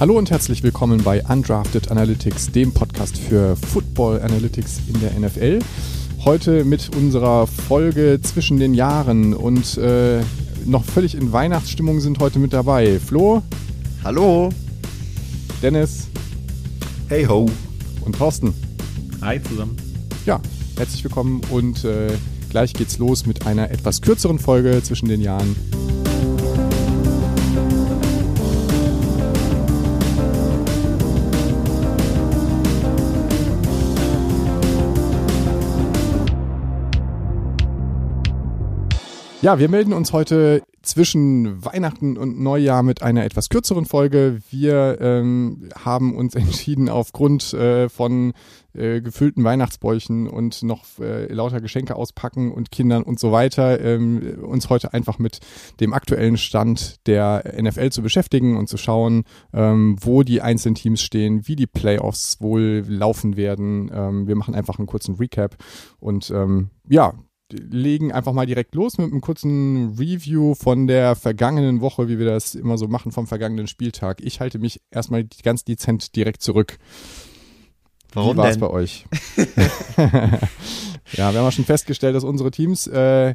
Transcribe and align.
Hallo 0.00 0.16
und 0.16 0.30
herzlich 0.30 0.62
willkommen 0.62 1.04
bei 1.04 1.22
Undrafted 1.24 1.90
Analytics, 1.90 2.52
dem 2.52 2.72
Podcast 2.72 3.18
für 3.18 3.54
Football 3.54 4.22
Analytics 4.22 4.80
in 4.88 4.98
der 4.98 5.12
NFL. 5.20 5.58
Heute 6.24 6.64
mit 6.64 6.96
unserer 6.96 7.46
Folge 7.46 8.18
zwischen 8.22 8.58
den 8.58 8.72
Jahren 8.72 9.34
und 9.34 9.76
äh, 9.76 10.22
noch 10.64 10.84
völlig 10.84 11.14
in 11.14 11.32
Weihnachtsstimmung 11.32 12.00
sind 12.00 12.18
heute 12.18 12.38
mit 12.38 12.54
dabei 12.54 12.98
Flo. 12.98 13.42
Hallo. 14.02 14.48
Dennis. 15.60 16.08
Hey 17.08 17.26
ho. 17.26 17.44
Und 18.00 18.16
Thorsten. 18.16 18.54
Hi 19.20 19.38
zusammen. 19.42 19.76
Ja, 20.24 20.40
herzlich 20.78 21.04
willkommen 21.04 21.42
und 21.50 21.84
äh, 21.84 22.08
gleich 22.48 22.72
geht's 22.72 22.96
los 22.96 23.26
mit 23.26 23.46
einer 23.46 23.70
etwas 23.70 24.00
kürzeren 24.00 24.38
Folge 24.38 24.82
zwischen 24.82 25.10
den 25.10 25.20
Jahren. 25.20 25.54
Ja, 39.42 39.58
wir 39.58 39.70
melden 39.70 39.94
uns 39.94 40.12
heute 40.12 40.62
zwischen 40.82 41.64
Weihnachten 41.64 42.18
und 42.18 42.38
Neujahr 42.38 42.82
mit 42.82 43.02
einer 43.02 43.24
etwas 43.24 43.48
kürzeren 43.48 43.86
Folge. 43.86 44.40
Wir 44.50 44.98
ähm, 45.00 45.70
haben 45.82 46.14
uns 46.14 46.34
entschieden, 46.36 46.90
aufgrund 46.90 47.54
äh, 47.54 47.88
von 47.88 48.34
äh, 48.74 49.00
gefüllten 49.00 49.42
Weihnachtsbäuchen 49.42 50.28
und 50.28 50.62
noch 50.62 50.84
äh, 50.98 51.32
lauter 51.32 51.62
Geschenke 51.62 51.96
auspacken 51.96 52.52
und 52.52 52.70
Kindern 52.70 53.02
und 53.02 53.18
so 53.18 53.32
weiter, 53.32 53.80
ähm, 53.80 54.40
uns 54.42 54.68
heute 54.68 54.92
einfach 54.92 55.18
mit 55.18 55.40
dem 55.80 55.94
aktuellen 55.94 56.36
Stand 56.36 57.06
der 57.06 57.54
NFL 57.58 57.88
zu 57.90 58.02
beschäftigen 58.02 58.58
und 58.58 58.68
zu 58.68 58.76
schauen, 58.76 59.24
ähm, 59.54 59.96
wo 60.02 60.22
die 60.22 60.42
einzelnen 60.42 60.74
Teams 60.74 61.00
stehen, 61.00 61.48
wie 61.48 61.56
die 61.56 61.66
Playoffs 61.66 62.42
wohl 62.42 62.84
laufen 62.86 63.38
werden. 63.38 63.90
Ähm, 63.90 64.26
wir 64.26 64.36
machen 64.36 64.54
einfach 64.54 64.78
einen 64.78 64.86
kurzen 64.86 65.14
Recap 65.14 65.56
und 65.98 66.30
ähm, 66.30 66.68
ja, 66.90 67.14
legen 67.52 68.12
einfach 68.12 68.32
mal 68.32 68.46
direkt 68.46 68.74
los 68.74 68.98
mit 68.98 69.10
einem 69.10 69.20
kurzen 69.20 69.96
Review 69.98 70.54
von 70.54 70.86
der 70.86 71.14
vergangenen 71.16 71.80
Woche, 71.80 72.08
wie 72.08 72.18
wir 72.18 72.26
das 72.26 72.54
immer 72.54 72.78
so 72.78 72.88
machen 72.88 73.12
vom 73.12 73.26
vergangenen 73.26 73.66
Spieltag. 73.66 74.20
Ich 74.22 74.40
halte 74.40 74.58
mich 74.58 74.80
erstmal 74.90 75.24
ganz 75.42 75.64
dezent 75.64 76.16
direkt 76.16 76.42
zurück. 76.42 76.78
Warum 78.12 78.34
wie 78.34 78.38
war 78.38 78.48
es 78.50 78.58
bei 78.58 78.68
euch? 78.68 79.04
ja, 79.96 80.38
wir 81.14 81.24
haben 81.24 81.34
ja 81.34 81.52
schon 81.52 81.64
festgestellt, 81.64 82.14
dass 82.14 82.24
unsere 82.24 82.50
Teams 82.50 82.86
äh, 82.86 83.34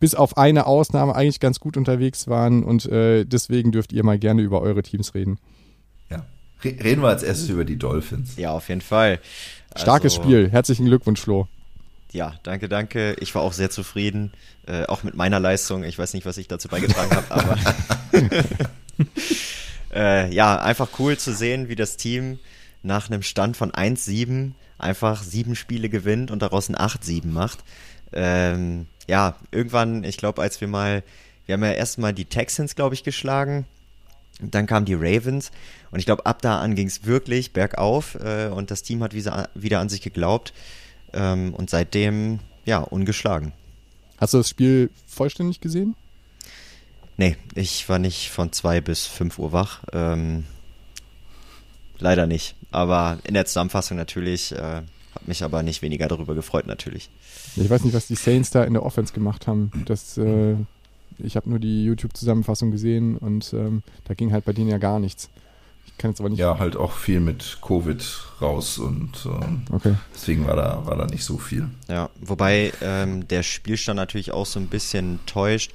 bis 0.00 0.14
auf 0.14 0.36
eine 0.36 0.66
Ausnahme 0.66 1.14
eigentlich 1.14 1.40
ganz 1.40 1.60
gut 1.60 1.76
unterwegs 1.76 2.28
waren 2.28 2.62
und 2.64 2.86
äh, 2.86 3.24
deswegen 3.24 3.72
dürft 3.72 3.92
ihr 3.92 4.04
mal 4.04 4.18
gerne 4.18 4.42
über 4.42 4.60
eure 4.60 4.82
Teams 4.82 5.14
reden. 5.14 5.38
Ja. 6.10 6.26
Re- 6.62 6.76
Reden 6.82 7.02
wir 7.02 7.08
als 7.08 7.22
erstes 7.22 7.48
über 7.48 7.64
die 7.64 7.76
Dolphins. 7.76 8.36
Ja, 8.36 8.52
auf 8.52 8.68
jeden 8.68 8.80
Fall. 8.80 9.20
Starkes 9.74 10.14
Also, 10.18 10.22
Spiel. 10.22 10.50
Herzlichen 10.50 10.86
Glückwunsch, 10.86 11.20
Flo. 11.20 11.48
Ja, 12.16 12.32
danke, 12.44 12.70
danke. 12.70 13.14
Ich 13.20 13.34
war 13.34 13.42
auch 13.42 13.52
sehr 13.52 13.68
zufrieden, 13.68 14.32
äh, 14.66 14.84
auch 14.86 15.02
mit 15.02 15.14
meiner 15.14 15.38
Leistung. 15.38 15.84
Ich 15.84 15.98
weiß 15.98 16.14
nicht, 16.14 16.24
was 16.24 16.38
ich 16.38 16.48
dazu 16.48 16.66
beigetragen 16.66 17.14
habe, 17.14 17.30
aber 17.30 17.58
äh, 19.94 20.34
ja, 20.34 20.58
einfach 20.58 20.88
cool 20.98 21.18
zu 21.18 21.34
sehen, 21.34 21.68
wie 21.68 21.74
das 21.74 21.98
Team 21.98 22.38
nach 22.82 23.10
einem 23.10 23.20
Stand 23.20 23.58
von 23.58 23.70
1-7 23.70 24.52
einfach 24.78 25.22
sieben 25.22 25.54
Spiele 25.56 25.90
gewinnt 25.90 26.30
und 26.30 26.40
daraus 26.40 26.70
ein 26.70 26.76
8-7 26.76 27.26
macht. 27.26 27.58
Ähm, 28.14 28.86
ja, 29.06 29.36
irgendwann, 29.50 30.02
ich 30.02 30.16
glaube, 30.16 30.40
als 30.40 30.62
wir 30.62 30.68
mal, 30.68 31.02
wir 31.44 31.52
haben 31.52 31.64
ja 31.64 31.72
erstmal 31.72 32.14
die 32.14 32.24
Texans, 32.24 32.76
glaube 32.76 32.94
ich, 32.94 33.04
geschlagen. 33.04 33.66
Und 34.40 34.54
Dann 34.54 34.66
kamen 34.66 34.86
die 34.86 34.94
Ravens 34.94 35.50
und 35.90 35.98
ich 35.98 36.06
glaube, 36.06 36.24
ab 36.24 36.40
da 36.40 36.60
an 36.60 36.76
ging 36.76 36.86
es 36.86 37.04
wirklich 37.04 37.52
bergauf 37.52 38.14
äh, 38.14 38.46
und 38.46 38.70
das 38.70 38.82
Team 38.82 39.02
hat 39.02 39.12
wieder, 39.12 39.50
wieder 39.54 39.80
an 39.80 39.90
sich 39.90 40.00
geglaubt 40.00 40.54
ähm, 41.12 41.54
und 41.54 41.70
seitdem, 41.70 42.40
ja, 42.64 42.78
ungeschlagen. 42.78 43.52
Hast 44.18 44.34
du 44.34 44.38
das 44.38 44.48
Spiel 44.48 44.90
vollständig 45.06 45.60
gesehen? 45.60 45.94
Nee, 47.16 47.36
ich 47.54 47.88
war 47.88 47.98
nicht 47.98 48.30
von 48.30 48.52
zwei 48.52 48.80
bis 48.80 49.06
fünf 49.06 49.38
Uhr 49.38 49.52
wach. 49.52 49.82
Ähm, 49.92 50.44
leider 51.98 52.26
nicht. 52.26 52.56
Aber 52.70 53.18
in 53.24 53.34
der 53.34 53.46
Zusammenfassung 53.46 53.96
natürlich, 53.96 54.52
äh, 54.52 54.82
hat 55.14 55.28
mich 55.28 55.42
aber 55.42 55.62
nicht 55.62 55.80
weniger 55.80 56.08
darüber 56.08 56.34
gefreut 56.34 56.66
natürlich. 56.66 57.08
Ich 57.56 57.70
weiß 57.70 57.84
nicht, 57.84 57.94
was 57.94 58.06
die 58.06 58.16
Saints 58.16 58.50
da 58.50 58.64
in 58.64 58.74
der 58.74 58.84
Offense 58.84 59.14
gemacht 59.14 59.46
haben. 59.46 59.70
Das, 59.86 60.18
äh, 60.18 60.56
ich 61.18 61.36
habe 61.36 61.48
nur 61.48 61.58
die 61.58 61.84
YouTube-Zusammenfassung 61.84 62.70
gesehen 62.70 63.16
und 63.16 63.52
ähm, 63.54 63.82
da 64.04 64.12
ging 64.12 64.32
halt 64.32 64.44
bei 64.44 64.52
denen 64.52 64.68
ja 64.68 64.76
gar 64.78 65.00
nichts. 65.00 65.30
Ich 65.86 65.98
kann 65.98 66.10
jetzt 66.10 66.20
aber 66.20 66.28
nicht. 66.28 66.38
Ja, 66.38 66.58
halt 66.58 66.76
auch 66.76 66.92
viel 66.92 67.20
mit 67.20 67.58
Covid 67.62 68.04
raus 68.40 68.78
und 68.78 69.12
ähm, 69.24 69.62
Okay. 69.72 69.94
deswegen 70.14 70.46
war 70.46 70.56
da, 70.56 70.82
war 70.84 70.96
da 70.96 71.06
nicht 71.06 71.24
so 71.24 71.38
viel. 71.38 71.68
Ja, 71.88 72.10
wobei 72.20 72.72
ähm, 72.82 73.26
der 73.28 73.42
Spielstand 73.42 73.96
natürlich 73.96 74.32
auch 74.32 74.46
so 74.46 74.60
ein 74.60 74.66
bisschen 74.66 75.20
täuscht. 75.26 75.72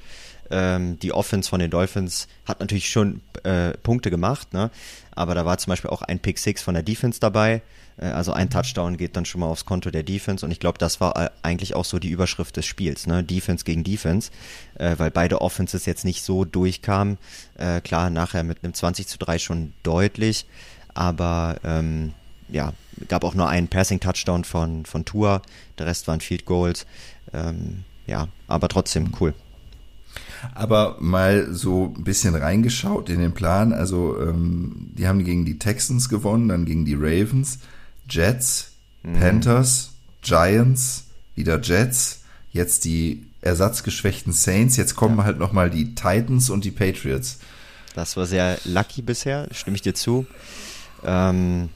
Ähm, 0.52 1.00
die 1.00 1.14
Offense 1.14 1.50
von 1.50 1.60
den 1.60 1.72
Dolphins 1.72 2.28
hat 2.46 2.60
natürlich 2.60 2.90
schon 2.90 3.22
äh, 3.44 3.72
Punkte 3.84 4.12
gemacht, 4.12 4.54
ne? 4.54 4.70
aber 5.12 5.34
da 5.34 5.46
war 5.46 5.58
zum 5.58 5.72
Beispiel 5.72 5.90
auch 5.90 6.02
ein 6.02 6.20
Pick 6.20 6.38
Six 6.38 6.62
von 6.62 6.74
der 6.74 6.84
Defense 6.84 7.20
dabei. 7.20 7.62
Äh, 7.98 8.08
also 8.08 8.34
ein 8.34 8.50
Touchdown 8.50 8.98
geht 8.98 9.16
dann 9.16 9.26
schon 9.26 9.40
mal 9.40 9.48
aufs 9.48 9.66
Konto 9.66 9.92
der 9.92 10.04
Defense 10.04 10.46
und 10.46 10.52
ich 10.52 10.60
glaube, 10.60 10.78
das 10.78 11.00
war 11.00 11.16
äh, 11.16 11.30
eigentlich 11.42 11.74
auch 11.74 11.86
so 11.86 12.00
die 12.00 12.10
Überschrift 12.10 12.58
des 12.58 12.66
Spiels, 12.66 13.08
ne? 13.08 13.24
Defense 13.24 13.64
gegen 13.64 13.86
Defense, 13.86 14.32
äh, 14.76 14.96
weil 14.98 15.10
beide 15.10 15.42
Offenses 15.42 15.86
jetzt 15.86 16.04
nicht 16.04 16.24
so 16.24 16.44
durchkamen. 16.44 17.18
Äh, 17.58 17.80
klar, 17.82 18.10
nachher 18.10 18.44
mit 18.44 18.64
einem 18.64 18.74
20 18.74 19.08
zu 19.08 19.18
3 19.18 19.40
schon 19.40 19.74
deutlich, 19.84 20.46
aber 20.94 21.58
ähm, 21.64 22.14
ja, 22.50 22.74
gab 23.08 23.24
auch 23.24 23.34
nur 23.34 23.48
einen 23.48 23.70
Passing-Touchdown 23.70 24.44
von, 24.44 24.86
von 24.86 25.06
Tua, 25.06 25.42
der 25.78 25.86
Rest 25.86 26.08
waren 26.08 26.20
Field 26.20 26.46
Goals. 26.46 26.86
Ähm, 27.34 27.86
ja, 28.06 28.28
aber 28.48 28.68
trotzdem 28.68 29.14
cool. 29.22 29.34
Aber 30.54 30.98
mal 31.00 31.54
so 31.54 31.94
ein 31.96 32.04
bisschen 32.04 32.36
reingeschaut 32.36 33.10
in 33.10 33.20
den 33.20 33.34
Plan. 33.34 33.74
Also 33.74 34.20
ähm, 34.20 34.92
die 34.98 35.08
haben 35.08 35.24
gegen 35.24 35.46
die 35.46 35.60
Texans 35.60 36.10
gewonnen, 36.10 36.50
dann 36.50 36.66
gegen 36.66 36.86
die 36.86 36.96
Ravens, 36.96 37.60
Jets, 38.10 38.72
Panthers, 39.04 39.92
Giants, 40.22 41.06
wieder 41.36 41.60
Jets, 41.60 42.22
jetzt 42.52 42.86
die 42.86 43.26
ersatzgeschwächten 43.42 44.34
Saints, 44.34 44.78
jetzt 44.78 44.96
kommen 44.96 45.24
halt 45.24 45.40
nochmal 45.40 45.70
die 45.70 45.96
Titans 45.96 46.50
und 46.50 46.64
die 46.64 46.72
Patriots. 46.72 47.40
Das 47.96 48.16
war 48.16 48.26
sehr 48.26 48.58
lucky 48.64 49.02
bisher, 49.02 49.48
stimme 49.52 49.76
ich 49.76 49.82
dir 49.82 49.96
zu. 49.96 50.26
Ähm, 51.04 51.70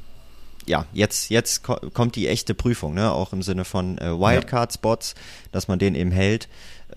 ja, 0.67 0.85
jetzt, 0.93 1.29
jetzt 1.29 1.63
ko 1.63 1.75
kommt 1.93 2.15
die 2.15 2.27
echte 2.27 2.53
Prüfung, 2.53 2.93
ne? 2.93 3.11
auch 3.11 3.33
im 3.33 3.41
Sinne 3.41 3.65
von 3.65 3.97
äh, 3.97 4.11
Wildcard-Spots, 4.11 5.15
dass 5.51 5.67
man 5.67 5.79
den 5.79 5.95
eben 5.95 6.11
hält. 6.11 6.47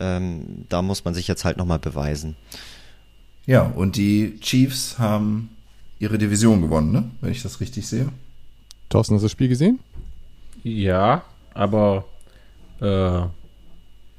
Ähm, 0.01 0.67
da 0.69 0.83
muss 0.83 1.05
man 1.05 1.15
sich 1.15 1.29
jetzt 1.29 1.45
halt 1.45 1.57
nochmal 1.57 1.79
beweisen. 1.79 2.37
Ja, 3.47 3.63
und 3.63 3.97
die 3.97 4.39
Chiefs 4.41 4.99
haben 4.99 5.51
ihre 5.99 6.19
Division 6.19 6.61
gewonnen, 6.61 6.93
ne? 6.93 7.11
wenn 7.21 7.33
ich 7.33 7.43
das 7.43 7.61
richtig 7.61 7.87
sehe. 7.87 8.09
Thorsten, 8.89 9.15
hast 9.15 9.23
du 9.23 9.25
das 9.27 9.33
Spiel 9.33 9.49
gesehen? 9.49 9.81
Ja, 10.63 11.23
aber 11.55 12.05
äh, 12.81 13.23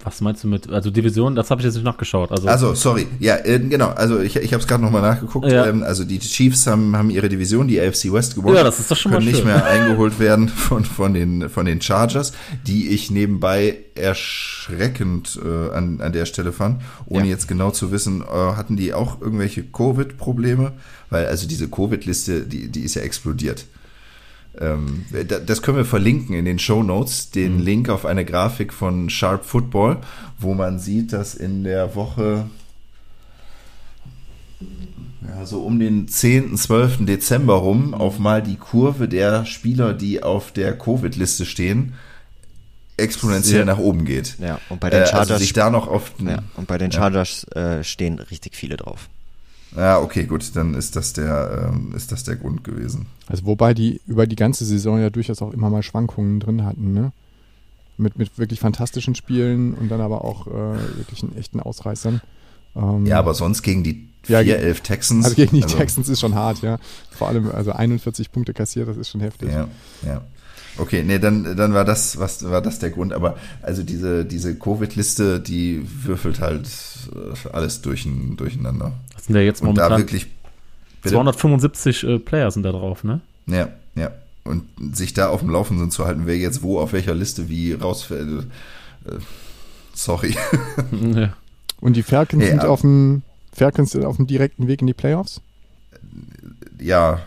was 0.04 0.22
meinst 0.22 0.44
du 0.44 0.48
mit, 0.48 0.70
also 0.70 0.90
Division, 0.92 1.36
das 1.36 1.52
habe 1.52 1.62
ich 1.62 1.66
jetzt 1.66 1.76
nicht 1.76 1.84
nachgeschaut. 1.84 2.32
Also, 2.32 2.48
Also, 2.48 2.74
sorry, 2.74 3.08
ja, 3.20 3.36
äh, 3.44 3.60
genau, 3.60 3.90
also 3.90 4.20
ich, 4.22 4.38
ich 4.38 4.54
habe 4.54 4.62
es 4.62 4.68
gerade 4.68 4.82
nochmal 4.82 5.02
nachgeguckt. 5.02 5.52
Ja. 5.52 5.66
Ähm, 5.68 5.84
also 5.84 6.06
die 6.06 6.20
Chiefs 6.20 6.68
haben, 6.68 6.96
haben 6.96 7.10
ihre 7.10 7.28
Division, 7.28 7.68
die 7.68 7.80
AFC 7.82 8.12
West 8.14 8.36
gewonnen. 8.36 8.56
Ja, 8.56 8.64
das 8.64 8.80
ist 8.80 8.90
doch 8.90 8.96
schon 8.96 9.12
mal 9.12 9.18
können 9.18 9.28
nicht 9.30 9.40
schön. 9.40 9.48
mehr 9.48 9.66
eingeholt 9.66 10.20
werden 10.20 10.48
von, 10.48 10.86
von, 10.86 11.14
den, 11.14 11.50
von 11.50 11.66
den 11.66 11.82
Chargers, 11.82 12.32
die 12.66 12.90
ich 12.90 13.12
nebenbei 13.12 13.78
erschreckend 13.96 15.40
äh, 15.44 15.74
an, 15.76 16.00
an 16.02 16.14
der 16.14 16.26
Stelle 16.26 16.54
fand, 16.54 16.82
ohne 17.06 17.26
Ja. 17.26 17.32
jetzt 17.32 17.48
genau 17.48 17.72
zu 17.72 17.92
wissen, 17.92 18.22
äh, 18.22 18.26
hatten 18.26 18.78
die 18.78 18.94
auch 18.94 19.20
irgendwelche 19.22 19.64
Covid-Probleme? 19.64 20.72
Weil 21.10 21.26
also 21.26 21.48
diese 21.48 21.68
Covid-Liste, 21.70 22.42
die, 22.42 22.70
die 22.70 22.82
ist 22.82 22.96
ja 22.96 23.02
explodiert. 23.02 23.66
Ähm, 24.60 25.06
da- 25.28 25.40
das 25.40 25.62
können 25.62 25.78
wir 25.78 25.86
verlinken 25.86 26.36
in 26.36 26.46
den 26.46 26.60
Show 26.60 26.84
Notes, 26.84 27.30
den 27.32 27.58
Mhm. 27.58 27.62
Link 27.62 27.90
auf 27.90 28.06
eine 28.06 28.26
Grafik 28.26 28.74
von 28.74 29.10
Sharp 29.10 29.46
Football, 29.46 29.98
wo 30.38 30.54
man 30.54 30.80
sieht, 30.80 31.14
dass 31.14 31.36
in 31.36 31.64
der 31.64 31.96
Woche 31.96 32.46
ja, 35.28 35.46
so 35.46 35.62
um 35.62 35.80
den 35.80 36.08
10., 36.08 36.58
12. 36.58 37.06
Dezember 37.06 37.56
rum 37.56 37.88
Mhm. 37.88 37.94
auf 37.94 38.20
mal 38.20 38.42
die 38.42 38.56
Kurve 38.56 39.08
der 39.08 39.46
Spieler, 39.46 39.94
die 39.94 40.24
auf 40.24 40.52
der 40.52 40.78
Covid-Liste 40.78 41.46
stehen, 41.46 41.94
exponentiell 42.98 43.60
Sehr- 43.60 43.66
nach 43.66 43.78
oben 43.78 44.04
geht. 44.06 44.38
Ja, 44.40 44.60
und 44.70 44.80
bei 44.82 44.90
den 44.90 45.00
Äh, 45.00 45.04
also 45.04 45.12
Chargers, 45.16 45.40
sich 45.40 45.54
da 45.54 45.70
noch 45.70 45.88
auf 45.88 46.12
ja, 46.20 46.40
und 46.58 46.68
bei 46.68 46.78
den 46.78 46.92
Chargers 46.92 47.44
äh, 47.56 47.84
stehen 47.84 48.20
richtig 48.20 48.56
viele 48.56 48.76
drauf. 48.76 49.10
Ja, 49.76 50.00
okay, 50.00 50.26
gut, 50.26 50.56
dann 50.56 50.74
ist 50.74 50.96
das 50.96 51.14
der, 51.14 51.70
ähm, 51.70 51.94
ist 51.96 52.12
das 52.12 52.24
der 52.24 52.36
Grund 52.36 52.64
gewesen. 52.64 53.06
Also 53.28 53.46
wobei 53.46 53.74
die 53.74 54.02
über 54.08 54.26
die 54.26 54.36
ganze 54.36 54.66
Saison 54.66 55.00
ja 55.00 55.10
durchaus 55.10 55.42
auch 55.42 55.54
immer 55.54 55.70
mal 55.70 55.84
Schwankungen 55.84 56.40
drin 56.40 56.66
hatten, 56.66 56.94
ne? 56.94 57.12
Mit, 57.98 58.18
mit 58.18 58.38
wirklich 58.40 58.62
fantastischen 58.62 59.14
Spielen 59.14 59.74
und 59.74 59.90
dann 59.90 60.00
aber 60.00 60.24
auch 60.24 60.48
äh, 60.48 60.98
wirklich 60.98 61.22
einen 61.22 61.36
echten 61.36 61.60
Ausreißern. 61.60 62.22
Ähm, 62.76 63.06
Ja, 63.06 63.20
aber 63.20 63.34
sonst 63.34 63.62
gegen 63.62 63.84
die 63.84 64.08
Ja, 64.28 64.40
4-11 64.40 64.82
Texans. 64.84 65.26
also 65.26 65.36
gegen 65.36 65.56
die 65.56 65.62
Texans 65.64 66.10
ist 66.10 66.20
schon 66.20 66.36
hart, 66.36 66.62
ja. 66.62 66.78
Vor 67.12 67.28
allem, 67.30 67.50
also 67.52 67.72
41 67.72 68.32
Punkte 68.32 68.54
kassiert, 68.54 68.88
das 68.88 68.98
ist 68.98 69.10
schon 69.10 69.22
heftig. 69.22 69.50
Ja, 69.52 69.68
ja. 70.06 70.22
Okay, 70.78 71.04
nee, 71.04 71.20
dann, 71.20 71.58
dann 71.58 71.74
war 71.74 71.84
das, 71.84 72.20
was 72.20 72.50
war 72.50 72.62
das 72.62 72.80
der 72.80 72.90
Grund. 72.90 73.12
Aber 73.12 73.36
also 73.62 73.84
diese, 73.84 74.24
diese 74.24 74.56
Covid-Liste, 74.58 75.40
die 75.42 75.86
würfelt 76.06 76.40
halt 76.40 76.70
äh, 77.14 77.50
alles 77.52 77.82
durch, 77.82 78.08
durcheinander. 78.38 78.94
Das 79.14 79.26
sind 79.26 79.36
ja 79.36 79.42
jetzt 79.42 79.62
Und 79.62 79.76
da 79.76 79.84
momentan 79.84 80.00
wirklich. 80.00 80.28
Bitte? 81.02 81.16
275 81.16 82.04
äh, 82.04 82.20
Player 82.20 82.50
sind 82.52 82.64
da 82.64 82.72
drauf, 82.72 83.04
ne? 83.04 83.20
Ja, 83.48 83.70
ja. 83.96 84.12
Und 84.46 84.64
sich 84.94 85.14
da 85.14 85.30
auf 85.30 85.42
dem 85.42 85.50
Laufenden 85.50 85.92
zu 85.92 86.06
halten, 86.06 86.22
wer 86.26 86.38
jetzt 86.38 86.62
wo 86.64 86.80
auf 86.80 86.94
welcher 86.94 87.14
Liste 87.14 87.50
wie 87.50 87.74
rausfällt. 87.74 88.46
Äh, 89.06 89.12
sorry. 89.94 90.36
ja. 91.14 91.34
Und 91.82 91.96
die 91.96 92.04
Falcons 92.04 92.44
Nee, 92.44 92.50
sind 92.50 92.66
auf 92.66 92.82
dem 92.82 93.22
Falcons 93.54 93.92
sind 93.92 94.06
auf 94.06 94.18
dem 94.18 94.28
direkten 94.28 94.68
Weg 94.68 94.82
in 94.82 94.88
die 94.88 94.94
Playoffs? 94.94 95.42
ja. 96.80 97.20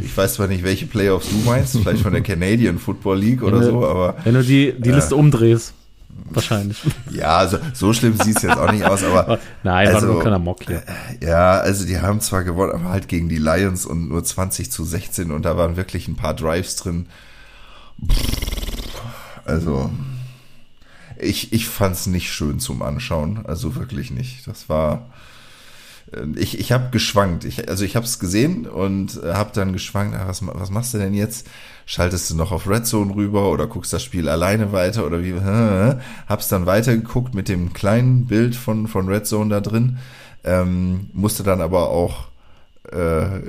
Ich 0.00 0.16
weiß 0.16 0.34
zwar 0.34 0.46
nicht, 0.46 0.62
welche 0.62 0.86
Playoffs 0.86 1.28
du 1.28 1.36
meinst, 1.38 1.76
vielleicht 1.76 2.02
von 2.02 2.12
der 2.12 2.22
Canadian 2.22 2.78
Football 2.78 3.18
League 3.18 3.42
oder 3.42 3.58
Ja. 3.58 3.64
so, 3.64 3.84
aber 3.86 4.16
Wenn 4.22 4.34
du 4.34 4.42
die, 4.42 4.72
die 4.78 4.90
Äh. 4.90 4.94
Liste 4.94 5.16
umdrehst. 5.16 5.74
Wahrscheinlich. 6.30 6.78
ja, 7.10 7.36
also 7.38 7.58
so 7.74 7.92
schlimm 7.92 8.16
sieht 8.22 8.36
es 8.36 8.42
jetzt 8.44 8.56
auch 8.56 8.70
nicht 8.72 8.84
aus, 8.84 9.02
aber 9.04 9.38
Nein, 9.64 9.88
war 9.88 9.94
Also, 9.96 10.06
nur 10.06 10.16
ein 10.16 10.20
kleiner 10.22 10.38
Mock 10.38 10.62
hier. 10.64 10.82
Ja, 11.20 11.58
also 11.58 11.84
die 11.84 11.98
haben 12.00 12.20
zwar 12.20 12.42
gewonnen, 12.44 12.72
aber 12.72 12.88
halt 12.90 13.08
gegen 13.08 13.28
die 13.28 13.36
Lions 13.38 13.84
und 13.86 14.08
nur 14.08 14.22
20 14.24 14.70
zu 14.70 14.84
16 14.84 15.30
und 15.32 15.44
da 15.44 15.56
waren 15.56 15.76
wirklich 15.76 16.06
ein 16.08 16.16
paar 16.16 16.34
Drives 16.34 16.76
drin. 16.76 17.06
Also 19.44 19.90
ich, 21.18 21.52
ich 21.52 21.68
fand's 21.68 22.06
nicht 22.06 22.32
schön 22.32 22.58
zum 22.60 22.82
Anschauen, 22.82 23.44
also 23.44 23.74
wirklich 23.74 24.10
nicht. 24.10 24.46
Das 24.46 24.68
war 24.68 25.10
äh, 26.12 26.26
ich, 26.36 26.58
ich 26.58 26.72
habe 26.72 26.90
geschwankt. 26.90 27.44
Ich, 27.44 27.68
also 27.68 27.84
ich 27.84 27.96
habe 27.96 28.06
es 28.06 28.18
gesehen 28.18 28.66
und 28.66 29.22
äh, 29.22 29.34
habe 29.34 29.50
dann 29.54 29.72
geschwankt, 29.72 30.16
ah, 30.16 30.28
was, 30.28 30.46
was 30.46 30.70
machst 30.70 30.94
du 30.94 30.98
denn 30.98 31.14
jetzt? 31.14 31.46
Schaltest 31.86 32.30
du 32.30 32.36
noch 32.36 32.52
auf 32.52 32.68
Red 32.68 32.86
Zone 32.86 33.14
rüber 33.14 33.50
oder 33.50 33.66
guckst 33.66 33.92
das 33.92 34.02
Spiel 34.02 34.28
alleine 34.28 34.72
weiter 34.72 35.06
oder 35.06 35.22
wie? 35.22 35.34
Hä? 35.34 36.00
Hab's 36.28 36.48
dann 36.48 36.66
weitergeguckt 36.66 37.34
mit 37.34 37.48
dem 37.48 37.72
kleinen 37.72 38.26
Bild 38.26 38.56
von, 38.56 38.88
von 38.88 39.08
Red 39.08 39.26
Zone 39.26 39.50
da 39.50 39.60
drin. 39.60 39.98
Ähm, 40.44 41.10
musste 41.12 41.42
dann 41.42 41.60
aber 41.60 41.90
auch 41.90 42.28
äh, 42.92 43.40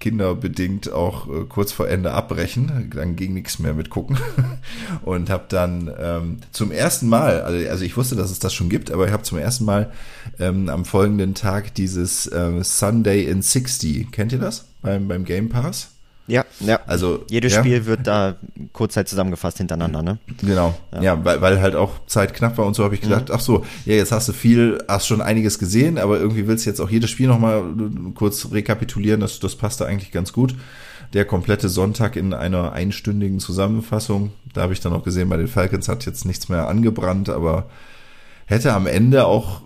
kinderbedingt 0.00 0.92
auch 0.92 1.28
äh, 1.28 1.44
kurz 1.48 1.72
vor 1.72 1.88
Ende 1.88 2.12
abbrechen. 2.12 2.90
Dann 2.94 3.16
ging 3.16 3.34
nichts 3.34 3.58
mehr 3.58 3.74
mit 3.74 3.90
gucken. 3.90 4.18
Und 5.02 5.30
habe 5.30 5.44
dann 5.48 5.90
ähm, 5.98 6.38
zum 6.52 6.70
ersten 6.70 7.08
Mal, 7.08 7.42
also, 7.42 7.68
also 7.68 7.84
ich 7.84 7.96
wusste, 7.96 8.16
dass 8.16 8.30
es 8.30 8.38
das 8.38 8.52
schon 8.52 8.68
gibt, 8.68 8.90
aber 8.90 9.06
ich 9.06 9.12
habe 9.12 9.22
zum 9.22 9.38
ersten 9.38 9.64
Mal 9.64 9.92
ähm, 10.38 10.68
am 10.68 10.84
folgenden 10.84 11.34
Tag 11.34 11.74
dieses 11.74 12.26
äh, 12.26 12.62
Sunday 12.62 13.24
in 13.24 13.42
60. 13.42 14.10
Kennt 14.10 14.32
ihr 14.32 14.38
das 14.38 14.66
beim, 14.82 15.08
beim 15.08 15.24
Game 15.24 15.48
Pass? 15.48 15.93
Ja, 16.26 16.44
ja. 16.60 16.80
Also 16.86 17.24
Jedes 17.28 17.52
ja? 17.52 17.60
Spiel 17.60 17.84
wird 17.84 18.06
da 18.06 18.36
kurzzeit 18.72 19.08
zusammengefasst 19.08 19.58
hintereinander, 19.58 20.02
ne? 20.02 20.18
Genau, 20.40 20.74
ja, 21.00 21.22
weil, 21.22 21.40
weil 21.42 21.60
halt 21.60 21.74
auch 21.74 22.06
Zeit 22.06 22.32
knapp 22.32 22.56
war 22.56 22.66
und 22.66 22.74
so 22.74 22.82
habe 22.82 22.94
ich 22.94 23.02
gedacht, 23.02 23.30
ach 23.30 23.40
so, 23.40 23.64
ja, 23.84 23.94
jetzt 23.94 24.10
hast 24.10 24.28
du 24.28 24.32
viel, 24.32 24.82
hast 24.88 25.06
schon 25.06 25.20
einiges 25.20 25.58
gesehen, 25.58 25.98
aber 25.98 26.18
irgendwie 26.18 26.46
willst 26.46 26.64
du 26.64 26.70
jetzt 26.70 26.80
auch 26.80 26.88
jedes 26.88 27.10
Spiel 27.10 27.28
nochmal 27.28 27.62
kurz 28.14 28.48
rekapitulieren, 28.52 29.20
das, 29.20 29.38
das 29.38 29.56
passt 29.56 29.80
da 29.80 29.84
eigentlich 29.84 30.12
ganz 30.12 30.32
gut. 30.32 30.54
Der 31.12 31.26
komplette 31.26 31.68
Sonntag 31.68 32.16
in 32.16 32.32
einer 32.32 32.72
einstündigen 32.72 33.38
Zusammenfassung, 33.38 34.32
da 34.52 34.62
habe 34.62 34.72
ich 34.72 34.80
dann 34.80 34.94
auch 34.94 35.04
gesehen, 35.04 35.28
bei 35.28 35.36
den 35.36 35.48
Falcons 35.48 35.88
hat 35.88 36.06
jetzt 36.06 36.24
nichts 36.24 36.48
mehr 36.48 36.68
angebrannt, 36.68 37.28
aber 37.28 37.68
hätte 38.46 38.72
am 38.72 38.86
Ende 38.86 39.26
auch, 39.26 39.62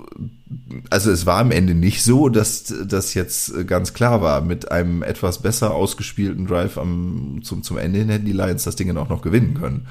also 0.91 1.11
es 1.11 1.27
war 1.27 1.39
am 1.39 1.51
Ende 1.51 1.75
nicht 1.75 2.03
so, 2.03 2.29
dass 2.29 2.73
das 2.87 3.15
jetzt 3.15 3.67
ganz 3.67 3.95
klar 3.95 4.23
war. 4.23 4.41
Mit 4.41 4.71
einem 4.71 5.03
etwas 5.03 5.43
besser 5.43 5.75
ausgespielten 5.75 6.47
Drive 6.47 6.79
am, 6.79 7.41
zum, 7.43 7.63
zum 7.63 7.79
Ende 7.79 7.99
hin 8.01 8.09
hätten 8.09 8.27
die 8.27 8.33
Lions 8.33 8.65
das 8.65 8.77
Ding 8.77 8.89
dann 8.89 8.99
auch 8.99 9.09
noch 9.09 9.23
gewinnen 9.23 9.55
können. 9.55 9.87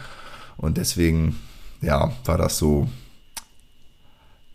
Und 0.57 0.77
deswegen, 0.77 1.37
ja, 1.81 2.11
war 2.25 2.37
das 2.37 2.57
so 2.57 2.89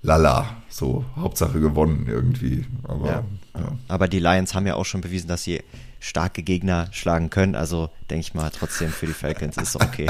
lala, 0.02 0.56
so 0.68 1.04
Hauptsache 1.16 1.60
gewonnen 1.60 2.06
irgendwie. 2.08 2.66
Aber 2.84 3.06
Ja. 3.06 3.24
ja. 3.54 3.72
Aber 3.88 4.08
die 4.08 4.18
Lions 4.18 4.54
haben 4.54 4.66
ja 4.66 4.74
auch 4.74 4.84
schon 4.84 5.00
bewiesen, 5.00 5.28
dass 5.28 5.44
sie 5.44 5.62
starke 6.00 6.42
Gegner 6.42 6.88
schlagen 6.90 7.30
können. 7.30 7.54
Also 7.54 7.90
denke 8.10 8.22
ich 8.22 8.34
mal 8.34 8.50
trotzdem 8.50 8.90
für 8.90 9.06
die 9.06 9.12
Falcons 9.12 9.56
ist 9.56 9.76
okay. 9.76 10.08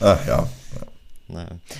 Ach 0.00 0.18
ja. 0.26 0.48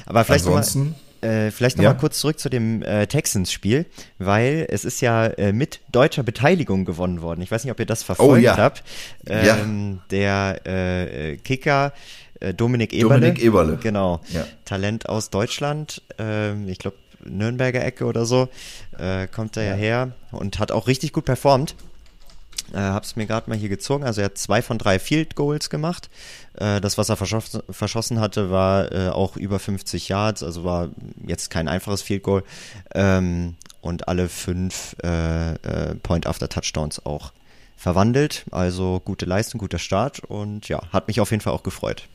Aber 0.06 0.24
vielleicht 0.24 0.44
noch 0.44 0.52
mal, 0.52 0.58
Ansonsten, 0.58 0.94
äh, 1.20 1.50
vielleicht 1.50 1.76
noch 1.76 1.84
Ja. 1.84 1.92
mal 1.92 1.98
kurz 1.98 2.18
zurück 2.20 2.38
zu 2.38 2.48
dem 2.48 2.82
äh, 2.82 3.06
Texans-Spiel, 3.06 3.86
weil 4.18 4.66
es 4.70 4.84
ist 4.84 5.00
ja 5.00 5.26
äh, 5.26 5.52
mit 5.52 5.80
deutscher 5.92 6.22
Beteiligung 6.22 6.84
gewonnen 6.84 7.20
worden. 7.22 7.42
Ich 7.42 7.50
weiß 7.50 7.64
nicht, 7.64 7.72
ob 7.72 7.78
ihr 7.80 7.86
das 7.86 8.02
verfolgt 8.02 8.32
Oh, 8.32 8.36
ja. 8.36 8.56
habt. 8.56 8.82
Ja. 9.28 9.56
Ähm, 9.58 10.00
Der 10.10 10.60
äh, 10.66 11.36
Kicker 11.36 11.92
äh, 12.40 12.54
Dominik 12.54 12.92
Eberle. 12.92 13.20
Dominik 13.20 13.42
Eberle. 13.44 13.76
Genau. 13.82 14.20
Ja. 14.32 14.46
Talent 14.64 15.08
aus 15.08 15.30
Deutschland. 15.30 16.02
Ähm, 16.18 16.68
ich 16.68 16.78
glaube, 16.78 16.96
Nürnberger 17.22 17.84
Ecke 17.84 18.06
oder 18.06 18.24
so. 18.24 18.48
Äh, 18.98 19.26
kommt 19.26 19.58
er 19.58 19.64
ja. 19.64 19.74
her 19.74 20.12
und 20.32 20.58
hat 20.58 20.72
auch 20.72 20.86
richtig 20.86 21.12
gut 21.12 21.26
performt. 21.26 21.74
Äh, 22.72 22.78
hab's 22.78 23.16
mir 23.16 23.26
gerade 23.26 23.48
mal 23.50 23.58
hier 23.58 23.68
gezogen. 23.68 24.04
Also 24.04 24.20
er 24.20 24.26
hat 24.26 24.38
zwei 24.38 24.62
von 24.62 24.78
drei 24.78 24.98
Field 24.98 25.34
Goals 25.34 25.70
gemacht. 25.70 26.10
Äh, 26.54 26.80
das, 26.80 26.98
was 26.98 27.08
er 27.08 27.16
verschossen, 27.16 27.62
verschossen 27.70 28.20
hatte, 28.20 28.50
war 28.50 28.92
äh, 28.92 29.08
auch 29.08 29.36
über 29.36 29.58
50 29.58 30.08
Yards. 30.08 30.42
Also 30.42 30.64
war 30.64 30.90
jetzt 31.26 31.50
kein 31.50 31.68
einfaches 31.68 32.02
Field 32.02 32.22
Goal. 32.22 32.42
Ähm, 32.94 33.56
und 33.80 34.08
alle 34.08 34.28
fünf 34.28 34.96
äh, 35.02 35.54
äh, 35.54 35.94
Point 35.96 36.26
after 36.26 36.48
Touchdowns 36.48 37.04
auch 37.04 37.32
verwandelt. 37.76 38.44
Also 38.50 39.00
gute 39.04 39.24
Leistung, 39.24 39.58
guter 39.58 39.78
Start 39.78 40.20
und 40.20 40.68
ja, 40.68 40.82
hat 40.92 41.08
mich 41.08 41.20
auf 41.20 41.30
jeden 41.30 41.40
Fall 41.40 41.54
auch 41.54 41.62
gefreut. 41.62 42.08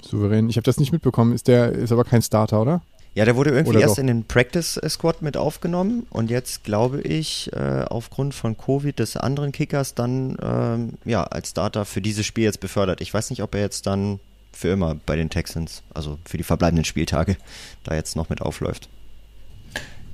Souverän. 0.00 0.48
Ich 0.48 0.56
habe 0.56 0.64
das 0.64 0.78
nicht 0.78 0.92
mitbekommen. 0.92 1.32
Ist 1.32 1.48
der, 1.48 1.72
ist 1.72 1.92
aber 1.92 2.04
kein 2.04 2.22
Starter, 2.22 2.62
oder? 2.62 2.82
Ja, 3.16 3.24
der 3.24 3.34
wurde 3.34 3.48
irgendwie 3.48 3.70
Oder 3.70 3.80
erst 3.80 3.94
doch? 3.96 4.02
in 4.02 4.08
den 4.08 4.24
Practice 4.24 4.78
Squad 4.88 5.22
mit 5.22 5.38
aufgenommen 5.38 6.06
und 6.10 6.30
jetzt 6.30 6.64
glaube 6.64 7.00
ich 7.00 7.50
äh, 7.54 7.84
aufgrund 7.88 8.34
von 8.34 8.58
Covid 8.58 8.98
des 8.98 9.16
anderen 9.16 9.52
Kickers 9.52 9.94
dann 9.94 10.36
ähm, 10.42 10.92
ja 11.06 11.24
als 11.24 11.48
Starter 11.48 11.86
für 11.86 12.02
dieses 12.02 12.26
Spiel 12.26 12.44
jetzt 12.44 12.60
befördert. 12.60 13.00
Ich 13.00 13.14
weiß 13.14 13.30
nicht, 13.30 13.42
ob 13.42 13.54
er 13.54 13.62
jetzt 13.62 13.86
dann 13.86 14.20
für 14.52 14.68
immer 14.68 14.96
bei 15.06 15.16
den 15.16 15.30
Texans, 15.30 15.82
also 15.94 16.18
für 16.26 16.36
die 16.36 16.42
verbleibenden 16.42 16.84
Spieltage, 16.84 17.38
da 17.84 17.94
jetzt 17.94 18.16
noch 18.16 18.28
mit 18.28 18.42
aufläuft. 18.42 18.90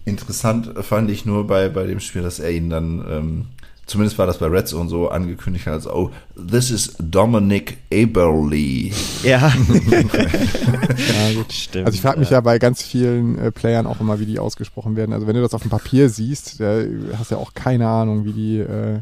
interessant 0.05 0.73
fand 0.85 1.11
ich 1.11 1.27
nur 1.27 1.49
bei, 1.49 1.69
bei 1.71 1.87
dem 1.87 1.99
Spiel, 1.99 2.23
dass 2.23 2.39
er 2.39 2.53
ihn 2.53 2.71
dann, 2.71 3.05
ähm, 3.11 3.47
zumindest 3.93 4.19
war 4.19 4.27
das 4.27 4.39
bei 4.39 4.47
Reds 4.47 4.73
und 4.73 4.89
so 4.89 5.09
angekündigt 5.11 5.69
als, 5.69 5.87
oh, 5.87 6.11
this 6.35 6.71
is 6.71 6.97
Dominic 6.99 7.77
Eberle. 7.91 8.91
Ja, 9.23 9.53
Ja, 9.53 11.35
gut. 11.35 11.53
stimmt. 11.53 11.87
Also 11.87 11.95
ich 11.97 12.01
frage 12.01 12.19
mich 12.19 12.31
ja 12.31 12.41
bei 12.41 12.59
ganz 12.59 12.83
vielen 12.83 13.39
äh, 13.39 13.53
Playern 13.53 13.87
auch 13.87 14.01
immer, 14.01 14.19
wie 14.19 14.27
die 14.27 14.39
ausgesprochen 14.39 14.97
werden. 14.97 15.13
Also 15.13 15.27
wenn 15.27 15.35
du 15.35 15.43
das 15.43 15.53
auf 15.53 15.61
dem 15.63 15.71
Papier 15.71 16.09
siehst, 16.09 16.59
da 16.61 16.83
hast 17.19 17.31
du 17.31 17.35
ja 17.35 17.41
auch 17.41 17.53
keine 17.53 17.87
Ahnung, 17.87 18.25
wie 18.25 18.33
die, 18.33 18.59
äh, 18.59 19.01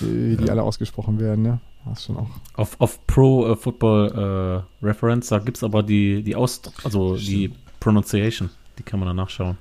wie 0.00 0.36
die 0.36 0.50
alle 0.50 0.64
ausgesprochen 0.64 1.20
werden. 1.20 1.42
Ne? 1.42 1.60
Das 1.86 2.04
schon 2.04 2.16
auch. 2.16 2.28
Auf, 2.54 2.80
auf 2.80 3.06
Pro 3.06 3.46
äh, 3.52 3.56
Football 3.56 4.64
äh, 4.82 4.84
Reference, 4.84 5.28
da 5.28 5.38
gibt's 5.38 5.62
aber 5.62 5.84
die, 5.84 6.22
die 6.24 6.34
Aus, 6.34 6.60
also 6.82 7.16
die 7.16 7.52
Pronunciation, 7.78 8.50
die 8.76 8.82
kann 8.82 8.98
man 8.98 9.06
dann 9.06 9.16
nachschauen. 9.16 9.56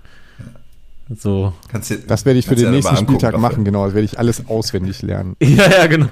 So. 1.18 1.54
Kannst 1.70 1.89
du, 1.92 1.98
Das 2.00 2.25
werde 2.25 2.39
ich 2.39 2.46
für 2.46 2.56
den 2.56 2.72
nächsten 2.72 2.96
Spieltag 2.98 3.32
dafür. 3.32 3.39
machen, 3.39 3.66
genau. 3.66 3.86
Das 3.86 3.94
werde 3.96 4.06
ich 4.06 4.20
alles 4.20 4.48
auswendig 4.48 5.01
lernen. 5.01 5.36
Ja, 5.42 5.70
ja, 5.70 5.88
genau. 5.88 6.08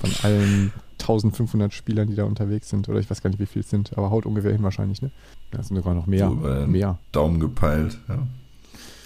Von 0.00 0.10
allen 0.22 0.72
1500 1.00 1.72
Spielern, 1.72 2.08
die 2.08 2.16
da 2.16 2.24
unterwegs 2.24 2.68
sind. 2.68 2.88
Oder 2.88 2.98
ich 3.00 3.10
weiß 3.10 3.22
gar 3.22 3.30
nicht, 3.30 3.38
wie 3.40 3.46
viel 3.46 3.60
es 3.62 3.70
sind, 3.70 3.96
aber 3.96 4.10
haut 4.10 4.26
ungefähr 4.26 4.52
hin 4.52 4.62
wahrscheinlich, 4.62 5.00
ne? 5.02 5.10
Das 5.50 5.68
sind 5.68 5.76
sogar 5.76 5.94
noch 5.94 6.06
mehr. 6.06 6.28
So 6.28 6.34
den 6.36 6.70
mehr. 6.70 6.98
Daumen 7.12 7.38
gepeilt. 7.40 7.98
Ja. 8.08 8.18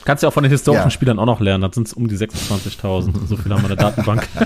Kannst 0.05 0.23
ja 0.23 0.29
auch 0.29 0.33
von 0.33 0.43
den 0.43 0.53
historischen 0.53 0.85
Ja. 0.85 0.91
Spielern 0.91 1.19
auch 1.19 1.27
noch 1.27 1.41
lernen. 1.41 1.63
Das 1.63 1.75
sind 1.75 1.93
um 1.95 2.09
die 2.09 2.17
26.000. 2.17 3.27
So 3.27 3.37
viel 3.37 3.53
haben 3.53 3.63
wir 3.63 3.71
in 3.71 3.77
der 3.77 3.91
Datenbank. 3.91 4.27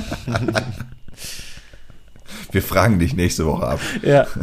Wir 2.53 2.63
fragen 2.63 2.99
dich 2.99 3.15
nächste 3.15 3.45
Woche 3.47 3.67
ab. 3.67 3.81
ja. 4.03 4.27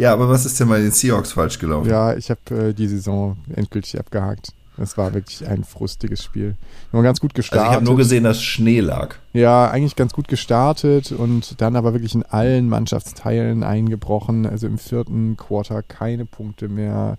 Ja, 0.00 0.14
aber 0.14 0.30
was 0.30 0.46
ist 0.46 0.58
denn 0.58 0.70
bei 0.70 0.80
den 0.80 0.92
Seahawks 0.92 1.32
falsch 1.32 1.58
gelaufen? 1.58 1.90
Ja, 1.90 2.16
ich 2.16 2.30
habe 2.30 2.68
äh, 2.68 2.72
die 2.72 2.88
Saison 2.88 3.36
endgültig 3.54 4.00
abgehakt. 4.00 4.54
Das 4.78 4.96
war 4.96 5.12
wirklich 5.12 5.46
ein 5.46 5.62
frustiges 5.62 6.24
Spiel. 6.24 6.56
Wir 6.90 6.96
haben 6.96 7.04
ganz 7.04 7.20
gut 7.20 7.32
also 7.32 7.36
gestartet. 7.36 7.68
ich 7.68 7.74
habe 7.74 7.84
nur 7.84 7.98
gesehen, 7.98 8.24
dass 8.24 8.42
Schnee 8.42 8.80
lag. 8.80 9.16
Ja, 9.34 9.70
eigentlich 9.70 9.96
ganz 9.96 10.14
gut 10.14 10.26
gestartet 10.26 11.12
und 11.12 11.60
dann 11.60 11.76
aber 11.76 11.92
wirklich 11.92 12.14
in 12.14 12.22
allen 12.22 12.70
Mannschaftsteilen 12.70 13.62
eingebrochen. 13.62 14.46
Also 14.46 14.68
im 14.68 14.78
vierten 14.78 15.36
Quarter 15.36 15.82
keine 15.82 16.24
Punkte 16.24 16.70
mehr. 16.70 17.18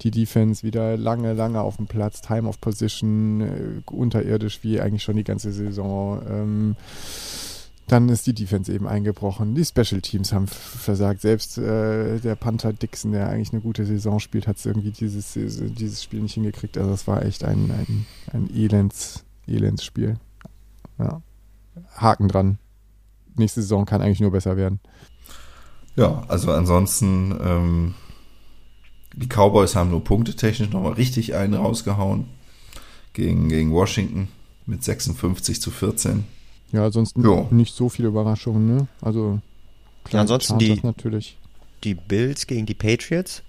Die 0.00 0.10
Defense 0.10 0.62
wieder 0.62 0.96
lange, 0.96 1.34
lange 1.34 1.60
auf 1.60 1.76
dem 1.76 1.88
Platz. 1.88 2.22
Time 2.22 2.48
of 2.48 2.58
Position 2.58 3.40
äh, 3.42 3.82
unterirdisch 3.90 4.60
wie 4.62 4.80
eigentlich 4.80 5.02
schon 5.02 5.16
die 5.16 5.24
ganze 5.24 5.52
Saison. 5.52 6.22
Ähm, 6.26 6.76
dann 7.86 8.08
ist 8.08 8.26
die 8.26 8.34
Defense 8.34 8.72
eben 8.72 8.86
eingebrochen. 8.86 9.54
Die 9.54 9.64
Special 9.64 10.00
Teams 10.00 10.32
haben 10.32 10.46
versagt. 10.46 11.20
Selbst 11.20 11.58
äh, 11.58 12.18
der 12.18 12.34
Panther 12.34 12.72
Dixon, 12.72 13.12
der 13.12 13.28
eigentlich 13.28 13.52
eine 13.52 13.60
gute 13.60 13.84
Saison 13.84 14.20
spielt, 14.20 14.46
hat 14.46 14.56
es 14.56 14.64
irgendwie 14.64 14.90
dieses, 14.90 15.34
dieses 15.34 16.02
Spiel 16.02 16.20
nicht 16.20 16.34
hingekriegt. 16.34 16.78
Also 16.78 16.92
es 16.92 17.06
war 17.06 17.24
echt 17.24 17.44
ein, 17.44 17.70
ein, 17.70 18.06
ein 18.32 18.50
Elends, 18.54 19.24
Elendsspiel. 19.46 20.16
Ja. 20.98 21.20
Haken 21.94 22.28
dran. 22.28 22.58
Nächste 23.36 23.60
Saison 23.60 23.84
kann 23.84 24.00
eigentlich 24.00 24.20
nur 24.20 24.30
besser 24.30 24.56
werden. 24.56 24.80
Ja, 25.96 26.24
also 26.28 26.52
ansonsten, 26.52 27.36
ähm, 27.40 27.94
die 29.14 29.28
Cowboys 29.28 29.76
haben 29.76 29.90
nur 29.90 30.02
punktetechnisch 30.02 30.70
nochmal 30.70 30.94
richtig 30.94 31.34
einen 31.34 31.54
rausgehauen 31.54 32.26
gegen, 33.12 33.48
gegen 33.48 33.72
Washington 33.72 34.28
mit 34.66 34.82
56 34.82 35.60
zu 35.60 35.70
14. 35.70 36.24
Ja, 36.72 36.90
sonst 36.90 37.16
jo. 37.16 37.46
nicht 37.50 37.74
so 37.74 37.88
viele 37.88 38.08
Überraschungen, 38.08 38.76
ne? 38.76 38.88
Also 39.00 39.40
klar, 40.04 40.18
ja, 40.18 40.20
ansonsten 40.22 40.58
die, 40.58 40.80
natürlich. 40.82 41.36
die 41.84 41.94
Bills 41.94 42.46
gegen 42.46 42.66
die 42.66 42.74
Patriots. 42.74 43.42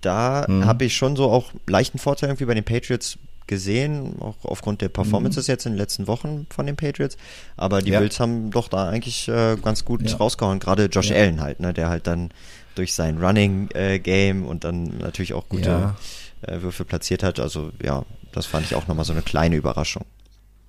Da 0.00 0.44
mhm. 0.48 0.66
habe 0.66 0.84
ich 0.84 0.96
schon 0.96 1.16
so 1.16 1.30
auch 1.30 1.52
leichten 1.66 1.98
Vorteil 1.98 2.30
irgendwie 2.30 2.44
bei 2.44 2.54
den 2.54 2.64
Patriots 2.64 3.18
gesehen, 3.46 4.16
auch 4.20 4.36
aufgrund 4.44 4.80
der 4.80 4.88
Performances 4.88 5.46
mhm. 5.46 5.52
jetzt 5.52 5.66
in 5.66 5.72
den 5.72 5.78
letzten 5.78 6.06
Wochen 6.06 6.46
von 6.50 6.66
den 6.66 6.76
Patriots. 6.76 7.16
Aber 7.56 7.82
die 7.82 7.90
ja. 7.90 8.00
Bills 8.00 8.18
haben 8.20 8.50
doch 8.50 8.68
da 8.68 8.88
eigentlich 8.88 9.28
äh, 9.28 9.56
ganz 9.62 9.84
gut 9.84 10.08
ja. 10.08 10.16
rausgehauen. 10.16 10.58
Gerade 10.58 10.86
Josh 10.86 11.10
ja. 11.10 11.16
Allen 11.16 11.40
halt, 11.40 11.60
ne, 11.60 11.72
der 11.72 11.88
halt 11.88 12.06
dann 12.06 12.30
durch 12.74 12.94
sein 12.94 13.22
Running 13.22 13.68
äh, 13.74 13.98
Game 13.98 14.44
und 14.46 14.64
dann 14.64 14.98
natürlich 14.98 15.34
auch 15.34 15.48
gute 15.48 15.94
äh, 16.42 16.62
Würfe 16.62 16.84
platziert 16.84 17.22
hat. 17.22 17.40
Also 17.40 17.70
ja, 17.82 18.04
das 18.32 18.46
fand 18.46 18.66
ich 18.66 18.74
auch 18.74 18.88
nochmal 18.88 19.04
so 19.04 19.12
eine 19.12 19.22
kleine 19.22 19.56
Überraschung. 19.56 20.04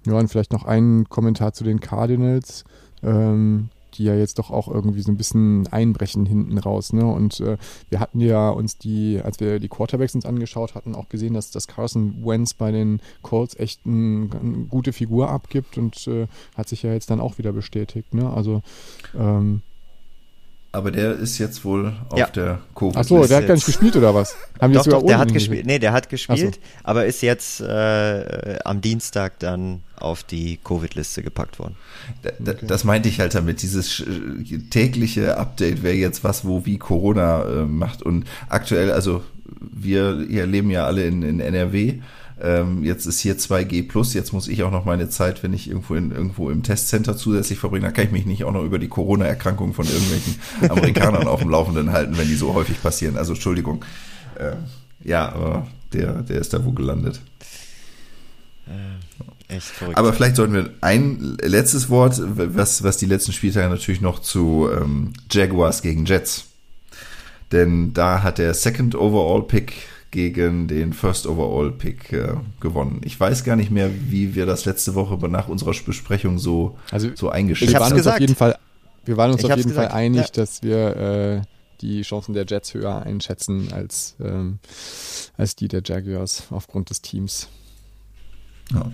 Ja, 0.05 0.13
und 0.13 0.27
vielleicht 0.27 0.51
noch 0.51 0.65
ein 0.65 1.07
Kommentar 1.09 1.53
zu 1.53 1.63
den 1.63 1.79
Cardinals, 1.79 2.65
ähm, 3.01 3.69
die 3.95 4.05
ja 4.05 4.15
jetzt 4.15 4.39
doch 4.39 4.51
auch 4.51 4.67
irgendwie 4.67 5.01
so 5.01 5.11
ein 5.11 5.17
bisschen 5.17 5.67
einbrechen 5.67 6.25
hinten 6.25 6.57
raus. 6.57 6.93
Ne? 6.93 7.05
Und 7.05 7.39
äh, 7.39 7.57
wir 7.89 7.99
hatten 7.99 8.19
ja 8.19 8.49
uns 8.49 8.77
die, 8.77 9.21
als 9.23 9.39
wir 9.39 9.59
die 9.59 9.69
Quarterbacks 9.69 10.15
uns 10.15 10.25
angeschaut 10.25 10.75
hatten, 10.75 10.95
auch 10.95 11.09
gesehen, 11.09 11.33
dass, 11.33 11.51
dass 11.51 11.67
Carson 11.67 12.25
Wentz 12.25 12.53
bei 12.53 12.71
den 12.71 13.01
Colts 13.21 13.55
echt 13.57 13.85
ein, 13.85 14.31
eine 14.31 14.65
gute 14.65 14.93
Figur 14.93 15.29
abgibt 15.29 15.77
und 15.77 16.07
äh, 16.07 16.27
hat 16.55 16.69
sich 16.69 16.83
ja 16.83 16.93
jetzt 16.93 17.09
dann 17.09 17.21
auch 17.21 17.37
wieder 17.37 17.53
bestätigt. 17.53 18.13
Ne? 18.13 18.29
Also 18.31 18.61
ähm, 19.17 19.61
aber 20.73 20.91
der 20.91 21.13
ist 21.13 21.37
jetzt 21.37 21.63
wohl 21.63 21.93
auf 22.09 22.17
ja. 22.17 22.25
der 22.27 22.59
Covid. 22.73 22.97
Achso, 22.97 23.25
der 23.27 23.37
hat 23.37 23.47
gar 23.47 23.53
nicht 23.53 23.65
gespielt 23.67 23.95
oder 23.95 24.15
was? 24.15 24.35
Haben 24.59 24.73
doch, 24.73 24.85
doch, 24.85 25.05
der 25.05 25.19
hat 25.19 25.31
gespielt. 25.31 25.67
Nee, 25.67 25.77
der 25.77 25.93
hat 25.93 26.09
gespielt, 26.09 26.55
so. 26.55 26.61
aber 26.83 27.05
ist 27.05 27.21
jetzt 27.21 27.61
äh, 27.61 28.57
am 28.65 28.81
Dienstag 28.81 29.37
dann 29.37 29.83
auf 29.95 30.23
die 30.23 30.57
Covid-Liste 30.63 31.21
gepackt 31.21 31.59
worden. 31.59 31.75
Da, 32.23 32.51
okay. 32.51 32.65
Das 32.65 32.83
meinte 32.85 33.07
ich 33.07 33.19
halt 33.19 33.35
damit, 33.35 33.61
dieses 33.61 34.03
tägliche 34.71 35.37
Update 35.37 35.83
wäre 35.83 35.93
jetzt 35.93 36.23
was, 36.23 36.43
wo 36.43 36.65
wie 36.65 36.79
Corona 36.79 37.43
äh, 37.43 37.65
macht. 37.65 38.01
Und 38.01 38.25
aktuell, 38.49 38.91
also 38.91 39.23
wir 39.61 40.25
hier 40.27 40.47
leben 40.47 40.71
ja 40.71 40.87
alle 40.87 41.05
in, 41.05 41.21
in 41.21 41.39
NRW 41.39 41.99
ähm, 42.41 42.83
jetzt 42.83 43.05
ist 43.05 43.19
hier 43.19 43.37
2G 43.37 43.87
plus, 43.87 44.13
jetzt 44.13 44.33
muss 44.33 44.47
ich 44.47 44.63
auch 44.63 44.71
noch 44.71 44.85
meine 44.85 45.09
Zeit, 45.09 45.43
wenn 45.43 45.53
ich 45.53 45.67
irgendwo 45.69 45.95
in, 45.95 46.11
irgendwo 46.11 46.49
im 46.49 46.63
Testcenter 46.63 47.15
zusätzlich 47.15 47.59
verbringe, 47.59 47.85
dann 47.85 47.93
kann 47.93 48.05
ich 48.05 48.11
mich 48.11 48.25
nicht 48.25 48.43
auch 48.43 48.51
noch 48.51 48.63
über 48.63 48.79
die 48.79 48.87
Corona-Erkrankung 48.87 49.73
von 49.73 49.85
irgendwelchen 49.85 50.35
Amerikanern 50.69 51.27
auf 51.27 51.41
dem 51.41 51.49
Laufenden 51.49 51.91
halten, 51.91 52.17
wenn 52.17 52.27
die 52.27 52.35
so 52.35 52.53
häufig 52.53 52.81
passieren. 52.81 53.17
Also 53.17 53.33
Entschuldigung. 53.33 53.85
Äh, 54.35 54.55
ja, 55.03 55.31
aber 55.31 55.67
der, 55.93 56.23
der 56.23 56.39
ist 56.39 56.53
da 56.53 56.65
wo 56.65 56.71
gelandet. 56.71 57.21
Äh, 58.67 59.55
echt 59.55 59.67
verrückt. 59.67 59.97
Aber 59.97 60.13
vielleicht 60.13 60.35
sollten 60.35 60.53
wir 60.53 60.69
ein 60.81 61.37
letztes 61.41 61.89
Wort, 61.89 62.19
was, 62.19 62.83
was 62.83 62.97
die 62.97 63.05
letzten 63.05 63.33
Spieltage 63.33 63.69
natürlich 63.69 64.01
noch 64.01 64.19
zu 64.19 64.69
ähm, 64.75 65.13
Jaguars 65.31 65.81
gegen 65.81 66.05
Jets. 66.05 66.45
Denn 67.51 67.93
da 67.93 68.23
hat 68.23 68.39
der 68.39 68.53
Second 68.55 68.95
Overall 68.95 69.43
Pick 69.43 69.73
gegen 70.13 70.67
den 70.67 70.93
First 70.93 71.25
Overall 71.25 71.71
Pick 71.71 72.13
äh, 72.13 72.35
gewonnen. 72.59 73.01
Ich 73.03 73.19
weiß 73.19 73.43
gar 73.43 73.55
nicht 73.55 73.71
mehr, 73.71 73.89
wie 74.09 74.35
wir 74.35 74.45
das 74.45 74.63
letzte 74.65 74.93
Woche 74.93 75.17
nach 75.27 75.47
unserer 75.47 75.73
Besprechung 75.85 76.37
so, 76.37 76.77
also, 76.91 77.09
so 77.15 77.29
eingeschätzt 77.29 77.73
haben. 77.73 77.79
Wir 77.79 77.89
waren 77.89 77.97
uns 77.97 78.07
auf 78.07 78.19
jeden 78.19 78.35
Fall, 78.35 78.57
wir 79.05 79.17
waren 79.17 79.31
uns 79.31 79.43
auf 79.43 79.57
jeden 79.57 79.69
gesagt, 79.69 79.91
Fall 79.91 79.99
einig, 79.99 80.21
ja. 80.21 80.31
dass 80.33 80.61
wir 80.61 80.95
äh, 80.95 81.41
die 81.81 82.03
Chancen 82.03 82.35
der 82.35 82.45
Jets 82.45 82.75
höher 82.75 83.01
einschätzen 83.01 83.73
als, 83.73 84.15
ähm, 84.23 84.59
als 85.35 85.55
die 85.55 85.67
der 85.67 85.81
Jaguars 85.83 86.43
aufgrund 86.51 86.91
des 86.91 87.01
Teams. 87.01 87.49
Ja. 88.71 88.91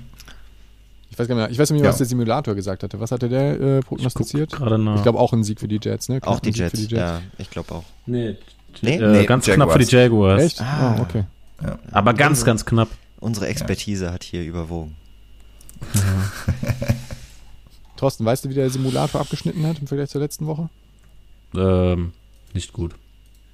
Ich 1.12 1.20
weiß 1.20 1.28
gar 1.28 1.36
nicht 1.36 1.44
mehr, 1.44 1.52
ich 1.52 1.60
weiß 1.60 1.72
nicht 1.72 1.82
mehr, 1.82 1.90
was 1.90 1.98
der 1.98 2.08
Simulator 2.08 2.56
gesagt 2.56 2.82
hatte. 2.84 3.02
Was 3.02 3.12
hatte 3.12 3.28
der 3.28 3.60
äh, 3.60 3.80
prognostiziert? 3.82 4.54
Ich, 4.54 4.60
ich 4.62 5.04
glaube 5.04 5.20
auch 5.20 5.34
ein 5.34 5.44
Sieg 5.44 5.60
für 5.60 5.68
die 5.68 5.80
Jets, 5.84 6.08
ne? 6.08 6.22
Knapp 6.22 6.34
auch 6.34 6.40
die 6.40 6.52
Jets, 6.52 6.80
die 6.80 6.84
Jets, 6.84 6.94
ja, 6.94 7.22
ich 7.38 7.50
glaube 7.50 7.74
auch. 7.74 7.84
Nee, 8.06 8.38
Nee, 8.82 8.98
äh, 8.98 9.12
nee 9.12 9.26
ganz 9.26 9.46
Jaguars. 9.46 9.68
knapp 9.68 9.82
für 9.82 9.86
die 9.86 9.96
Jaguars. 9.96 10.44
Echt? 10.44 10.62
Ah, 10.62 10.96
oh, 10.98 11.02
okay. 11.02 11.26
Ja. 11.62 11.80
Aber 11.92 12.14
ganz, 12.14 12.46
ganz 12.46 12.66
knapp. 12.66 12.90
Unsere 13.20 13.48
Expertise 13.48 14.06
ja. 14.06 14.14
hat 14.14 14.24
hier 14.24 14.44
überwogen. 14.44 14.96
Thorsten, 17.98 18.24
weißt 18.24 18.46
du, 18.46 18.50
wie 18.50 18.54
der 18.54 18.70
Simulator 18.70 19.20
abgeschnitten 19.20 19.66
hat 19.68 19.80
im 19.80 19.88
Vergleich 19.88 20.10
zur 20.10 20.22
letzten 20.22 20.48
Woche? 20.48 20.70
Ähm, 21.54 22.14
nicht 22.54 22.72
gut. 22.72 22.96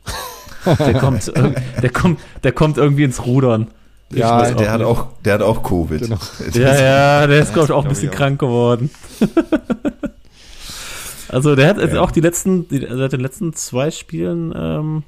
der, 0.66 0.94
kommt, 0.94 1.32
der, 1.82 1.90
kommt, 1.90 2.20
der 2.44 2.52
kommt 2.52 2.78
irgendwie 2.78 3.04
ins 3.04 3.26
Rudern. 3.26 3.72
Ja, 4.12 4.52
der 4.52 4.72
hat, 4.72 4.82
auch, 4.82 5.08
der 5.24 5.34
hat 5.36 5.42
auch 5.42 5.64
Covid. 5.64 6.02
Genau. 6.02 6.18
Ja, 6.54 6.76
ja, 6.76 7.28
der 7.28 7.40
ist, 7.40 7.54
glaube 7.54 7.66
ich, 7.66 7.72
auch 7.72 7.84
ein 7.84 7.90
bisschen 7.90 8.12
krank 8.12 8.40
geworden. 8.40 8.92
Also 11.30 11.56
der 11.56 11.68
hat 11.68 11.78
ja. 11.78 12.02
auch 12.02 12.12
die 12.12 12.22
letzten, 12.22 12.68
die, 12.68 12.86
seit 12.90 13.14
den 13.14 13.20
letzten 13.20 13.54
zwei 13.54 13.92
Spielen, 13.92 14.54
ähm, 14.56 15.04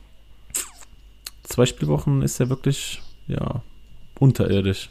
zwei 1.43 1.65
Spielwochen 1.65 2.21
ist 2.21 2.39
er 2.39 2.49
wirklich, 2.49 3.01
ja, 3.27 3.61
unterirdisch. 4.19 4.89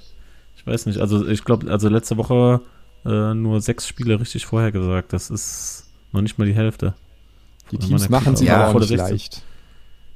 Ich 0.56 0.66
weiß 0.66 0.86
nicht, 0.86 0.98
also 0.98 1.26
ich 1.26 1.44
glaube, 1.44 1.70
also 1.70 1.88
letzte 1.88 2.16
Woche 2.16 2.60
äh, 3.04 3.34
nur 3.34 3.60
sechs 3.60 3.86
Spiele 3.86 4.20
richtig 4.20 4.46
vorhergesagt. 4.46 5.12
Das 5.12 5.30
ist 5.30 5.86
noch 6.12 6.22
nicht 6.22 6.38
mal 6.38 6.46
die 6.46 6.54
Hälfte. 6.54 6.94
Die 7.70 7.78
Teams 7.78 8.08
machen 8.08 8.36
sie 8.36 8.46
ja 8.46 8.68
auch 8.68 8.74
nicht 8.78 8.90
leicht. 8.90 9.42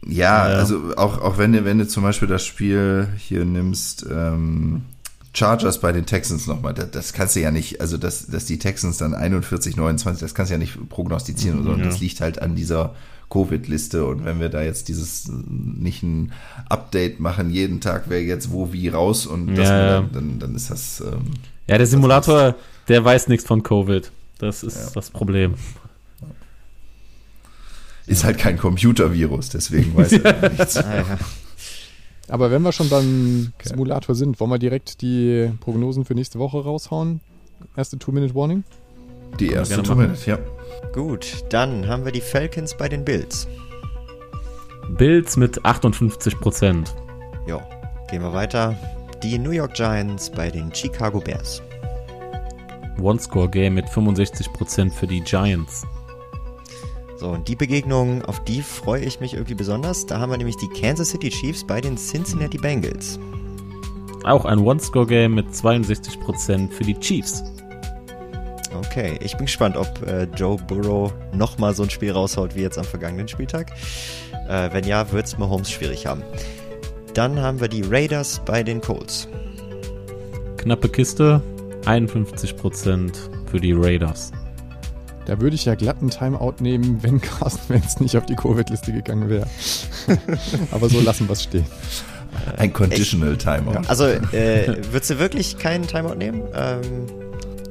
Ja, 0.07 0.49
ja, 0.49 0.57
also 0.57 0.97
auch, 0.97 1.21
auch 1.21 1.39
wenn 1.39 1.53
du, 1.53 1.65
wenn 1.65 1.79
du 1.79 1.87
zum 1.87 2.03
Beispiel 2.03 2.29
das 2.29 2.47
Spiel 2.47 3.09
hier 3.19 3.45
nimmst, 3.45 4.07
ähm, 4.11 4.83
Chargers 5.33 5.81
bei 5.81 5.93
den 5.93 6.07
Texans 6.07 6.47
nochmal, 6.47 6.75
das, 6.75 6.91
das 6.91 7.13
kannst 7.13 7.37
du 7.37 7.41
ja 7.41 7.51
nicht, 7.51 7.81
also 7.81 7.97
dass, 7.97 8.27
dass 8.27 8.47
die 8.47 8.59
Texans 8.59 8.99
dann 8.99 9.15
41, 9.15 9.77
29, 9.77 10.21
das 10.21 10.35
kannst 10.35 10.51
du 10.51 10.55
ja 10.55 10.59
nicht 10.59 10.89
prognostizieren, 10.89 11.61
mhm, 11.61 11.65
sondern 11.65 11.81
ja. 11.83 11.87
das 11.87 12.01
liegt 12.01 12.21
halt 12.21 12.43
an 12.43 12.57
dieser 12.57 12.95
Covid-Liste 13.31 14.05
und 14.05 14.25
wenn 14.25 14.41
wir 14.41 14.49
da 14.49 14.61
jetzt 14.61 14.89
dieses 14.89 15.29
nicht 15.29 16.03
ein 16.03 16.33
Update 16.69 17.21
machen, 17.21 17.51
jeden 17.51 17.81
Tag 17.81 18.05
wer 18.09 18.23
jetzt 18.23 18.51
wo 18.51 18.73
wie 18.73 18.89
raus 18.89 19.25
und 19.25 19.55
ja, 19.55 20.01
dann, 20.01 20.13
dann, 20.13 20.39
dann, 20.41 20.55
ist 20.57 20.71
das. 20.71 21.01
Ähm, 21.01 21.35
ja, 21.69 21.79
der 21.79 21.87
Simulator, 21.87 22.57
der 22.89 23.05
weiß 23.05 23.29
nichts 23.29 23.47
von 23.47 23.63
Covid. 23.63 24.11
Das 24.39 24.65
ist 24.65 24.77
ja. 24.77 24.91
das 24.95 25.11
Problem. 25.11 25.55
Ist 28.07 28.25
halt 28.25 28.39
kein 28.39 28.59
Computervirus, 28.59 29.51
deswegen 29.51 29.97
weiß 29.97 30.13
er 30.13 30.51
nichts. 30.51 30.83
Aber 32.31 32.53
wenn 32.53 32.63
wir 32.63 32.73
schon 32.73 32.89
beim 32.89 33.53
okay. 33.59 33.71
Simulator 33.71 34.15
sind, 34.15 34.39
wollen 34.39 34.51
wir 34.53 34.59
direkt 34.59 35.03
die 35.03 35.51
Prognosen 35.61 36.05
für 36.05 36.15
nächste 36.15 36.39
Woche 36.39 36.63
raushauen? 36.63 37.21
Erste 37.77 37.99
Two-Minute-Warning? 37.99 38.63
Die 39.41 39.49
erste 39.49 39.83
Two-Minute, 39.83 40.31
ja. 40.31 40.39
Gut, 40.93 41.45
dann 41.51 41.89
haben 41.89 42.05
wir 42.05 42.13
die 42.13 42.21
Falcons 42.21 42.77
bei 42.77 42.89
den 42.89 43.05
Bills. 43.05 43.49
Bills 44.97 45.37
mit 45.37 45.65
58 45.65 46.39
Prozent. 46.39 46.95
Ja, 47.47 47.61
gehen 48.09 48.23
wir 48.23 48.33
weiter. 48.33 48.77
Die 49.23 49.37
New 49.39 49.51
York 49.51 49.75
Giants 49.75 50.31
bei 50.31 50.51
den 50.51 50.73
Chicago 50.73 51.21
Bears. 51.21 51.61
One-Score-Game 53.01 53.75
mit 53.75 53.89
65 53.89 54.53
Prozent 54.53 54.93
für 54.93 55.07
die 55.07 55.21
Giants. 55.21 55.85
So, 57.21 57.29
und 57.29 57.49
die 57.49 57.55
Begegnung, 57.55 58.25
auf 58.25 58.43
die 58.45 58.63
freue 58.63 59.05
ich 59.05 59.21
mich 59.21 59.35
irgendwie 59.35 59.55
besonders. 59.55 60.07
Da 60.07 60.19
haben 60.19 60.31
wir 60.31 60.39
nämlich 60.39 60.57
die 60.57 60.69
Kansas 60.69 61.11
City 61.11 61.29
Chiefs 61.29 61.67
bei 61.67 61.79
den 61.79 61.99
Cincinnati 61.99 62.57
Bengals. 62.57 63.21
Auch 64.25 64.47
ein 64.47 64.59
One-Score-Game 64.59 65.35
mit 65.35 65.49
62% 65.49 66.71
für 66.71 66.83
die 66.83 66.99
Chiefs. 66.99 67.45
Okay, 68.75 69.19
ich 69.21 69.37
bin 69.37 69.45
gespannt, 69.45 69.77
ob 69.77 69.87
äh, 70.07 70.25
Joe 70.35 70.57
Burrow 70.67 71.13
nochmal 71.35 71.75
so 71.75 71.83
ein 71.83 71.91
Spiel 71.91 72.13
raushaut 72.13 72.55
wie 72.57 72.63
jetzt 72.63 72.79
am 72.79 72.85
vergangenen 72.85 73.29
Spieltag. 73.29 73.71
Äh, 74.49 74.71
wenn 74.73 74.85
ja, 74.85 75.13
wird 75.13 75.27
es 75.27 75.37
Mahomes 75.37 75.71
schwierig 75.71 76.07
haben. 76.07 76.23
Dann 77.13 77.39
haben 77.39 77.61
wir 77.61 77.69
die 77.69 77.83
Raiders 77.83 78.41
bei 78.47 78.63
den 78.63 78.81
Colts. 78.81 79.29
Knappe 80.57 80.89
Kiste, 80.89 81.43
51% 81.85 83.13
für 83.51 83.61
die 83.61 83.75
Raiders. 83.75 84.33
Da 85.31 85.41
würde 85.41 85.55
ich 85.55 85.65
ja 85.65 85.77
glatt 85.77 85.99
einen 86.01 86.11
Timeout 86.11 86.55
nehmen, 86.59 87.05
wenn 87.05 87.21
Carsten 87.39 87.73
Wentz 87.73 88.01
nicht 88.01 88.17
auf 88.17 88.27
die 88.27 88.35
Covid-Liste 88.35 88.93
gegangen 88.93 89.29
wäre. 89.29 89.47
Aber 90.73 90.89
so 90.89 90.99
lassen 91.01 91.29
wir 91.29 91.35
es 91.35 91.45
stehen. 91.45 91.67
Ein 92.57 92.73
Conditional 92.73 93.35
Echt? 93.35 93.43
Timeout. 93.43 93.83
Also, 93.87 94.07
äh, 94.07 94.83
würdest 94.91 95.11
du 95.11 95.21
wirklich 95.21 95.57
keinen 95.57 95.87
Timeout 95.87 96.17
nehmen? 96.17 96.43
Ähm, 96.53 96.81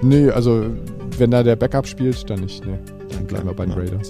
nee, 0.01 0.29
also 0.29 0.67
wenn 1.17 1.31
da 1.31 1.43
der 1.43 1.57
Backup 1.57 1.85
spielt, 1.85 2.29
dann 2.29 2.39
nicht. 2.39 2.65
Nee, 2.65 2.79
dann 3.09 3.27
bleiben 3.27 3.47
wir 3.47 3.53
bei 3.53 3.65
den 3.65 3.73
Raiders. 3.73 4.09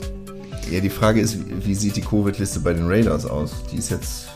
Ja, 0.69 0.79
die 0.79 0.91
Frage 0.91 1.19
ist, 1.19 1.39
wie 1.65 1.73
sieht 1.73 1.95
die 1.95 2.01
Covid-Liste 2.01 2.59
bei 2.59 2.73
den 2.73 2.85
Raiders 2.85 3.25
aus? 3.25 3.55
Die 3.71 3.77
ist 3.77 3.89
jetzt. 3.89 4.27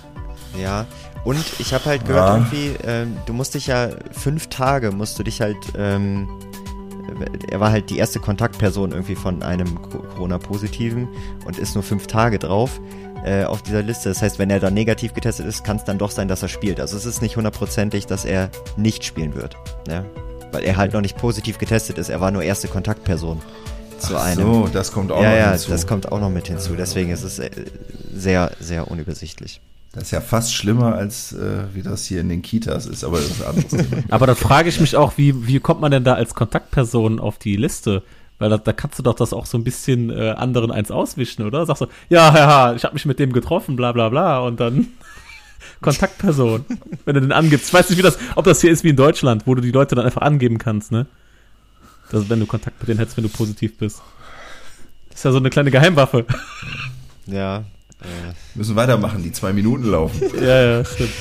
Ja, 0.59 0.87
und 1.23 1.37
ich 1.59 1.71
habe 1.71 1.85
halt 1.85 2.07
gehört, 2.07 2.29
ja. 2.29 2.35
irgendwie, 2.37 2.71
ähm, 2.83 3.17
du 3.27 3.33
musst 3.33 3.53
dich 3.53 3.67
ja 3.67 3.89
fünf 4.11 4.47
Tage, 4.47 4.91
musst 4.91 5.19
du 5.19 5.23
dich 5.23 5.39
halt, 5.39 5.57
ähm, 5.77 6.27
er 7.49 7.59
war 7.59 7.71
halt 7.71 7.89
die 7.89 7.97
erste 7.97 8.19
Kontaktperson 8.19 8.91
irgendwie 8.91 9.15
von 9.15 9.43
einem 9.43 9.81
Corona-Positiven 9.81 11.07
und 11.45 11.57
ist 11.57 11.75
nur 11.75 11.83
fünf 11.83 12.07
Tage 12.07 12.39
drauf 12.39 12.79
äh, 13.25 13.45
auf 13.45 13.61
dieser 13.61 13.81
Liste. 13.81 14.09
Das 14.09 14.21
heißt, 14.21 14.39
wenn 14.39 14.49
er 14.49 14.59
dann 14.59 14.73
negativ 14.73 15.13
getestet 15.13 15.45
ist, 15.45 15.63
kann 15.63 15.77
es 15.77 15.83
dann 15.83 15.97
doch 15.97 16.11
sein, 16.11 16.27
dass 16.27 16.41
er 16.41 16.49
spielt. 16.49 16.79
Also 16.79 16.97
es 16.97 17.05
ist 17.05 17.21
nicht 17.21 17.37
hundertprozentig, 17.37 18.05
dass 18.05 18.25
er 18.25 18.49
nicht 18.77 19.03
spielen 19.03 19.35
wird. 19.35 19.55
Ja? 19.87 20.05
Weil 20.51 20.63
er 20.63 20.77
halt 20.77 20.93
noch 20.93 21.01
nicht 21.01 21.17
positiv 21.17 21.57
getestet 21.57 21.97
ist. 21.97 22.09
Er 22.09 22.21
war 22.21 22.31
nur 22.31 22.43
erste 22.43 22.67
Kontaktperson 22.67 23.41
zu 23.99 24.17
Ach 24.17 24.25
einem. 24.25 24.53
So, 24.53 24.67
das 24.67 24.91
kommt 24.91 25.11
auch 25.11 25.21
ja, 25.21 25.29
noch 25.29 25.37
ja, 25.37 25.49
hinzu. 25.51 25.69
Ja, 25.69 25.75
das 25.75 25.87
kommt 25.87 26.11
auch 26.11 26.19
noch 26.19 26.29
mit 26.29 26.47
hinzu. 26.47 26.75
Deswegen 26.75 27.11
ist 27.11 27.23
es 27.23 27.39
äh, 27.39 27.49
sehr, 28.13 28.51
sehr 28.59 28.89
unübersichtlich. 28.89 29.61
Das 29.93 30.05
ist 30.05 30.11
ja 30.11 30.21
fast 30.21 30.53
schlimmer, 30.53 30.95
als 30.95 31.33
äh, 31.33 31.65
wie 31.73 31.83
das 31.83 32.05
hier 32.05 32.19
in 32.19 32.27
den 32.27 32.41
Kitas 32.41 32.87
ist, 32.87 33.03
aber 33.03 33.17
das 33.17 33.29
ist 33.29 33.45
anderes 33.45 33.85
aber 34.09 34.27
da 34.27 34.35
frage 34.35 34.67
ich 34.67 34.79
mich 34.79 34.95
auch, 34.95 35.13
wie, 35.17 35.47
wie 35.47 35.59
kommt 35.59 35.81
man 35.81 35.91
denn 35.91 36.03
da 36.03 36.15
als 36.15 36.33
Kontaktperson 36.33 37.19
auf 37.19 37.37
die 37.37 37.55
Liste? 37.55 38.03
Weil 38.39 38.49
da, 38.49 38.57
da 38.57 38.73
kannst 38.73 38.97
du 38.97 39.03
doch 39.03 39.13
das 39.13 39.31
auch 39.31 39.45
so 39.45 39.57
ein 39.57 39.63
bisschen 39.63 40.09
äh, 40.09 40.31
anderen 40.31 40.71
eins 40.71 40.89
auswischen, 40.89 41.45
oder? 41.45 41.65
Sagst 41.67 41.83
du, 41.83 41.87
ja, 42.09 42.35
ja, 42.35 42.73
ich 42.73 42.83
habe 42.83 42.95
mich 42.95 43.05
mit 43.05 43.19
dem 43.19 43.31
getroffen, 43.31 43.75
bla 43.75 43.91
bla 43.91 44.09
bla, 44.09 44.39
und 44.39 44.59
dann 44.59 44.87
Kontaktperson, 45.81 46.65
wenn 47.05 47.13
du 47.13 47.21
den 47.21 47.31
angibst. 47.31 47.67
Ich 47.67 47.73
weiß 47.73 47.89
nicht, 47.89 47.99
wie 47.99 48.03
das, 48.03 48.17
ob 48.35 48.45
das 48.45 48.61
hier 48.61 48.71
ist 48.71 48.83
wie 48.83 48.89
in 48.89 48.95
Deutschland, 48.95 49.45
wo 49.45 49.53
du 49.53 49.61
die 49.61 49.71
Leute 49.71 49.93
dann 49.93 50.05
einfach 50.05 50.23
angeben 50.23 50.57
kannst, 50.57 50.91
ne? 50.91 51.05
dass, 52.13 52.29
wenn 52.29 52.39
du 52.39 52.45
Kontakt 52.45 52.79
mit 52.79 52.87
denen 52.87 52.99
hättest, 52.99 53.17
wenn 53.17 53.23
du 53.23 53.29
positiv 53.29 53.77
bist. 53.77 54.01
Das 55.09 55.19
ist 55.19 55.25
ja 55.25 55.31
so 55.31 55.37
eine 55.37 55.49
kleine 55.49 55.71
Geheimwaffe. 55.71 56.25
Ja. 57.25 57.63
Müssen 58.55 58.75
weitermachen, 58.75 59.23
die 59.23 59.31
zwei 59.31 59.53
Minuten 59.53 59.85
laufen. 59.85 60.21
ja, 60.41 60.63
ja, 60.63 60.85
stimmt. 60.85 61.11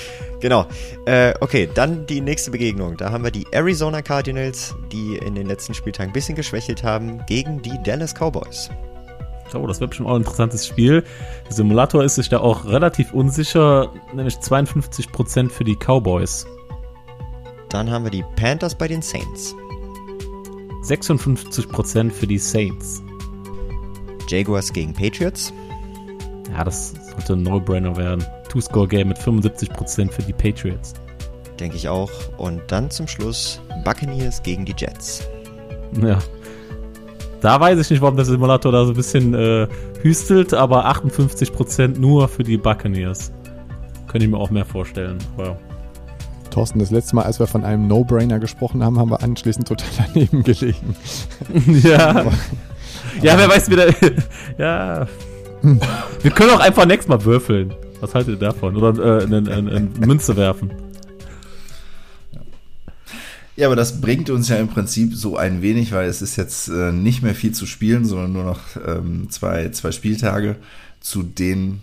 Genau. 0.40 0.66
Äh, 1.06 1.34
okay, 1.40 1.68
dann 1.72 2.04
die 2.06 2.20
nächste 2.20 2.50
Begegnung. 2.50 2.96
Da 2.96 3.12
haben 3.12 3.22
wir 3.22 3.30
die 3.30 3.46
Arizona 3.52 4.02
Cardinals, 4.02 4.74
die 4.90 5.16
in 5.16 5.36
den 5.36 5.46
letzten 5.46 5.72
Spieltagen 5.72 6.10
ein 6.10 6.12
bisschen 6.12 6.34
geschwächelt 6.34 6.82
haben, 6.82 7.24
gegen 7.26 7.62
die 7.62 7.80
Dallas 7.84 8.12
Cowboys. 8.14 8.68
Oh, 9.54 9.66
das 9.66 9.80
wird 9.80 9.90
bestimmt 9.90 10.08
auch 10.08 10.14
ein 10.14 10.22
interessantes 10.22 10.66
Spiel. 10.66 11.04
Der 11.46 11.52
Simulator 11.52 12.02
ist 12.02 12.16
sich 12.16 12.28
da 12.28 12.38
auch 12.38 12.64
relativ 12.64 13.12
unsicher, 13.12 13.92
nämlich 14.14 14.36
52% 14.36 15.50
für 15.50 15.64
die 15.64 15.76
Cowboys. 15.76 16.46
Dann 17.68 17.90
haben 17.90 18.04
wir 18.04 18.10
die 18.10 18.24
Panthers 18.36 18.74
bei 18.74 18.88
den 18.88 19.02
Saints. 19.02 19.54
56% 20.84 22.10
für 22.10 22.26
die 22.26 22.38
Saints. 22.38 23.02
Jaguars 24.28 24.72
gegen 24.72 24.92
Patriots. 24.92 25.52
Ja, 26.52 26.64
das 26.64 26.94
sollte 27.10 27.32
ein 27.34 27.42
No-Brainer 27.42 27.96
werden. 27.96 28.24
Two-Score-Game 28.48 29.08
mit 29.08 29.18
75% 29.18 30.10
für 30.10 30.22
die 30.22 30.32
Patriots. 30.32 30.94
Denke 31.58 31.76
ich 31.76 31.88
auch. 31.88 32.10
Und 32.36 32.60
dann 32.68 32.90
zum 32.90 33.08
Schluss 33.08 33.60
Buccaneers 33.84 34.42
gegen 34.42 34.64
die 34.64 34.74
Jets. 34.76 35.26
Ja. 36.00 36.18
Da 37.40 37.58
weiß 37.58 37.78
ich 37.80 37.90
nicht, 37.90 38.02
warum 38.02 38.16
der 38.16 38.24
Simulator 38.24 38.70
da 38.70 38.84
so 38.84 38.92
ein 38.92 38.96
bisschen 38.96 39.34
äh, 39.34 39.66
hüstelt, 40.02 40.54
aber 40.54 40.86
58% 40.86 41.98
nur 41.98 42.28
für 42.28 42.44
die 42.44 42.56
Buccaneers. 42.56 43.32
Könnte 44.06 44.26
ich 44.26 44.30
mir 44.30 44.38
auch 44.38 44.50
mehr 44.50 44.64
vorstellen. 44.64 45.18
Aber 45.36 45.58
Thorsten, 46.50 46.78
das 46.78 46.90
letzte 46.90 47.16
Mal, 47.16 47.22
als 47.22 47.40
wir 47.40 47.46
von 47.46 47.64
einem 47.64 47.88
No-Brainer 47.88 48.38
gesprochen 48.38 48.84
haben, 48.84 48.98
haben 48.98 49.10
wir 49.10 49.22
anschließend 49.22 49.66
total 49.66 49.88
daneben 50.06 50.42
gelegen. 50.42 50.96
Ja. 51.82 52.10
Aber, 52.10 52.32
ja, 53.22 53.38
wer 53.38 53.48
weiß 53.48 53.70
wieder. 53.70 53.86
ja. 54.58 55.06
Wir 55.62 56.30
können 56.30 56.50
auch 56.50 56.60
einfach 56.60 56.86
nächstes 56.86 57.08
Mal 57.08 57.24
würfeln. 57.24 57.74
Was 58.00 58.14
haltet 58.14 58.34
ihr 58.34 58.46
davon? 58.46 58.76
Oder 58.76 59.20
äh, 59.20 59.24
eine, 59.24 59.36
eine, 59.38 59.70
eine 59.70 60.06
Münze 60.06 60.36
werfen. 60.36 60.72
Ja, 63.54 63.66
aber 63.66 63.76
das 63.76 64.00
bringt 64.00 64.30
uns 64.30 64.48
ja 64.48 64.56
im 64.56 64.68
Prinzip 64.68 65.14
so 65.14 65.36
ein 65.36 65.62
wenig, 65.62 65.92
weil 65.92 66.08
es 66.08 66.22
ist 66.22 66.36
jetzt 66.36 66.68
äh, 66.68 66.90
nicht 66.90 67.22
mehr 67.22 67.34
viel 67.34 67.52
zu 67.52 67.66
spielen, 67.66 68.04
sondern 68.04 68.32
nur 68.32 68.44
noch 68.44 68.60
ähm, 68.84 69.28
zwei, 69.30 69.68
zwei 69.68 69.92
Spieltage 69.92 70.56
zu 71.00 71.22
den 71.22 71.82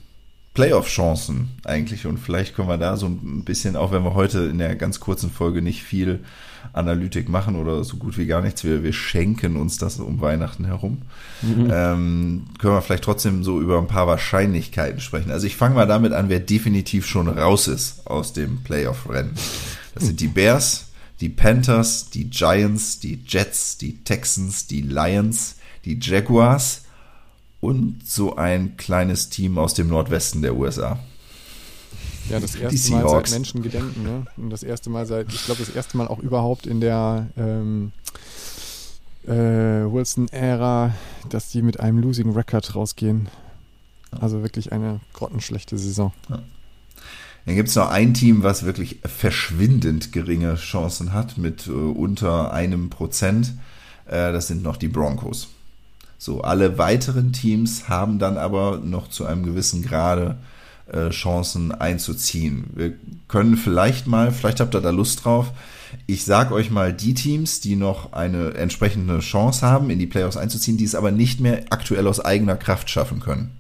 Playoff-Chancen 0.56 1.50
eigentlich. 1.64 2.06
Und 2.06 2.18
vielleicht 2.18 2.56
können 2.56 2.68
wir 2.68 2.78
da 2.78 2.98
so 2.98 3.06
ein 3.06 3.44
bisschen, 3.46 3.76
auch 3.76 3.92
wenn 3.92 4.04
wir 4.04 4.16
heute 4.16 4.40
in 4.40 4.58
der 4.58 4.76
ganz 4.76 5.00
kurzen 5.00 5.32
Folge 5.32 5.62
nicht 5.62 5.84
viel 5.84 6.22
Analytik 6.74 7.30
machen 7.30 7.56
oder 7.56 7.84
so 7.84 7.98
gut 7.98 8.18
wie 8.18 8.26
gar 8.26 8.42
nichts, 8.42 8.64
wir, 8.64 8.84
wir 8.84 8.94
schenken 8.94 9.56
uns 9.56 9.78
das 9.78 10.00
um 10.00 10.22
Weihnachten 10.22 10.66
herum, 10.66 11.04
mhm. 11.42 11.70
ähm, 11.72 12.44
können 12.58 12.74
wir 12.74 12.82
vielleicht 12.82 13.04
trotzdem 13.04 13.44
so 13.44 13.60
über 13.60 13.78
ein 13.78 13.88
paar 13.88 14.08
Wahrscheinlichkeiten 14.08 15.00
sprechen. 15.00 15.32
Also 15.32 15.48
ich 15.48 15.56
fange 15.56 15.76
mal 15.76 15.88
damit 15.88 16.14
an, 16.14 16.30
wer 16.30 16.40
definitiv 16.40 17.06
schon 17.06 17.28
raus 17.28 17.68
ist 17.68 18.08
aus 18.08 18.34
dem 18.34 18.64
Playoff-Rennen. 18.64 19.32
Das 19.96 20.06
sind 20.06 20.20
die 20.20 20.28
Bears, 20.28 20.88
die 21.22 21.30
Panthers, 21.30 22.10
die 22.10 22.30
Giants, 22.30 23.00
die 23.00 23.20
Jets, 23.28 23.78
die 23.78 24.04
Texans, 24.04 24.68
die 24.68 24.82
Lions, 24.82 25.56
die 25.86 26.00
Jaguars 26.02 26.84
und 27.60 28.02
so 28.06 28.36
ein 28.36 28.78
kleines 28.78 29.30
Team 29.30 29.58
aus 29.58 29.74
dem 29.74 29.90
Nordwesten 29.90 30.42
der 30.42 30.56
USA. 30.56 31.00
Ja, 32.30 32.40
das 32.40 32.56
erste 32.56 32.92
Mal 32.92 33.10
seit 33.10 33.32
Menschengedenken, 33.32 34.04
ne? 34.04 34.26
Und 34.38 34.50
das 34.50 34.64
erste 34.64 34.90
Mal 34.90 35.06
seit, 35.06 35.34
ich 35.34 35.46
glaube, 35.46 35.64
das 35.64 35.76
erste 35.76 35.98
Mal 35.98 36.08
auch 36.08 36.20
überhaupt 36.20 36.68
in 36.68 36.80
der 36.80 37.28
ähm, 37.38 37.92
äh, 39.26 39.32
Wilson-Ära, 39.32 40.94
dass 41.30 41.50
die 41.50 41.62
mit 41.62 41.80
einem 41.80 42.00
Losing 42.00 42.32
Record 42.32 42.76
rausgehen. 42.76 43.30
Also 44.12 44.42
wirklich 44.42 44.72
eine 44.72 45.00
grottenschlechte 45.14 45.78
Saison. 45.78 46.14
Ja. 46.30 46.40
Dann 47.46 47.56
gibt 47.56 47.70
es 47.70 47.76
noch 47.76 47.90
ein 47.90 48.14
Team, 48.14 48.44
was 48.44 48.64
wirklich 48.64 49.00
verschwindend 49.06 50.12
geringe 50.12 50.56
Chancen 50.56 51.14
hat, 51.14 51.38
mit 51.38 51.68
äh, 51.68 51.72
unter 51.72 52.54
einem 52.54 52.90
Prozent. 52.90 53.54
Äh, 54.06 54.32
das 54.32 54.48
sind 54.48 54.62
noch 54.62 54.78
die 54.78 54.88
Broncos. 54.88 55.48
So, 56.18 56.42
alle 56.42 56.78
weiteren 56.78 57.32
Teams 57.32 57.88
haben 57.88 58.20
dann 58.20 58.38
aber 58.38 58.78
noch 58.84 59.08
zu 59.08 59.26
einem 59.26 59.44
gewissen 59.44 59.82
Grade 59.82 60.38
äh, 60.94 61.10
Chancen 61.10 61.72
einzuziehen. 61.72 62.66
Wir 62.74 62.94
können 63.28 63.58
vielleicht 63.58 64.08
mal, 64.08 64.32
vielleicht 64.32 64.60
habt 64.60 64.76
ihr 64.76 64.82
da 64.82 64.90
Lust 64.90 65.26
drauf. 65.26 65.52
Ich 66.06 66.24
sag 66.24 66.52
euch 66.52 66.70
mal 66.70 66.94
die 66.94 67.14
Teams, 67.14 67.62
die 67.62 67.76
noch 67.76 68.14
eine 68.14 68.54
entsprechende 68.54 69.20
Chance 69.20 69.66
haben, 69.66 69.90
in 69.90 70.00
die 70.00 70.08
Playoffs 70.08 70.38
einzuziehen, 70.38 70.78
die 70.78 70.84
es 70.84 70.96
aber 70.96 71.12
nicht 71.12 71.40
mehr 71.40 71.66
aktuell 71.70 72.08
aus 72.08 72.20
eigener 72.20 72.56
Kraft 72.56 72.90
schaffen 72.90 73.20
können. 73.20 73.52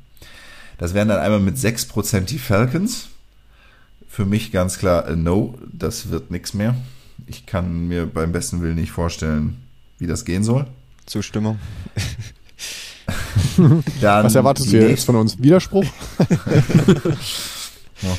Das 0.77 0.93
wären 0.93 1.07
dann 1.07 1.19
einmal 1.19 1.39
mit 1.39 1.57
6% 1.57 2.21
die 2.21 2.39
Falcons. 2.39 3.09
Für 4.07 4.25
mich 4.25 4.51
ganz 4.51 4.79
klar 4.79 5.07
äh, 5.07 5.15
no, 5.15 5.57
das 5.71 6.09
wird 6.09 6.31
nichts 6.31 6.53
mehr. 6.53 6.75
Ich 7.27 7.45
kann 7.45 7.87
mir 7.87 8.05
beim 8.05 8.31
besten 8.31 8.61
Willen 8.61 8.75
nicht 8.75 8.91
vorstellen, 8.91 9.57
wie 9.97 10.07
das 10.07 10.25
gehen 10.25 10.43
soll. 10.43 10.65
Zustimmung. 11.05 11.59
Dann 14.01 14.25
Was 14.25 14.35
erwartest 14.35 14.71
du 14.71 14.77
jetzt 14.77 15.05
von 15.05 15.15
uns? 15.15 15.41
Widerspruch? 15.41 15.85
ja. 18.01 18.17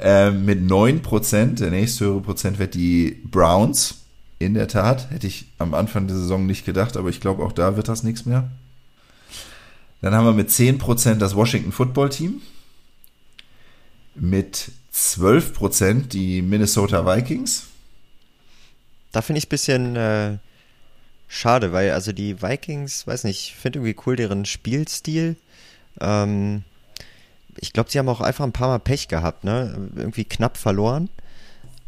äh, 0.00 0.30
mit 0.30 0.60
9%, 0.60 1.56
der 1.56 1.70
nächsthöhere 1.70 2.20
Prozentwert, 2.20 2.74
die 2.74 3.20
Browns. 3.24 3.96
In 4.40 4.54
der 4.54 4.68
Tat, 4.68 5.10
hätte 5.10 5.26
ich 5.26 5.46
am 5.58 5.74
Anfang 5.74 6.06
der 6.06 6.14
Saison 6.14 6.46
nicht 6.46 6.64
gedacht, 6.64 6.96
aber 6.96 7.08
ich 7.08 7.20
glaube, 7.20 7.42
auch 7.42 7.50
da 7.50 7.74
wird 7.74 7.88
das 7.88 8.04
nichts 8.04 8.24
mehr. 8.24 8.48
Dann 10.00 10.14
haben 10.14 10.26
wir 10.26 10.32
mit 10.32 10.48
10% 10.50 11.14
das 11.14 11.34
Washington 11.34 11.72
Football 11.72 12.10
Team. 12.10 12.40
Mit 14.14 14.70
12% 14.94 16.08
die 16.08 16.42
Minnesota 16.42 17.04
Vikings. 17.04 17.64
Da 19.10 19.22
finde 19.22 19.38
ich 19.38 19.46
ein 19.46 19.48
bisschen 19.48 19.96
äh, 19.96 20.38
schade, 21.28 21.72
weil 21.72 21.92
also 21.92 22.12
die 22.12 22.42
Vikings, 22.42 23.06
weiß 23.06 23.24
nicht, 23.24 23.50
ich 23.50 23.56
finde 23.56 23.78
irgendwie 23.78 23.96
cool 24.06 24.16
deren 24.16 24.44
Spielstil. 24.44 25.36
Ähm, 26.00 26.64
ich 27.56 27.72
glaube, 27.72 27.90
sie 27.90 27.98
haben 27.98 28.08
auch 28.08 28.20
einfach 28.20 28.44
ein 28.44 28.52
paar 28.52 28.68
Mal 28.68 28.78
Pech 28.78 29.08
gehabt, 29.08 29.44
ne? 29.44 29.90
Irgendwie 29.94 30.24
knapp 30.24 30.56
verloren. 30.56 31.08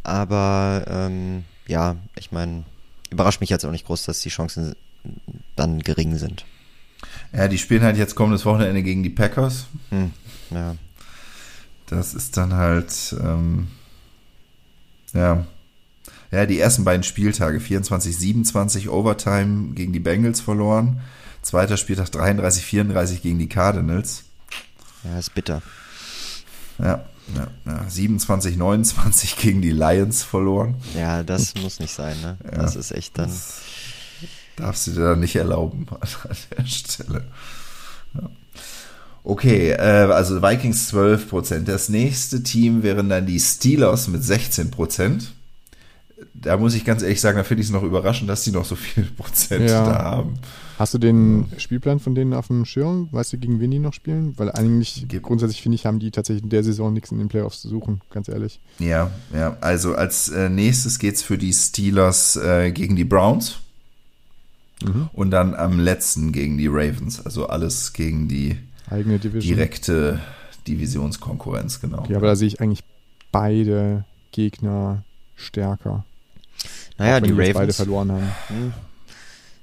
Aber 0.03 0.85
ähm, 0.88 1.44
ja, 1.66 1.96
ich 2.16 2.33
meine, 2.33 2.64
überrascht 3.11 3.40
mich 3.40 3.50
jetzt 3.50 3.64
auch 3.64 3.70
nicht 3.70 3.87
groß, 3.87 4.05
dass 4.05 4.20
die 4.20 4.29
Chancen 4.29 4.74
dann 5.57 5.81
gering 5.81 6.16
sind. 6.16 6.44
Ja, 7.33 7.48
die 7.48 7.59
spielen 7.59 7.83
halt 7.83 7.96
jetzt 7.96 8.14
kommendes 8.14 8.44
Wochenende 8.44 8.83
gegen 8.83 9.03
die 9.03 9.11
Packers. 9.11 9.66
Hm, 9.90 10.12
ja. 10.50 10.76
Das 11.87 12.14
ist 12.14 12.37
dann 12.37 12.55
halt, 12.55 13.14
ähm, 13.20 13.68
ja, 15.12 15.46
ja, 16.31 16.47
die 16.47 16.61
ersten 16.61 16.85
beiden 16.85 17.03
Spieltage, 17.03 17.61
24, 17.61 18.16
27 18.16 18.88
Overtime 18.88 19.75
gegen 19.75 19.93
die 19.93 20.01
Bengals 20.01 20.40
verloren. 20.40 21.01
Zweiter 21.43 21.77
Spieltag 21.77 22.12
33, 22.12 22.64
34 22.64 23.23
gegen 23.23 23.38
die 23.38 23.49
Cardinals. 23.49 24.25
Ja, 25.05 25.19
ist 25.19 25.35
bitter. 25.35 25.62
Ja, 26.79 27.05
ja, 27.35 27.49
ja. 27.66 27.88
27, 27.88 28.57
29 28.57 29.37
gegen 29.37 29.62
die 29.62 29.73
Lions 29.73 30.23
verloren. 30.23 30.77
Ja, 30.95 31.23
das 31.23 31.55
muss 31.55 31.81
nicht 31.81 31.93
sein, 31.93 32.21
ne? 32.21 32.37
Ja, 32.45 32.62
das 32.62 32.77
ist 32.77 32.93
echt 32.93 33.19
dann. 33.19 33.29
Das, 33.29 33.62
Darfst 34.57 34.87
du 34.87 34.90
dir 34.93 35.01
dann 35.01 35.21
nicht 35.21 35.37
erlauben 35.37 35.87
an 36.01 36.37
der 36.57 36.66
Stelle. 36.66 37.25
Ja. 38.14 38.31
Okay, 39.23 39.71
äh, 39.71 40.11
also 40.12 40.43
Vikings 40.43 40.88
12 40.88 41.29
Prozent. 41.29 41.69
Das 41.69 41.88
nächste 41.88 42.43
Team 42.43 42.83
wären 42.83 43.09
dann 43.09 43.27
die 43.27 43.40
Steelers 43.40 44.09
mit 44.09 44.23
16 44.23 44.71
Prozent. 44.71 45.33
Da 46.35 46.57
muss 46.57 46.75
ich 46.75 46.85
ganz 46.85 47.03
ehrlich 47.03 47.21
sagen, 47.21 47.37
da 47.37 47.45
finde 47.45 47.61
ich 47.62 47.66
es 47.69 47.73
noch 47.73 47.83
überraschend, 47.83 48.31
dass 48.31 48.45
die 48.45 48.51
noch 48.53 48.64
so 48.64 48.77
viel 48.77 49.05
Prozent 49.16 49.69
Ja. 49.69 49.85
da 49.85 49.99
haben. 50.03 50.35
Hast 50.79 50.95
du 50.95 50.99
den 50.99 51.47
Spielplan 51.59 52.01
von 52.01 52.14
denen 52.14 52.33
auf 52.33 52.47
dem 52.47 52.64
Schirm? 52.64 53.09
Weißt 53.12 53.33
du, 53.35 53.38
gegen 53.38 53.61
wen 53.61 53.71
die 53.71 53.79
noch 53.79 53.93
spielen? 53.93 54.33
Weil 54.38 54.51
eigentlich, 54.51 55.07
Gibt- 55.09 55.25
grundsätzlich 55.25 55.61
finde 55.61 55.75
ich, 55.75 55.85
haben 55.85 55.99
die 55.99 56.11
tatsächlich 56.11 56.43
in 56.43 56.49
der 56.49 56.64
Saison 56.64 56.93
nichts 56.95 57.11
in 57.12 57.19
den 57.19 57.29
Playoffs 57.29 57.61
zu 57.61 57.69
suchen, 57.69 58.01
ganz 58.11 58.29
ehrlich. 58.29 58.61
Ja, 58.79 59.11
ja. 59.35 59.59
Also 59.61 59.95
als 59.95 60.31
äh, 60.31 60.49
nächstes 60.49 60.99
geht's 60.99 61.23
für 61.23 61.37
die 61.37 61.53
Steelers 61.53 62.37
äh, 62.37 62.73
gegen 62.73 62.97
die 62.97 63.05
Browns 63.05 63.59
Mhm. 64.83 65.11
und 65.12 65.31
dann 65.31 65.55
am 65.55 65.79
letzten 65.79 66.33
gegen 66.33 66.57
die 66.57 66.69
Ravens. 66.69 67.21
Also 67.27 67.47
alles 67.49 67.93
gegen 67.93 68.29
die 68.29 68.57
Eigene 68.88 69.19
Division. 69.19 69.55
direkte 69.55 70.21
Divisionskonkurrenz, 70.66 71.81
genau. 71.81 71.99
Okay, 71.99 72.14
aber 72.14 72.29
da 72.29 72.37
sehe 72.37 72.49
ich 72.49 72.61
eigentlich 72.62 72.83
beide 73.31 74.05
Gegner 74.33 75.05
stärker. 75.37 76.05
Naja, 77.01 77.17
auch 77.17 77.23
wenn 77.23 77.25
die 77.25 77.31
jetzt 77.31 77.55
beide 77.55 77.59
Ravens 77.59 77.77
verloren 77.77 78.13
haben. 78.13 78.33
hm, 78.49 78.73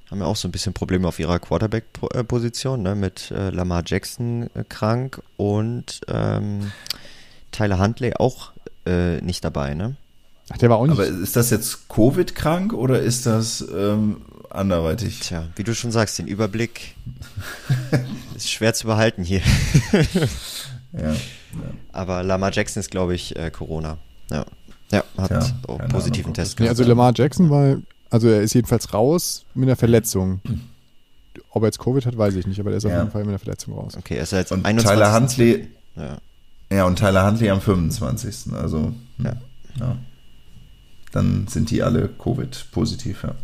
haben 0.09 0.19
ja 0.19 0.25
auch 0.25 0.35
so 0.35 0.47
ein 0.47 0.51
bisschen 0.51 0.73
Probleme 0.73 1.07
auf 1.07 1.19
ihrer 1.19 1.39
Quarterback-Position, 1.39 2.81
ne, 2.81 2.95
mit 2.95 3.29
äh, 3.31 3.49
Lamar 3.49 3.83
Jackson 3.85 4.49
äh, 4.55 4.63
krank 4.67 5.21
und 5.35 6.01
ähm, 6.07 6.71
Tyler 7.51 7.79
Huntley 7.79 8.13
auch 8.15 8.51
äh, 8.85 9.21
nicht 9.21 9.43
dabei, 9.43 9.73
ne? 9.73 9.97
Ach, 10.49 10.57
der 10.57 10.69
war 10.69 10.77
auch 10.77 10.87
nicht. 10.87 10.93
Aber 10.93 11.05
ist 11.05 11.35
das 11.35 11.49
jetzt 11.49 11.89
Covid-krank 11.89 12.73
oder 12.73 13.01
ist 13.01 13.25
das 13.25 13.65
ähm, 13.73 14.21
anderweitig? 14.49 15.19
Tja, 15.19 15.47
wie 15.57 15.63
du 15.63 15.75
schon 15.75 15.91
sagst, 15.91 16.17
den 16.19 16.27
Überblick 16.27 16.95
ist 18.35 18.49
schwer 18.49 18.73
zu 18.73 18.87
behalten 18.87 19.23
hier. 19.23 19.41
Ja. 20.93 21.15
Aber 21.91 22.23
Lamar 22.23 22.51
Jackson 22.51 22.79
ist, 22.79 22.91
glaube 22.91 23.13
ich, 23.13 23.35
äh, 23.35 23.51
Corona. 23.51 23.97
Ja. 24.31 24.45
Ja, 24.91 25.03
hat 25.17 25.27
Tja, 25.29 25.41
auch 25.67 25.77
keine 25.79 25.89
positiven 25.93 26.27
Ahnung, 26.27 26.33
Test 26.35 26.59
nee, 26.59 26.69
also. 26.69 26.83
Lamar 26.83 27.11
Jackson 27.15 27.49
war, 27.49 27.77
also 28.09 28.29
er 28.29 28.41
ist 28.41 28.53
jedenfalls 28.53 28.93
raus 28.93 29.45
mit 29.53 29.67
einer 29.67 29.75
Verletzung. 29.75 30.39
Ob 31.51 31.63
er 31.63 31.67
jetzt 31.67 31.79
Covid 31.79 32.05
hat, 32.05 32.17
weiß 32.17 32.35
ich 32.35 32.47
nicht, 32.47 32.59
aber 32.59 32.71
er 32.71 32.77
ist 32.77 32.85
auf 32.85 32.91
Ja. 32.91 32.99
jeden 32.99 33.11
Fall 33.11 33.21
mit 33.21 33.29
einer 33.29 33.39
Verletzung 33.39 33.73
raus. 33.73 33.95
Okay, 33.97 34.15
er 34.15 34.23
ist 34.23 34.31
ja 34.31 34.37
jetzt 34.39 34.51
Und 34.51 34.65
21. 34.65 34.89
Tyler 34.97 35.13
Huntley, 35.13 35.67
Ja. 35.95 36.17
ja, 36.71 36.85
und 36.85 36.97
Tyler 36.97 37.25
Huntley 37.27 37.49
am 37.49 37.59
25. 37.61 38.53
Also, 38.53 38.93
hm, 39.17 39.25
Ja. 39.25 39.33
ja. 39.79 39.97
Dann 41.11 41.47
sind 41.47 41.71
die 41.71 41.83
alle 41.83 42.09
Covid-positiv, 42.09 43.23
ja. 43.23 43.35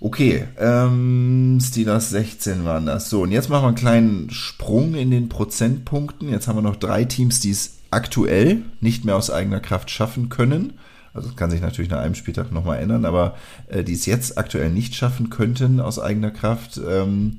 Okay, 0.00 0.44
ähm, 0.58 1.58
Steelers 1.62 2.10
16 2.10 2.64
waren 2.66 2.84
das. 2.86 3.08
So, 3.08 3.22
und 3.22 3.32
jetzt 3.32 3.48
machen 3.48 3.62
wir 3.62 3.68
einen 3.68 3.76
kleinen 3.76 4.30
Sprung 4.30 4.94
in 4.94 5.10
den 5.10 5.28
Prozentpunkten. 5.30 6.28
Jetzt 6.28 6.46
haben 6.46 6.56
wir 6.56 6.62
noch 6.62 6.76
drei 6.76 7.04
Teams, 7.06 7.40
die 7.40 7.50
es 7.52 7.78
aktuell 7.94 8.62
nicht 8.80 9.04
mehr 9.04 9.16
aus 9.16 9.30
eigener 9.30 9.60
Kraft 9.60 9.90
schaffen 9.90 10.28
können. 10.28 10.74
Also 11.14 11.28
das 11.28 11.36
kann 11.36 11.50
sich 11.50 11.60
natürlich 11.60 11.90
nach 11.90 12.00
einem 12.00 12.16
Spieltag 12.16 12.50
nochmal 12.50 12.80
ändern, 12.80 13.04
aber 13.04 13.36
äh, 13.68 13.84
die 13.84 13.92
es 13.92 14.04
jetzt 14.04 14.36
aktuell 14.36 14.70
nicht 14.70 14.94
schaffen 14.94 15.30
könnten 15.30 15.80
aus 15.80 15.98
eigener 15.98 16.32
Kraft. 16.32 16.80
Ähm, 16.86 17.38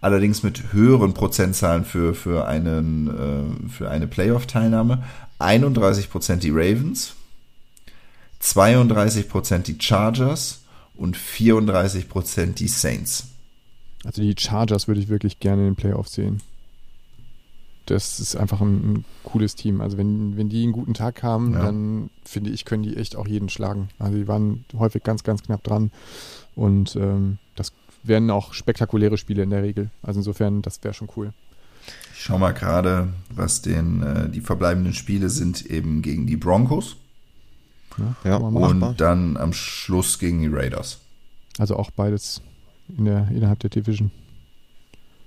allerdings 0.00 0.44
mit 0.44 0.72
höheren 0.72 1.12
Prozentzahlen 1.12 1.84
für, 1.84 2.14
für, 2.14 2.46
einen, 2.46 3.08
äh, 3.08 3.68
für 3.68 3.90
eine 3.90 4.06
Playoff-Teilnahme. 4.06 5.02
31% 5.40 6.36
die 6.36 6.50
Ravens, 6.50 7.14
32% 8.40 9.58
die 9.58 9.76
Chargers 9.80 10.62
und 10.94 11.16
34% 11.16 12.54
die 12.54 12.68
Saints. 12.68 13.28
Also 14.04 14.22
die 14.22 14.34
Chargers 14.38 14.86
würde 14.86 15.00
ich 15.00 15.08
wirklich 15.08 15.40
gerne 15.40 15.62
in 15.62 15.68
den 15.70 15.76
Playoffs 15.76 16.12
sehen. 16.12 16.40
Das 17.86 18.18
ist 18.20 18.36
einfach 18.36 18.60
ein, 18.60 18.92
ein 18.92 19.04
cooles 19.24 19.54
Team. 19.54 19.80
Also 19.80 19.96
wenn, 19.96 20.36
wenn 20.36 20.48
die 20.48 20.62
einen 20.64 20.72
guten 20.72 20.94
Tag 20.94 21.22
haben, 21.22 21.52
Ja. 21.54 21.62
dann 21.62 22.10
finde 22.24 22.50
ich, 22.50 22.64
können 22.64 22.82
die 22.82 22.96
echt 22.96 23.16
auch 23.16 23.26
jeden 23.26 23.48
schlagen. 23.48 23.88
Also 23.98 24.16
die 24.18 24.26
waren 24.28 24.64
häufig 24.76 25.02
ganz, 25.04 25.22
ganz 25.22 25.42
knapp 25.42 25.62
dran. 25.62 25.90
Und 26.54 26.96
ähm, 26.96 27.38
das 27.54 27.72
werden 28.02 28.30
auch 28.30 28.52
spektakuläre 28.54 29.18
Spiele 29.18 29.42
in 29.42 29.50
der 29.50 29.62
Regel. 29.62 29.90
Also 30.02 30.20
insofern, 30.20 30.62
das 30.62 30.82
wäre 30.82 30.94
schon 30.94 31.08
cool. 31.16 31.32
Ich 32.14 32.22
schau 32.22 32.38
mal 32.38 32.52
gerade, 32.52 33.08
was 33.30 33.62
den, 33.62 34.02
äh, 34.02 34.28
die 34.28 34.40
verbleibenden 34.40 34.92
Spiele 34.92 35.30
sind 35.30 35.64
eben 35.66 36.02
gegen 36.02 36.26
die 36.26 36.36
Broncos 36.36 36.96
Ja, 38.24 38.38
machbar. 38.40 38.70
und 38.70 39.00
dann 39.00 39.36
am 39.36 39.52
Schluss 39.52 40.18
gegen 40.18 40.40
die 40.40 40.48
Raiders. 40.48 40.98
Also 41.58 41.76
auch 41.76 41.90
beides 41.92 42.40
in 42.98 43.04
der, 43.04 43.28
innerhalb 43.32 43.60
der 43.60 43.70
Division. 43.70 44.10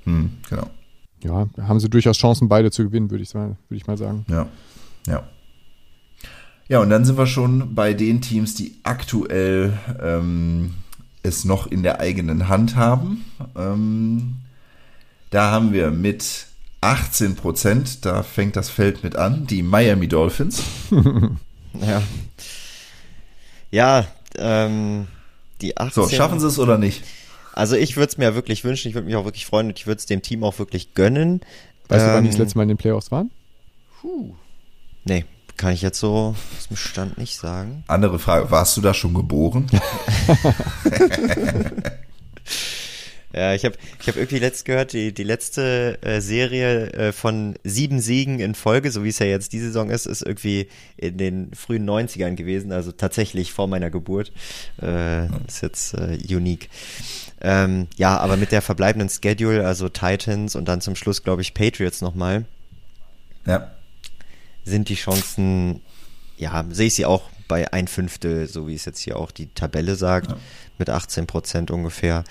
Hm, 0.04 0.32
genau. 0.50 0.69
Ja, 1.23 1.47
haben 1.62 1.79
sie 1.79 1.89
durchaus 1.89 2.17
Chancen, 2.17 2.47
beide 2.47 2.71
zu 2.71 2.84
gewinnen, 2.84 3.10
würde 3.12 3.23
ich, 3.23 3.29
sagen- 3.29 3.58
würde 3.67 3.77
ich 3.82 3.88
mal 3.88 3.97
sagen. 3.97 4.25
Ja, 4.29 4.47
ja. 5.08 5.23
Ja, 6.69 6.79
und 6.79 6.89
dann 6.91 7.03
sind 7.03 7.17
wir 7.17 7.25
schon 7.27 7.73
bei 7.73 7.93
den 7.93 8.21
Teams, 8.21 8.53
die 8.55 8.75
aktuell 8.84 9.73
ähm, 10.01 10.75
es 11.23 11.43
noch 11.43 11.67
in 11.67 11.82
der 11.84 11.99
eigenen 11.99 12.47
Hand 12.47 12.75
haben. 12.75 13.25
Ähm, 13.58 14.36
da 15.32 15.49
haben 15.51 15.73
wir 15.73 15.89
mit 15.91 16.45
18 16.82 17.36
Prozent, 17.36 18.05
da 18.05 18.23
fängt 18.23 18.55
das 18.55 18.69
Feld 18.69 19.03
mit 19.03 19.15
an, 19.15 19.47
die 19.47 19.63
Miami 19.63 20.08
Dolphins. 20.08 20.63
Ja. 21.86 22.01
Ja, 23.69 24.08
ähm, 24.38 25.05
die 25.62 25.77
18. 25.77 26.03
So, 26.03 26.10
schaffen 26.10 26.39
sie 26.39 26.47
es 26.47 26.58
oder 26.58 26.79
nicht? 26.79 27.03
Also 27.53 27.75
ich 27.75 27.97
würde 27.97 28.09
es 28.09 28.17
mir 28.17 28.35
wirklich 28.35 28.63
wünschen, 28.63 28.89
ich 28.89 28.93
würde 28.95 29.05
mich 29.07 29.15
auch 29.15 29.25
wirklich 29.25 29.45
freuen 29.45 29.67
und 29.67 29.77
ich 29.79 29.88
würde 29.88 29.99
es 29.99 30.05
dem 30.05 30.21
Team 30.21 30.43
auch 30.43 30.59
wirklich 30.59 30.93
gönnen. 30.93 31.41
Weißt 31.88 32.05
du, 32.05 32.09
wann 32.13 32.23
die 32.23 32.29
Ähm, 32.29 32.33
das 32.33 32.39
letzte 32.39 32.57
Mal 32.57 32.63
in 32.63 32.69
den 32.69 32.77
Playoffs 32.77 33.12
waren? 33.12 33.31
Nee, 35.05 35.25
kann 35.57 35.73
ich 35.73 35.81
jetzt 35.81 35.99
so 35.99 36.35
aus 36.57 36.67
dem 36.67 36.77
Stand 36.77 37.17
nicht 37.17 37.35
sagen. 37.35 37.83
Andere 37.88 38.19
Frage, 38.19 38.51
warst 38.51 38.77
du 38.77 38.81
da 38.81 38.93
schon 38.93 39.13
geboren? 39.13 39.67
Ja, 43.32 43.54
ich 43.54 43.63
habe 43.63 43.76
ich 44.02 44.08
hab 44.08 44.15
irgendwie 44.15 44.39
letzt 44.39 44.65
gehört, 44.65 44.94
die, 44.94 45.13
die 45.13 45.24
letzte 45.24 46.00
äh, 46.02 46.20
Serie 46.20 46.92
äh, 46.94 47.12
von 47.12 47.56
sieben 47.63 48.00
Siegen 48.00 48.39
in 48.39 48.56
Folge, 48.56 48.89
so 48.92 49.04
wie 49.04 49.10
es 49.10 49.20
ja 49.20 49.28
jetzt 49.28 49.54
die 49.54 49.60
Saison 49.60 49.92
ist, 49.92 50.08
ist 50.08 50.24
irgendwie 50.24 50.68
in 50.98 51.18
den 51.18 51.54
frühen 51.54 51.88
90ern 51.88 52.34
gewesen, 52.34 52.72
also 52.72 52.92
tatsächlich 52.92 53.54
vor 53.54 53.68
meiner 53.68 53.92
Geburt. 53.92 54.32
Äh, 54.82 55.26
ist 55.48 55.62
jetzt 55.62 55.94
äh, 55.94 56.18
unique. 56.28 56.70
Ähm, 57.42 57.88
ja, 57.98 58.18
aber 58.18 58.36
mit 58.36 58.52
der 58.52 58.63
verbleibenden 58.63 59.10
Schedule, 59.10 59.65
also 59.65 59.89
Titans 59.89 60.56
und 60.56 60.65
dann 60.65 60.82
zum 60.82 60.96
Schluss, 60.96 61.24
glaube 61.24 61.44
ich, 61.44 61.54
Patriots 61.54 62.02
nochmal, 62.02 62.46
ja. 63.46 63.72
sind 64.65 64.89
die 64.89 64.96
Chancen, 64.96 65.82
ja, 66.38 66.65
sehe 66.72 66.88
ich 66.88 66.96
sie 66.96 67.06
auch 67.06 67.30
bei 67.48 67.72
ein 67.72 67.88
Fünftel, 67.88 68.48
so 68.48 68.68
wie 68.68 68.76
es 68.76 68.86
jetzt 68.86 69.00
hier 69.00 69.18
auch 69.18 69.32
die 69.32 69.48
Tabelle 69.54 69.96
sagt, 69.96 70.32
Ja. 70.32 70.38
mit 70.80 70.89
18 70.89 71.28
Prozent 71.28 71.70
ungefähr. 71.72 72.24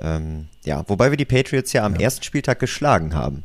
Ähm, 0.00 0.48
ja, 0.64 0.84
wobei 0.88 1.10
wir 1.10 1.16
die 1.16 1.24
Patriots 1.24 1.72
ja 1.72 1.84
am 1.84 1.94
ersten 1.94 2.22
Spieltag 2.22 2.58
geschlagen 2.58 3.14
haben. 3.14 3.44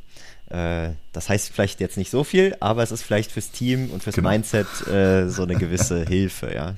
Äh, 0.50 0.92
das 1.14 1.30
heißt 1.30 1.52
vielleicht 1.54 1.80
jetzt 1.80 1.98
nicht 1.98 2.12
so 2.12 2.24
viel, 2.24 2.56
aber 2.60 2.84
es 2.84 2.92
ist 2.92 3.04
vielleicht 3.04 3.32
fürs 3.32 3.52
Team 3.52 3.90
und 3.92 4.04
fürs 4.04 4.16
Genau. 4.18 4.30
Mindset 4.30 4.68
äh, 4.88 5.30
so 5.30 5.44
eine 5.44 5.56
gewisse 5.56 6.06
Hilfe, 6.08 6.54
ja. 6.54 6.76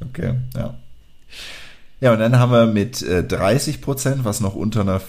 Okay, 0.00 0.34
ja. 0.54 0.74
Ja, 2.00 2.12
und 2.12 2.20
dann 2.20 2.38
haben 2.38 2.52
wir 2.52 2.66
mit 2.66 3.02
äh, 3.02 3.24
30 3.24 3.80
Prozent, 3.80 4.24
was 4.24 4.40
noch 4.40 4.54
unter 4.54 4.82
einer 4.82 5.00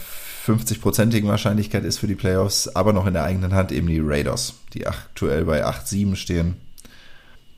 50-prozentigen 0.47 1.27
Wahrscheinlichkeit 1.27 1.83
ist 1.83 1.99
für 1.99 2.07
die 2.07 2.15
Playoffs, 2.15 2.67
aber 2.69 2.93
noch 2.93 3.05
in 3.05 3.13
der 3.13 3.23
eigenen 3.23 3.53
Hand 3.53 3.71
eben 3.71 3.87
die 3.87 3.99
Raiders, 4.01 4.55
die 4.73 4.87
aktuell 4.87 5.45
bei 5.45 5.65
8-7 5.65 6.15
stehen. 6.15 6.55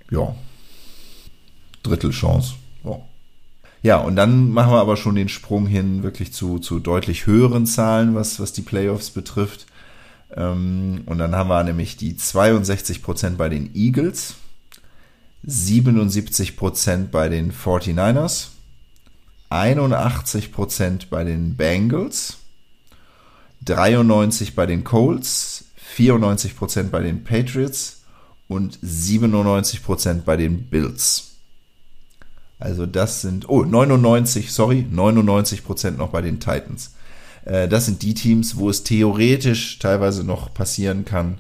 Ja. 0.09 0.35
Drittelchance. 1.83 2.55
Ja. 3.81 3.97
Und 3.97 4.15
dann 4.15 4.51
machen 4.51 4.71
wir 4.71 4.79
aber 4.79 4.97
schon 4.97 5.15
den 5.15 5.29
Sprung 5.29 5.67
hin 5.67 6.03
wirklich 6.03 6.33
zu, 6.33 6.59
zu 6.59 6.79
deutlich 6.79 7.25
höheren 7.25 7.65
Zahlen, 7.65 8.15
was, 8.15 8.39
was 8.39 8.53
die 8.53 8.61
Playoffs 8.61 9.09
betrifft. 9.09 9.65
Ähm, 10.35 11.01
und 11.05 11.17
dann 11.17 11.35
haben 11.35 11.49
wir 11.49 11.63
nämlich 11.63 11.97
die 11.97 12.15
62 12.15 13.01
Prozent 13.01 13.37
bei 13.37 13.49
den 13.49 13.75
Eagles, 13.75 14.35
77 15.43 16.55
Prozent 16.55 17.11
bei 17.11 17.29
den 17.29 17.51
49ers, 17.51 18.47
81 19.49 20.51
Prozent 20.51 21.09
bei 21.09 21.23
den 21.23 21.55
Bengals, 21.55 22.37
93 23.65 24.55
bei 24.55 24.65
den 24.65 24.83
Colts, 24.83 25.65
94 25.75 26.55
Prozent 26.55 26.91
bei 26.91 27.01
den 27.01 27.23
Patriots 27.23 28.03
und 28.47 28.79
97 28.81 29.83
Prozent 29.83 30.25
bei 30.25 30.37
den 30.37 30.69
Bills. 30.69 31.30
Also 32.61 32.85
das 32.85 33.21
sind, 33.21 33.49
oh, 33.49 33.63
99, 33.65 34.51
sorry, 34.53 34.85
99 34.89 35.63
Prozent 35.63 35.97
noch 35.97 36.09
bei 36.09 36.21
den 36.21 36.39
Titans. 36.39 36.93
Äh, 37.45 37.67
Das 37.67 37.85
sind 37.85 38.01
die 38.03 38.13
Teams, 38.13 38.55
wo 38.57 38.69
es 38.69 38.83
theoretisch 38.83 39.79
teilweise 39.79 40.23
noch 40.23 40.53
passieren 40.53 41.03
kann, 41.03 41.39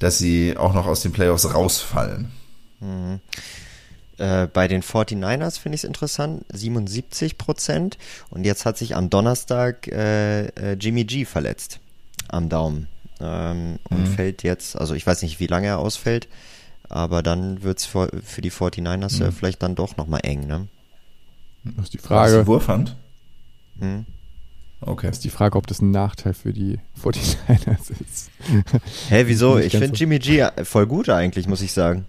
dass 0.00 0.18
sie 0.18 0.56
auch 0.56 0.74
noch 0.74 0.86
aus 0.86 1.00
den 1.02 1.12
Playoffs 1.12 1.54
rausfallen. 1.54 2.32
Äh, 4.18 4.46
bei 4.48 4.68
den 4.68 4.82
49ers 4.82 5.58
finde 5.58 5.74
ich 5.76 5.80
es 5.82 5.84
interessant, 5.88 6.44
77 6.52 7.38
Prozent. 7.38 7.98
Und 8.30 8.44
jetzt 8.44 8.64
hat 8.66 8.76
sich 8.78 8.94
am 8.96 9.10
Donnerstag 9.10 9.88
äh, 9.88 10.46
äh, 10.48 10.72
Jimmy 10.78 11.04
G 11.04 11.24
verletzt 11.24 11.80
am 12.28 12.48
Daumen. 12.48 12.88
Ähm, 13.20 13.78
und 13.90 14.00
Mhm. 14.00 14.06
fällt 14.14 14.42
jetzt, 14.42 14.76
also 14.76 14.94
ich 14.94 15.06
weiß 15.06 15.22
nicht, 15.22 15.40
wie 15.40 15.46
lange 15.46 15.68
er 15.68 15.78
ausfällt, 15.78 16.28
aber 16.94 17.22
dann 17.22 17.62
wird 17.62 17.78
es 17.78 17.84
für, 17.86 18.08
für 18.24 18.40
die 18.40 18.50
49ers 18.52 19.16
Mhm. 19.20 19.26
äh, 19.28 19.32
vielleicht 19.32 19.62
dann 19.62 19.74
doch 19.74 19.96
nochmal 19.96 20.20
eng, 20.22 20.46
ne? 20.46 20.68
Das 21.64 21.84
ist 21.86 21.94
die 21.94 21.98
Frage, 21.98 22.40
die 22.40 22.46
Wurfhand? 22.46 22.94
Hm? 23.80 24.04
Okay. 24.80 25.06
das 25.06 25.16
ist 25.16 25.24
die 25.24 25.30
Frage, 25.30 25.56
ob 25.56 25.66
das 25.66 25.80
ein 25.80 25.90
Nachteil 25.90 26.34
für 26.34 26.52
die 26.52 26.78
49ers 27.02 27.90
ist. 28.06 28.30
Hä, 29.08 29.24
wieso? 29.26 29.58
Ich 29.58 29.72
finde 29.72 29.88
so. 29.88 29.94
Jimmy 29.94 30.18
G 30.18 30.46
voll 30.64 30.86
gut 30.86 31.08
eigentlich, 31.08 31.48
muss 31.48 31.62
ich 31.62 31.72
sagen. 31.72 32.04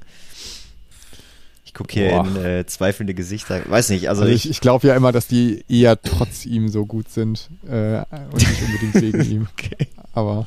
Ich 1.63 1.73
gucke 1.73 1.93
hier 1.93 2.09
Boah. 2.09 2.27
in 2.27 2.35
äh, 2.45 2.65
zweifelnde 2.65 3.13
Gesichter. 3.13 3.61
Weiß 3.69 3.89
nicht, 3.89 4.07
also, 4.09 4.23
Also 4.23 4.33
ich, 4.33 4.45
ich, 4.45 4.51
ich 4.51 4.61
glaube 4.61 4.87
ja 4.87 4.95
immer, 4.95 5.11
dass 5.13 5.27
die 5.27 5.63
eher 5.69 6.01
trotz 6.01 6.45
ihm 6.45 6.67
so 6.69 6.85
gut 6.85 7.09
sind 7.09 7.49
äh, 7.67 8.03
und 8.31 8.35
nicht 8.47 8.61
unbedingt 8.61 8.93
wegen 9.01 9.21
ihm. 9.31 9.47
Okay. 9.53 9.87
Aber 10.13 10.45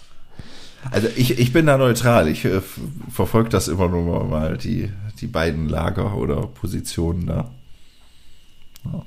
Also 0.90 1.08
ich, 1.16 1.38
ich 1.38 1.52
bin 1.52 1.66
da 1.66 1.76
neutral. 1.78 2.28
Ich 2.28 2.44
äh, 2.44 2.60
verfolge 3.12 3.48
das 3.50 3.68
immer 3.68 3.88
nur 3.88 4.24
mal, 4.24 4.56
die, 4.58 4.90
die 5.20 5.26
beiden 5.26 5.68
Lager 5.68 6.16
oder 6.16 6.46
Positionen 6.46 7.26
da. 7.26 7.50
Ja, 8.84 9.04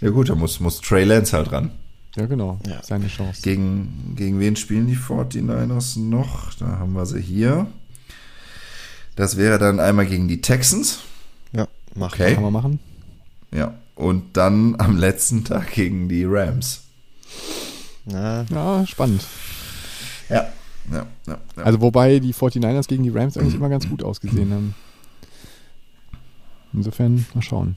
ja 0.00 0.10
gut, 0.10 0.28
da 0.28 0.34
muss, 0.34 0.60
muss 0.60 0.80
Trey 0.80 1.04
Lance 1.04 1.36
halt 1.36 1.52
ran. 1.52 1.70
ja, 2.16 2.26
genau, 2.26 2.58
Ja. 2.66 2.82
seine 2.82 3.08
Chance. 3.08 3.42
Gegen, 3.42 4.14
gegen 4.16 4.40
wen 4.40 4.56
spielen 4.56 4.86
die 4.86 4.96
49ers 4.96 5.98
noch? 5.98 6.54
Da 6.54 6.66
haben 6.78 6.92
wir 6.94 7.06
sie 7.06 7.20
hier. 7.20 7.66
Das 9.16 9.36
wäre 9.36 9.58
dann 9.58 9.78
einmal 9.80 10.06
gegen 10.06 10.26
die 10.28 10.40
Texans. 10.40 11.00
ja, 11.52 11.66
mach. 11.94 12.12
Okay. 12.12 12.34
Kann 12.34 12.42
man 12.42 12.52
machen. 12.52 12.78
Ja. 13.54 13.74
Und 13.94 14.36
dann 14.36 14.74
am 14.80 14.96
letzten 14.96 15.44
Tag 15.44 15.72
gegen 15.72 16.08
die 16.08 16.24
Rams. 16.24 16.82
Na, 18.06 18.44
Ja, 18.50 18.86
spannend. 18.86 19.22
Ja. 20.32 20.48
Ja, 20.90 21.06
ja, 21.26 21.38
ja. 21.56 21.62
Also 21.62 21.80
wobei 21.80 22.18
die 22.18 22.34
49ers 22.34 22.88
gegen 22.88 23.04
die 23.04 23.10
Rams 23.10 23.36
eigentlich 23.36 23.54
immer 23.54 23.68
ganz 23.68 23.88
gut 23.88 24.02
ausgesehen 24.02 24.52
haben. 24.52 24.74
Insofern, 26.72 27.24
mal 27.34 27.42
schauen. 27.42 27.76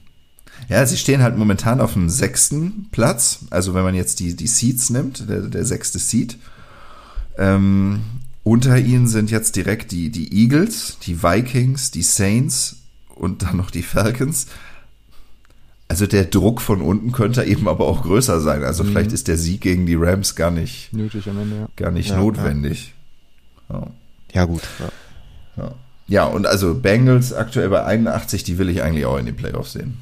Ja, 0.68 0.84
sie 0.86 0.96
stehen 0.96 1.22
halt 1.22 1.36
momentan 1.36 1.80
auf 1.80 1.92
dem 1.92 2.08
sechsten 2.08 2.88
Platz. 2.90 3.40
Also 3.50 3.74
wenn 3.74 3.84
man 3.84 3.94
jetzt 3.94 4.20
die, 4.20 4.34
die 4.34 4.46
Seeds 4.46 4.90
nimmt, 4.90 5.28
der, 5.28 5.42
der 5.42 5.64
sechste 5.64 5.98
Seed. 5.98 6.38
Ähm, 7.38 8.00
unter 8.42 8.78
ihnen 8.78 9.06
sind 9.06 9.30
jetzt 9.30 9.56
direkt 9.56 9.92
die, 9.92 10.10
die 10.10 10.32
Eagles, 10.32 10.98
die 11.02 11.22
Vikings, 11.22 11.90
die 11.90 12.02
Saints 12.02 12.76
und 13.14 13.42
dann 13.42 13.56
noch 13.56 13.70
die 13.70 13.82
Falcons. 13.82 14.46
Also 15.88 16.06
der 16.06 16.24
Druck 16.24 16.60
von 16.60 16.80
unten 16.82 17.12
könnte 17.12 17.44
eben 17.44 17.68
aber 17.68 17.86
auch 17.86 18.02
größer 18.02 18.40
sein. 18.40 18.64
Also 18.64 18.82
Mhm. 18.82 18.88
vielleicht 18.88 19.12
ist 19.12 19.28
der 19.28 19.36
Sieg 19.36 19.60
gegen 19.60 19.86
die 19.86 19.94
Rams 19.94 20.34
gar 20.34 20.50
nicht, 20.50 20.92
Nötig 20.92 21.28
am 21.28 21.38
Ende, 21.38 21.56
ja. 21.56 21.68
gar 21.76 21.90
nicht 21.92 22.10
Ja, 22.10 22.16
notwendig. 22.16 22.94
Ja. 23.68 23.86
ja 24.32 24.44
gut. 24.46 24.62
Ja. 24.80 25.62
Ja. 25.62 25.74
ja, 26.08 26.24
und 26.24 26.46
also 26.46 26.74
Bengals 26.74 27.32
aktuell 27.32 27.68
bei 27.68 27.84
81, 27.84 28.42
die 28.44 28.58
will 28.58 28.68
ich 28.68 28.82
eigentlich 28.82 29.06
auch 29.06 29.16
in 29.18 29.26
den 29.26 29.36
Playoffs 29.36 29.72
sehen. 29.72 29.96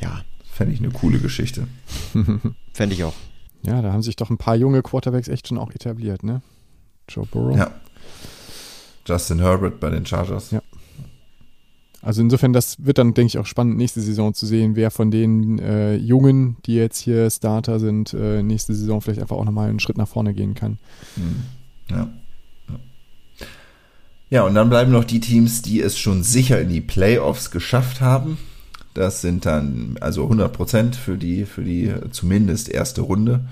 ja, 0.00 0.22
Fände 0.50 0.72
ich 0.72 0.80
eine 0.80 0.90
coole 0.90 1.18
Geschichte. 1.18 1.66
fände 2.72 2.94
ich 2.94 3.04
auch. 3.04 3.12
Ja, 3.62 3.82
da 3.82 3.92
haben 3.92 4.02
sich 4.02 4.16
doch 4.16 4.30
ein 4.30 4.38
paar 4.38 4.56
junge 4.56 4.80
Quarterbacks 4.82 5.28
echt 5.28 5.48
schon 5.48 5.58
auch 5.58 5.70
etabliert, 5.70 6.22
ne? 6.22 6.40
Joe 7.10 7.26
Burrow. 7.26 7.54
Ja. 7.56 7.70
Justin 9.06 9.40
Herbert 9.40 9.78
bei 9.78 9.90
den 9.90 10.06
Chargers. 10.06 10.50
Ja. 10.52 10.62
Also 12.06 12.22
insofern, 12.22 12.52
das 12.52 12.76
wird 12.86 12.98
dann, 12.98 13.14
denke 13.14 13.26
ich, 13.26 13.38
auch 13.38 13.46
spannend, 13.46 13.78
nächste 13.78 14.00
Saison 14.00 14.32
zu 14.32 14.46
sehen, 14.46 14.76
wer 14.76 14.92
von 14.92 15.10
den 15.10 15.58
äh, 15.58 15.96
Jungen, 15.96 16.56
die 16.64 16.76
jetzt 16.76 17.00
hier 17.00 17.28
Starter 17.28 17.80
sind, 17.80 18.14
äh, 18.14 18.44
nächste 18.44 18.76
Saison 18.76 19.00
vielleicht 19.00 19.20
einfach 19.20 19.34
auch 19.34 19.44
nochmal 19.44 19.68
einen 19.68 19.80
Schritt 19.80 19.98
nach 19.98 20.06
vorne 20.06 20.32
gehen 20.32 20.54
kann. 20.54 20.78
Ja. 21.90 21.96
ja. 21.98 22.78
Ja, 24.30 24.42
und 24.44 24.54
dann 24.54 24.68
bleiben 24.68 24.92
noch 24.92 25.02
die 25.02 25.18
Teams, 25.18 25.62
die 25.62 25.80
es 25.80 25.98
schon 25.98 26.22
sicher 26.22 26.60
in 26.60 26.68
die 26.68 26.80
Playoffs 26.80 27.50
geschafft 27.50 28.00
haben. 28.00 28.38
Das 28.94 29.20
sind 29.20 29.44
dann 29.44 29.96
also 30.00 30.22
100 30.22 30.52
Prozent 30.52 30.94
für 30.94 31.16
die, 31.16 31.44
für 31.44 31.64
die 31.64 31.92
zumindest 32.12 32.68
erste 32.68 33.00
Runde. 33.00 33.48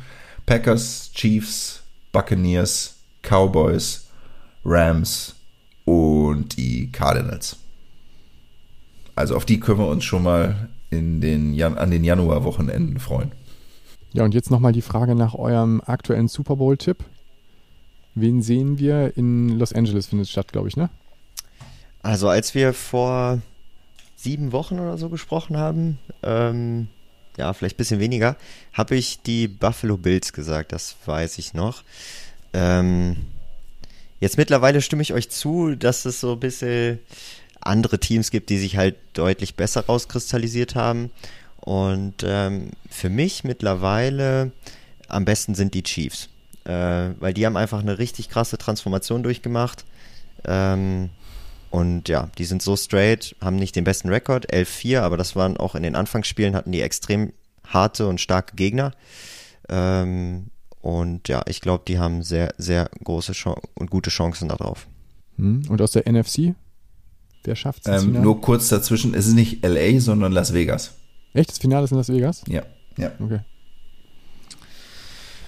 Packers, 0.47 1.11
Chiefs, 1.13 1.83
Buccaneers, 2.13 2.95
Cowboys, 3.23 4.05
Rams 4.65 5.35
und 5.85 6.57
die 6.57 6.93
Cardinals. 6.93 7.57
Also 9.15 9.37
auf 9.37 9.45
die 9.45 9.61
können 9.61 9.79
wir 9.79 9.89
uns 9.89 10.05
schon 10.05 10.23
mal 10.23 10.69
in 10.91 11.21
den 11.21 11.55
Jan 11.55 11.77
an 11.79 11.91
den 11.91 12.05
Januarwochenenden 12.05 12.99
freuen. 12.99 13.33
Ja, 14.13 14.25
und 14.25 14.35
jetzt 14.35 14.51
nochmal 14.51 14.73
die 14.73 14.83
Frage 14.83 15.15
nach 15.15 15.35
eurem 15.35 15.81
aktuellen 15.85 16.29
Super 16.29 16.57
Bowl-Tipp. 16.57 16.99
Wen 18.15 18.43
sehen 18.43 18.79
wir? 18.79 19.17
In 19.17 19.59
Los 19.59 19.73
Angeles 19.73 20.07
findet 20.07 20.27
es 20.27 20.31
statt, 20.31 20.53
glaube 20.53 20.69
ich, 20.69 20.77
ne? 20.77 20.89
Also 22.03 22.29
als 22.29 22.55
wir 22.55 22.73
vor 22.75 23.41
sieben 24.15 24.53
Wochen 24.53 24.79
oder 24.79 24.99
so 24.99 25.09
gesprochen 25.09 25.57
haben, 25.57 25.99
ähm, 26.23 26.89
ja, 27.37 27.53
vielleicht 27.53 27.75
ein 27.75 27.79
bisschen 27.79 28.01
weniger, 28.01 28.37
habe 28.73 28.95
ich 28.95 29.23
die 29.23 29.49
Buffalo 29.49 29.97
Bills 29.97 30.33
gesagt, 30.33 30.73
das 30.73 30.97
weiß 31.07 31.39
ich 31.39 31.55
noch. 31.55 31.83
Ähm, 32.53 33.17
jetzt 34.21 34.39
mittlerweile 34.39 34.81
stimme 34.81 35.03
ich 35.03 35.13
euch 35.13 35.29
zu, 35.31 35.75
dass 35.75 36.05
es 36.05 36.21
so 36.21 36.35
ein 36.35 36.41
bisschen 36.41 37.01
andere 37.67 37.99
Teams 37.99 38.31
gibt, 38.31 38.51
die 38.51 38.59
sich 38.59 38.77
halt 38.77 38.97
deutlich 39.15 39.57
besser 39.57 39.87
rauskristallisiert 39.87 40.75
haben. 40.75 41.11
Und 41.61 42.25
ähm, 42.25 42.71
für 42.91 43.09
mich 43.09 43.45
mittlerweile 43.45 44.53
am 45.09 45.25
besten 45.25 45.55
sind 45.55 45.75
die 45.75 45.83
Chiefs. 45.83 46.29
Äh, 46.65 47.11
weil 47.21 47.35
die 47.35 47.45
haben 47.45 47.57
einfach 47.57 47.81
eine 47.81 47.99
richtig 47.99 48.29
krasse 48.31 48.59
Transformation 48.59 49.23
durchgemacht. 49.23 49.85
Ähm, 50.45 51.11
und 51.71 52.09
ja, 52.09 52.31
die 52.39 52.45
sind 52.45 52.63
so 52.63 52.77
straight, 52.77 53.35
haben 53.41 53.57
nicht 53.57 53.75
den 53.77 53.85
besten 53.85 54.09
Rekord, 54.09 54.53
11-4, 54.53 55.01
aber 55.01 55.17
das 55.17 55.35
waren 55.35 55.57
auch 55.57 55.75
in 55.75 55.83
den 55.83 55.97
Anfangsspielen, 55.97 56.55
hatten 56.55 56.73
die 56.73 56.81
extrem 56.81 57.33
harte 57.67 58.07
und 58.07 58.21
starke 58.21 58.55
Gegner. 58.55 58.93
Ähm, 59.69 60.51
und 60.81 61.29
ja, 61.29 61.43
ich 61.47 61.61
glaube, 61.61 61.85
die 61.89 61.99
haben 61.99 62.23
sehr, 62.23 62.55
sehr 62.59 62.91
große 63.03 63.33
Chan 63.33 63.57
und 63.75 63.91
gute 63.91 64.11
Chancen 64.11 64.49
darauf. 64.49 64.87
Hm? 65.37 65.63
Und 65.69 65.83
aus 65.83 65.93
der 65.93 66.11
NFC? 66.11 66.55
Wer 67.45 67.57
schafft 67.57 67.87
es? 67.87 68.03
Ähm, 68.03 68.21
nur 68.23 68.41
kurz 68.41 68.69
dazwischen, 68.69 69.15
es 69.15 69.27
ist 69.27 69.35
nicht 69.35 69.65
LA, 69.65 70.01
sondern 70.01 70.33
Las 70.33 70.53
Vegas. 70.55 70.95
Echt? 71.35 71.51
Das 71.51 71.59
Finale 71.59 71.85
ist 71.85 71.91
in 71.91 71.97
Las 71.99 72.09
Vegas? 72.09 72.43
Ja, 72.49 72.63
ja. 72.97 73.13
Okay. 73.21 73.41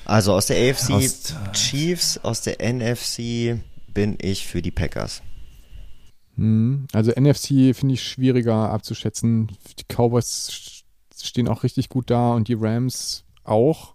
Also 0.05 0.33
aus 0.35 0.47
der 0.47 0.57
AFC 0.71 0.91
Aus- 0.93 1.35
Chiefs, 1.53 2.19
aus 2.19 2.43
der 2.43 2.59
NFC 2.61 3.59
bin 3.93 4.17
ich 4.21 4.47
für 4.47 4.63
die 4.63 4.71
Packers. 4.71 5.23
Hm. 6.37 6.87
Also 6.93 7.13
NFC 7.13 7.75
finde 7.75 7.95
ich 7.95 8.03
schwieriger 8.03 8.71
abzuschätzen. 8.71 9.49
Die 9.79 9.85
Cowboys 9.95 10.83
stehen 11.21 11.49
auch 11.49 11.63
richtig 11.65 11.89
gut 11.89 12.11
da 12.11 12.35
und 12.35 12.49
die 12.49 12.55
Rams 12.55 13.25
auch. 13.45 13.95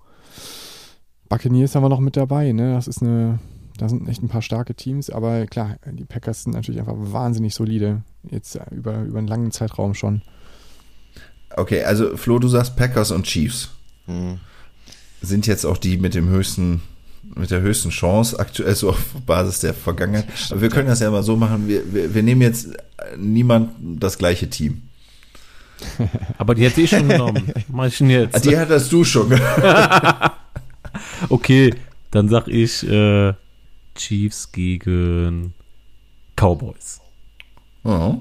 Buccaneers 1.29 1.75
haben 1.75 1.83
wir 1.83 1.89
noch 1.89 1.99
mit 1.99 2.17
dabei, 2.17 2.51
ne? 2.51 2.73
Das 2.73 2.87
ist 2.87 3.01
eine, 3.01 3.39
da 3.77 3.89
sind 3.89 4.07
echt 4.07 4.21
ein 4.23 4.27
paar 4.29 4.41
starke 4.41 4.75
Teams, 4.75 5.09
aber 5.09 5.45
klar, 5.47 5.77
die 5.91 6.05
Packers 6.05 6.43
sind 6.43 6.53
natürlich 6.53 6.79
einfach 6.79 6.95
wahnsinnig 6.97 7.53
solide. 7.55 8.03
Jetzt 8.29 8.59
über, 8.71 9.01
über 9.03 9.17
einen 9.19 9.27
langen 9.27 9.51
Zeitraum 9.51 9.93
schon. 9.93 10.21
Okay, 11.55 11.83
also 11.83 12.15
Flo, 12.17 12.39
du 12.39 12.47
sagst 12.47 12.75
Packers 12.75 13.11
und 13.11 13.23
Chiefs 13.25 13.69
Hm. 14.07 14.39
sind 15.21 15.45
jetzt 15.47 15.65
auch 15.65 15.77
die 15.77 15.97
mit 15.97 16.15
dem 16.15 16.27
höchsten, 16.29 16.81
mit 17.35 17.51
der 17.51 17.61
höchsten 17.61 17.89
Chance 17.91 18.39
aktuell 18.39 18.73
so 18.75 18.89
auf 18.89 18.99
Basis 19.25 19.59
der 19.59 19.73
Vergangenheit. 19.73 20.25
Aber 20.49 20.61
wir 20.61 20.69
können 20.69 20.87
das 20.87 20.99
ja 21.01 21.11
mal 21.11 21.23
so 21.23 21.35
machen, 21.35 21.67
wir, 21.67 21.93
wir, 21.93 22.13
wir 22.15 22.23
nehmen 22.23 22.41
jetzt 22.41 22.69
niemand 23.17 23.71
das 23.99 24.17
gleiche 24.17 24.49
Team. 24.49 24.83
Aber 26.37 26.55
die 26.55 26.63
hätte 26.63 26.81
ich 26.81 26.89
schon 26.91 27.07
genommen. 27.09 27.51
Mach 27.69 27.85
ich 27.87 27.97
denn 27.97 28.07
Ah, 28.07 28.11
jetzt? 28.11 28.45
die 28.45 28.57
hattest 28.57 28.91
du 28.91 29.03
schon. 29.03 29.31
Okay, 31.29 31.73
dann 32.11 32.27
sag 32.29 32.47
ich 32.47 32.87
äh, 32.87 33.33
Chiefs 33.95 34.51
gegen 34.51 35.53
Cowboys. 36.35 37.01
oh. 37.83 38.17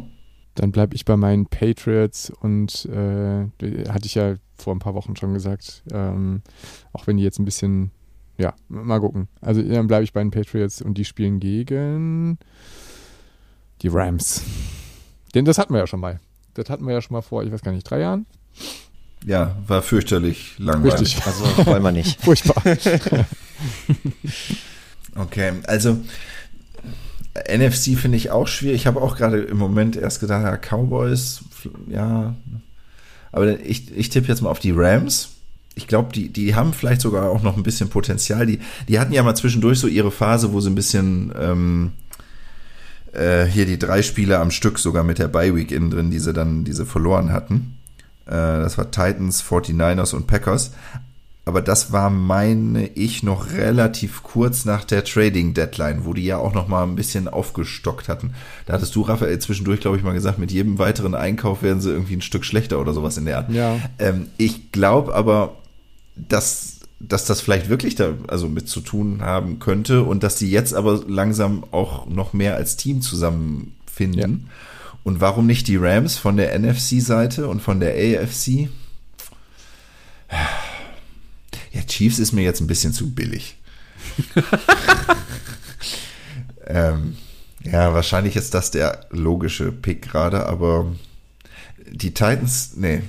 Dann 0.56 0.72
bleibe 0.72 0.94
ich 0.94 1.04
bei 1.04 1.16
meinen 1.16 1.46
Patriots 1.46 2.30
und 2.40 2.84
äh, 2.86 3.46
hatte 3.88 4.06
ich 4.06 4.16
ja 4.16 4.34
vor 4.56 4.74
ein 4.74 4.78
paar 4.78 4.94
Wochen 4.94 5.16
schon 5.16 5.32
gesagt, 5.32 5.82
ähm, 5.90 6.42
auch 6.92 7.06
wenn 7.06 7.16
die 7.16 7.22
jetzt 7.22 7.38
ein 7.38 7.44
bisschen, 7.44 7.92
ja, 8.36 8.54
mal 8.68 9.00
gucken. 9.00 9.28
Also 9.40 9.62
dann 9.62 9.86
bleibe 9.86 10.04
ich 10.04 10.12
bei 10.12 10.20
den 10.20 10.32
Patriots 10.32 10.82
und 10.82 10.98
die 10.98 11.04
spielen 11.04 11.40
gegen 11.40 12.38
die 13.80 13.88
Rams. 13.88 14.42
Denn 15.34 15.44
das 15.44 15.56
hatten 15.56 15.72
wir 15.72 15.80
ja 15.80 15.86
schon 15.86 16.00
mal. 16.00 16.20
Das 16.54 16.68
hatten 16.68 16.84
wir 16.86 16.92
ja 16.92 17.00
schon 17.00 17.14
mal 17.14 17.22
vor, 17.22 17.42
ich 17.44 17.52
weiß 17.52 17.62
gar 17.62 17.72
nicht, 17.72 17.88
drei 17.88 18.00
Jahren? 18.00 18.26
Ja, 19.24 19.56
war 19.66 19.82
fürchterlich 19.82 20.58
langweilig. 20.58 21.00
Richtig. 21.00 21.26
Also 21.26 21.66
wollen 21.66 21.82
wir 21.82 21.92
nicht. 21.92 22.20
Furchtbar. 22.24 22.62
Okay, 25.16 25.52
also 25.66 25.98
NFC 27.48 27.96
finde 27.96 28.16
ich 28.16 28.30
auch 28.30 28.48
schwierig. 28.48 28.76
Ich 28.82 28.86
habe 28.86 29.00
auch 29.00 29.16
gerade 29.16 29.38
im 29.38 29.56
Moment 29.56 29.96
erst 29.96 30.20
gedacht, 30.20 30.42
ja, 30.44 30.56
Cowboys, 30.56 31.42
ja. 31.88 32.34
Aber 33.32 33.60
ich, 33.60 33.96
ich 33.96 34.08
tippe 34.08 34.28
jetzt 34.28 34.42
mal 34.42 34.50
auf 34.50 34.58
die 34.58 34.72
Rams. 34.72 35.30
Ich 35.76 35.86
glaube, 35.86 36.12
die, 36.12 36.30
die 36.30 36.54
haben 36.54 36.72
vielleicht 36.72 37.00
sogar 37.00 37.30
auch 37.30 37.42
noch 37.42 37.56
ein 37.56 37.62
bisschen 37.62 37.88
Potenzial. 37.88 38.44
Die, 38.46 38.58
die 38.88 38.98
hatten 38.98 39.12
ja 39.12 39.22
mal 39.22 39.36
zwischendurch 39.36 39.78
so 39.78 39.86
ihre 39.86 40.10
Phase, 40.10 40.52
wo 40.52 40.60
sie 40.60 40.68
ein 40.68 40.74
bisschen 40.74 41.32
ähm, 41.38 41.92
äh, 43.12 43.44
hier 43.44 43.66
die 43.66 43.78
drei 43.78 44.02
Spiele 44.02 44.38
am 44.38 44.50
Stück 44.50 44.78
sogar 44.78 45.04
mit 45.04 45.18
der 45.18 45.28
Bye 45.28 45.54
Week 45.54 45.70
innen 45.70 45.90
drin, 45.90 46.10
die 46.10 46.18
sie 46.18 46.32
dann 46.32 46.64
diese 46.64 46.86
verloren 46.86 47.32
hatten. 47.32 47.78
Äh, 48.26 48.32
das 48.32 48.78
war 48.78 48.90
Titans, 48.90 49.42
49ers 49.44 50.14
und 50.14 50.26
Packers. 50.26 50.72
Aber 51.50 51.62
das 51.62 51.90
war, 51.90 52.10
meine 52.10 52.86
ich, 52.94 53.24
noch 53.24 53.50
relativ 53.50 54.22
kurz 54.22 54.64
nach 54.64 54.84
der 54.84 55.02
Trading 55.02 55.52
Deadline, 55.52 56.04
wo 56.04 56.14
die 56.14 56.24
ja 56.24 56.38
auch 56.38 56.54
noch 56.54 56.68
mal 56.68 56.84
ein 56.84 56.94
bisschen 56.94 57.26
aufgestockt 57.26 58.08
hatten. 58.08 58.34
Da 58.66 58.74
hattest 58.74 58.94
du, 58.94 59.02
Raphael, 59.02 59.36
zwischendurch, 59.40 59.80
glaube 59.80 59.96
ich, 59.96 60.04
mal 60.04 60.12
gesagt, 60.12 60.38
mit 60.38 60.52
jedem 60.52 60.78
weiteren 60.78 61.16
Einkauf 61.16 61.64
werden 61.64 61.80
sie 61.80 61.90
irgendwie 61.90 62.14
ein 62.14 62.22
Stück 62.22 62.44
schlechter 62.44 62.80
oder 62.80 62.92
sowas 62.92 63.16
in 63.16 63.24
der 63.24 63.38
Art. 63.38 63.50
Ja. 63.50 63.80
Ähm, 63.98 64.28
ich 64.36 64.70
glaube 64.70 65.12
aber, 65.12 65.56
dass 66.14 66.76
dass 67.00 67.24
das 67.24 67.40
vielleicht 67.40 67.68
wirklich 67.68 67.96
da 67.96 68.12
also 68.28 68.48
mit 68.48 68.68
zu 68.68 68.80
tun 68.80 69.22
haben 69.22 69.58
könnte 69.58 70.04
und 70.04 70.22
dass 70.22 70.36
die 70.36 70.52
jetzt 70.52 70.72
aber 70.72 71.02
langsam 71.08 71.64
auch 71.72 72.06
noch 72.06 72.32
mehr 72.32 72.54
als 72.54 72.76
Team 72.76 73.02
zusammenfinden. 73.02 74.46
Ja. 74.46 74.52
Und 75.02 75.20
warum 75.20 75.46
nicht 75.46 75.66
die 75.66 75.78
Rams 75.78 76.16
von 76.16 76.36
der 76.36 76.56
NFC-Seite 76.56 77.48
und 77.48 77.60
von 77.60 77.80
der 77.80 77.94
AFC? 77.94 78.68
Chiefs 82.00 82.18
ist 82.18 82.32
mir 82.32 82.40
jetzt 82.40 82.62
ein 82.62 82.66
bisschen 82.66 82.94
zu 82.94 83.10
billig. 83.10 83.58
ähm, 86.66 87.18
ja, 87.62 87.92
wahrscheinlich 87.92 88.36
ist 88.36 88.54
das 88.54 88.70
der 88.70 89.04
logische 89.10 89.70
Pick 89.70 90.00
gerade, 90.00 90.46
aber 90.46 90.96
die 91.92 92.14
Titans, 92.14 92.72
nee. 92.76 93.02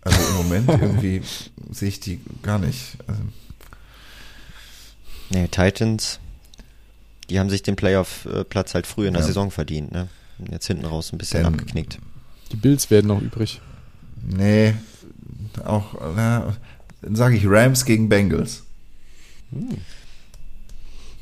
Also 0.00 0.18
im 0.30 0.34
Moment 0.34 0.68
irgendwie 0.82 1.22
sehe 1.70 1.90
ich 1.90 2.00
die 2.00 2.20
gar 2.42 2.58
nicht. 2.58 2.96
Also, 3.06 3.22
nee, 5.30 5.46
Titans, 5.46 6.18
die 7.30 7.38
haben 7.38 7.50
sich 7.50 7.62
den 7.62 7.76
Playoff-Platz 7.76 8.74
halt 8.74 8.88
früh 8.88 9.06
in 9.06 9.12
der 9.12 9.22
ja. 9.22 9.28
Saison 9.28 9.52
verdient, 9.52 9.92
ne? 9.92 10.08
Jetzt 10.50 10.66
hinten 10.66 10.86
raus 10.86 11.12
ein 11.12 11.18
bisschen 11.18 11.42
ähm, 11.42 11.54
abgeknickt. 11.54 12.00
Die 12.50 12.56
Bills 12.56 12.90
werden 12.90 13.06
noch 13.06 13.22
übrig. 13.22 13.60
Nee, 14.26 14.74
auch, 15.62 15.94
na, 16.16 16.56
dann 17.04 17.16
sage 17.16 17.36
ich 17.36 17.46
Rams 17.46 17.84
gegen 17.84 18.08
Bengals. 18.08 18.64
Hm. 19.52 19.78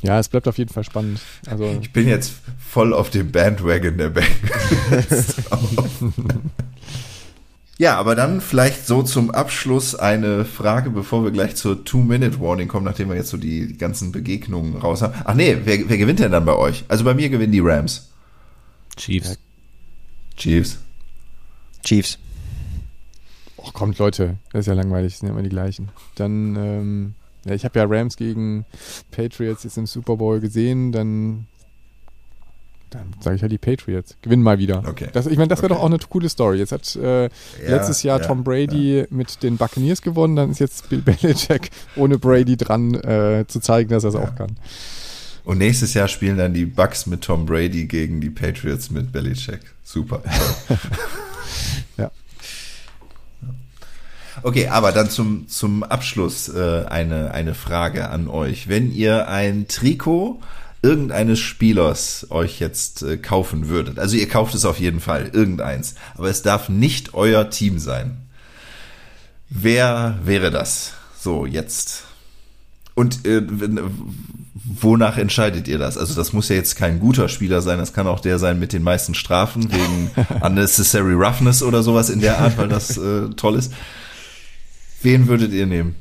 Ja, 0.03 0.19
es 0.19 0.29
bleibt 0.29 0.49
auf 0.49 0.59
jeden 0.59 0.73
Fall 0.73 0.85
spannend. 0.85 1.21
Also 1.47 1.79
ich 1.81 1.93
bin 1.93 2.09
jetzt 2.09 2.35
voll 2.59 2.93
auf 2.93 3.11
dem 3.11 3.31
Bandwagon 3.31 3.99
der 3.99 4.11
Bengals. 4.11 5.37
ja, 7.79 7.97
aber 7.97 8.17
dann 8.17 8.41
vielleicht 8.41 8.87
so 8.87 9.03
zum 9.03 9.31
Abschluss 9.31 9.95
eine 9.95 10.45
Frage, 10.45 10.91
bevor 10.91 11.23
wir 11.23 11.31
gleich 11.31 11.55
zur 11.55 11.85
Two-Minute-Warning 11.85 12.67
kommen, 12.67 12.85
nachdem 12.85 13.11
wir 13.11 13.17
jetzt 13.17 13.31
so 13.31 13.37
die 13.37 13.77
ganzen 13.77 14.11
Begegnungen 14.11 14.77
raus 14.77 15.03
haben. 15.03 15.15
Ach 15.25 15.35
nee, 15.35 15.57
wer, 15.65 15.89
wer 15.89 15.99
gewinnt 15.99 16.19
denn 16.19 16.33
dann 16.33 16.45
bei 16.45 16.57
euch? 16.57 16.85
Also 16.89 17.05
bei 17.05 17.15
mir 17.15 17.29
gewinnen 17.29 17.53
die 17.53 17.61
Rams. 17.61 18.11
Chiefs. 18.97 19.39
Chiefs. 20.37 20.79
Chiefs. 21.85 22.19
Ach 23.65 23.73
kommt 23.73 23.99
Leute, 23.99 24.37
das 24.53 24.61
ist 24.61 24.67
ja 24.67 24.75
langweilig, 24.75 25.19
sind 25.19 25.29
ja 25.29 25.35
immer 25.35 25.43
die 25.43 25.49
gleichen. 25.49 25.91
Dann, 26.15 26.57
ähm, 26.57 27.15
ja, 27.45 27.55
ich 27.55 27.65
habe 27.65 27.79
ja 27.79 27.87
Rams 27.89 28.17
gegen 28.17 28.65
Patriots 29.11 29.65
jetzt 29.65 29.79
im 29.79 29.87
Super 29.87 30.17
Bowl 30.17 30.41
gesehen, 30.41 30.93
dann 30.93 31.47
dann 32.93 33.15
sage 33.21 33.37
ich 33.37 33.43
halt 33.43 33.53
die 33.53 33.59
Patriots. 33.59 34.17
Gewinnen 34.21 34.43
mal 34.43 34.59
wieder. 34.59 34.85
Okay. 34.87 35.09
Das, 35.13 35.27
ich 35.27 35.39
meine, 35.39 35.49
das 35.49 35.61
wäre 35.61 35.73
okay. 35.73 35.79
doch 35.79 35.83
auch 35.83 35.91
eine 35.91 35.99
coole 35.99 36.29
Story. 36.29 36.59
Jetzt 36.59 36.73
hat 36.73 36.95
äh, 36.97 37.25
ja, 37.25 37.31
letztes 37.67 38.03
Jahr 38.03 38.21
ja, 38.21 38.27
Tom 38.27 38.45
Brady 38.45 39.07
mit 39.11 39.43
den 39.43 39.57
Buccaneers 39.57 40.03
gewonnen, 40.03 40.37
dann 40.37 40.51
ist 40.51 40.59
jetzt 40.59 40.89
Bill 40.91 41.01
Belichick 41.03 41.71
ohne 41.97 42.19
Brady 42.19 42.57
dran, 42.57 42.95
äh, 42.95 43.47
zu 43.49 43.61
zeigen, 43.61 43.91
dass 43.91 44.05
er 44.05 44.11
es 44.11 44.17
auch 44.17 44.35
kann. 44.35 44.57
Und 45.45 45.59
nächstes 45.59 45.95
Jahr 45.95 46.07
spielen 46.07 46.37
dann 46.37 46.55
die 46.55 46.67
Bucks 46.67 47.07
mit 47.07 47.23
Tom 47.23 47.47
Brady 47.47 47.87
gegen 47.87 48.21
die 48.21 48.31
Patriots 48.31 48.91
mit 48.91 49.11
Belichick. 49.11 49.61
Super. 49.83 50.23
Okay, 54.43 54.69
aber 54.69 54.93
dann 54.93 55.11
zum, 55.11 55.49
zum 55.49 55.83
Abschluss 55.83 56.49
äh, 56.49 56.85
eine, 56.89 57.33
eine 57.33 57.55
Frage 57.55 58.09
an 58.09 58.29
euch. 58.29 58.69
Wenn 58.69 58.93
ihr 58.93 59.29
ein 59.29 59.69
Trikot 59.69 60.41
irgendeines 60.83 61.39
Spielers 61.39 62.27
euch 62.31 62.59
jetzt 62.59 63.03
äh, 63.03 63.17
kaufen 63.17 63.69
würdet, 63.69 63.99
also 63.99 64.17
ihr 64.17 64.29
kauft 64.29 64.55
es 64.55 64.65
auf 64.65 64.81
jeden 64.81 65.01
Fall, 65.01 65.31
irgendeins, 65.33 65.95
aber 66.17 66.29
es 66.29 66.43
darf 66.43 66.69
nicht 66.69 67.15
euer 67.15 67.51
Team 67.51 67.79
sein. 67.79 68.17
Wer 69.49 70.19
wäre 70.25 70.51
das? 70.51 70.93
So, 71.19 71.47
jetzt. 71.47 72.05
Und 72.95 73.27
äh, 73.27 73.43
wonach 74.55 75.19
entscheidet 75.19 75.69
ihr 75.69 75.79
das? 75.79 75.97
Also 75.97 76.15
das 76.15 76.33
muss 76.33 76.49
ja 76.49 76.57
jetzt 76.57 76.77
kein 76.77 77.01
guter 77.01 77.29
Spieler 77.29 77.63
sein, 77.63 77.79
das 77.79 77.93
kann 77.93 78.07
auch 78.07 78.21
der 78.21 78.39
sein 78.39 78.59
mit 78.59 78.73
den 78.73 78.83
meisten 78.83 79.15
Strafen 79.15 79.71
wegen 79.73 80.11
unnecessary 80.41 81.15
roughness 81.15 81.63
oder 81.63 81.83
sowas 81.83 82.11
in 82.11 82.21
der 82.21 82.39
Art, 82.39 82.59
weil 82.59 82.69
das 82.69 82.97
äh, 82.97 83.29
toll 83.37 83.57
ist. 83.57 83.73
Wen 85.03 85.29
würdet 85.29 85.53
ihr 85.53 85.67
nehmen? 85.67 85.97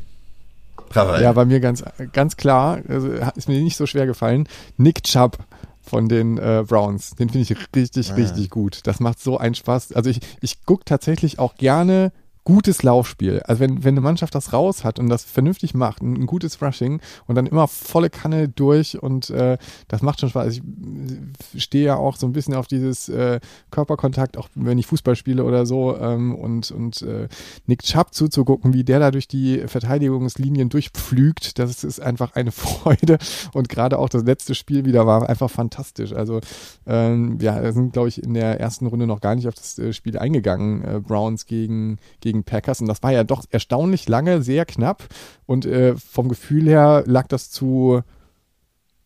Raphael. 0.91 1.23
Ja, 1.23 1.31
bei 1.31 1.45
mir 1.45 1.59
ganz, 1.59 1.83
ganz 2.11 2.37
klar, 2.37 2.81
also 2.87 3.09
ist 3.35 3.47
mir 3.47 3.61
nicht 3.61 3.77
so 3.77 3.85
schwer 3.85 4.05
gefallen. 4.05 4.47
Nick 4.77 5.03
Chubb 5.03 5.37
von 5.81 6.07
den 6.07 6.37
äh, 6.37 6.63
Browns. 6.67 7.11
Den 7.11 7.29
finde 7.29 7.51
ich 7.51 7.75
richtig, 7.75 8.11
ah. 8.11 8.15
richtig 8.15 8.49
gut. 8.49 8.81
Das 8.83 8.99
macht 8.99 9.19
so 9.19 9.37
einen 9.37 9.55
Spaß. 9.55 9.93
Also 9.93 10.09
ich, 10.09 10.19
ich 10.41 10.65
gucke 10.65 10.85
tatsächlich 10.85 11.39
auch 11.39 11.55
gerne 11.55 12.11
gutes 12.51 12.83
Laufspiel. 12.83 13.39
Also 13.45 13.61
wenn, 13.61 13.85
wenn 13.85 13.93
eine 13.93 14.01
Mannschaft 14.01 14.35
das 14.35 14.51
raus 14.51 14.83
hat 14.83 14.99
und 14.99 15.07
das 15.07 15.23
vernünftig 15.23 15.73
macht, 15.73 16.01
ein, 16.01 16.15
ein 16.15 16.25
gutes 16.25 16.61
Rushing 16.61 16.99
und 17.25 17.35
dann 17.35 17.45
immer 17.45 17.69
volle 17.69 18.09
Kanne 18.09 18.49
durch 18.49 19.01
und 19.01 19.29
äh, 19.29 19.57
das 19.87 20.01
macht 20.01 20.19
schon 20.19 20.29
Spaß. 20.29 20.53
Ich 20.53 20.59
äh, 20.59 21.59
stehe 21.59 21.85
ja 21.85 21.95
auch 21.95 22.17
so 22.17 22.27
ein 22.27 22.33
bisschen 22.33 22.53
auf 22.53 22.67
dieses 22.67 23.07
äh, 23.07 23.39
Körperkontakt, 23.71 24.37
auch 24.37 24.49
wenn 24.53 24.77
ich 24.77 24.87
Fußball 24.87 25.15
spiele 25.15 25.45
oder 25.45 25.65
so 25.65 25.97
ähm, 25.97 26.35
und, 26.35 26.71
und 26.71 27.01
äh, 27.03 27.29
Nick 27.67 27.83
Chubb 27.83 28.13
zuzugucken, 28.13 28.73
wie 28.73 28.83
der 28.83 28.99
da 28.99 29.11
durch 29.11 29.29
die 29.29 29.59
Verteidigungslinien 29.67 30.67
durchpflügt, 30.67 31.57
das 31.57 31.85
ist 31.85 32.01
einfach 32.01 32.35
eine 32.35 32.51
Freude 32.51 33.17
und 33.53 33.69
gerade 33.69 33.97
auch 33.97 34.09
das 34.09 34.23
letzte 34.23 34.55
Spiel 34.55 34.83
wieder 34.83 35.07
war 35.07 35.29
einfach 35.29 35.49
fantastisch. 35.49 36.11
Also 36.11 36.41
ähm, 36.85 37.37
ja, 37.39 37.63
wir 37.63 37.71
sind 37.71 37.93
glaube 37.93 38.09
ich 38.09 38.21
in 38.21 38.33
der 38.33 38.59
ersten 38.59 38.87
Runde 38.87 39.07
noch 39.07 39.21
gar 39.21 39.35
nicht 39.35 39.47
auf 39.47 39.55
das 39.55 39.79
äh, 39.79 39.93
Spiel 39.93 40.17
eingegangen, 40.17 40.83
äh, 40.83 40.99
Browns 40.99 41.45
gegen, 41.45 41.97
gegen 42.19 42.40
gegen 42.41 42.43
Packers 42.43 42.81
und 42.81 42.87
das 42.87 43.03
war 43.03 43.11
ja 43.11 43.23
doch 43.23 43.45
erstaunlich 43.49 44.07
lange, 44.07 44.41
sehr 44.41 44.65
knapp 44.65 45.03
und 45.45 45.65
äh, 45.65 45.95
vom 45.95 46.29
Gefühl 46.29 46.67
her 46.67 47.03
lag 47.05 47.27
das 47.27 47.49
zu 47.49 48.01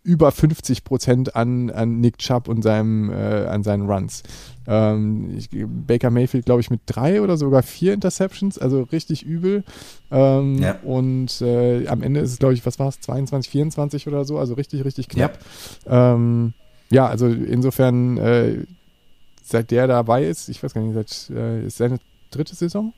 über 0.03 0.31
50 0.31 0.83
Prozent 0.83 1.35
an, 1.35 1.71
an 1.71 1.99
Nick 1.99 2.19
Chubb 2.19 2.47
und 2.47 2.61
seinem, 2.61 3.09
äh, 3.09 3.47
an 3.47 3.63
seinen 3.63 3.89
Runs. 3.89 4.21
Ähm, 4.67 5.35
ich, 5.35 5.49
Baker 5.51 6.11
Mayfield, 6.11 6.45
glaube 6.45 6.61
ich, 6.61 6.69
mit 6.69 6.81
drei 6.85 7.23
oder 7.23 7.37
sogar 7.37 7.63
vier 7.63 7.93
Interceptions, 7.93 8.59
also 8.59 8.83
richtig 8.83 9.23
übel. 9.23 9.63
Ähm, 10.11 10.59
ja. 10.59 10.77
Und 10.83 11.41
äh, 11.41 11.87
am 11.87 12.03
Ende 12.03 12.19
ist 12.19 12.33
es, 12.33 12.37
glaube 12.37 12.53
ich, 12.53 12.63
was 12.67 12.77
war 12.77 12.89
es, 12.89 12.99
22, 13.01 13.51
24 13.51 14.07
oder 14.07 14.25
so, 14.25 14.37
also 14.37 14.53
richtig, 14.53 14.85
richtig 14.85 15.09
knapp. 15.09 15.39
Ja, 15.87 16.13
ähm, 16.13 16.53
ja 16.91 17.07
also 17.07 17.25
insofern, 17.25 18.17
äh, 18.17 18.57
seit 19.43 19.71
der 19.71 19.87
dabei 19.87 20.25
ist, 20.25 20.49
ich 20.49 20.61
weiß 20.61 20.75
gar 20.75 20.81
nicht, 20.81 20.93
seit, 20.93 21.35
äh, 21.35 21.65
ist 21.65 21.77
seine 21.77 21.97
dritte 22.29 22.53
Saison? 22.53 22.93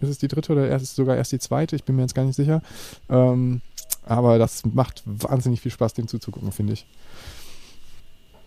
Ist 0.00 0.10
es 0.10 0.18
die 0.18 0.28
dritte 0.28 0.52
oder 0.52 0.74
ist 0.74 0.82
es 0.82 0.94
sogar 0.94 1.16
erst 1.16 1.32
die 1.32 1.38
zweite? 1.38 1.76
Ich 1.76 1.84
bin 1.84 1.96
mir 1.96 2.02
jetzt 2.02 2.14
gar 2.14 2.24
nicht 2.24 2.36
sicher. 2.36 2.62
Ähm, 3.08 3.62
aber 4.04 4.38
das 4.38 4.64
macht 4.64 5.02
wahnsinnig 5.04 5.60
viel 5.60 5.72
Spaß, 5.72 5.94
dem 5.94 6.08
zuzugucken, 6.08 6.52
finde 6.52 6.74
ich. 6.74 6.86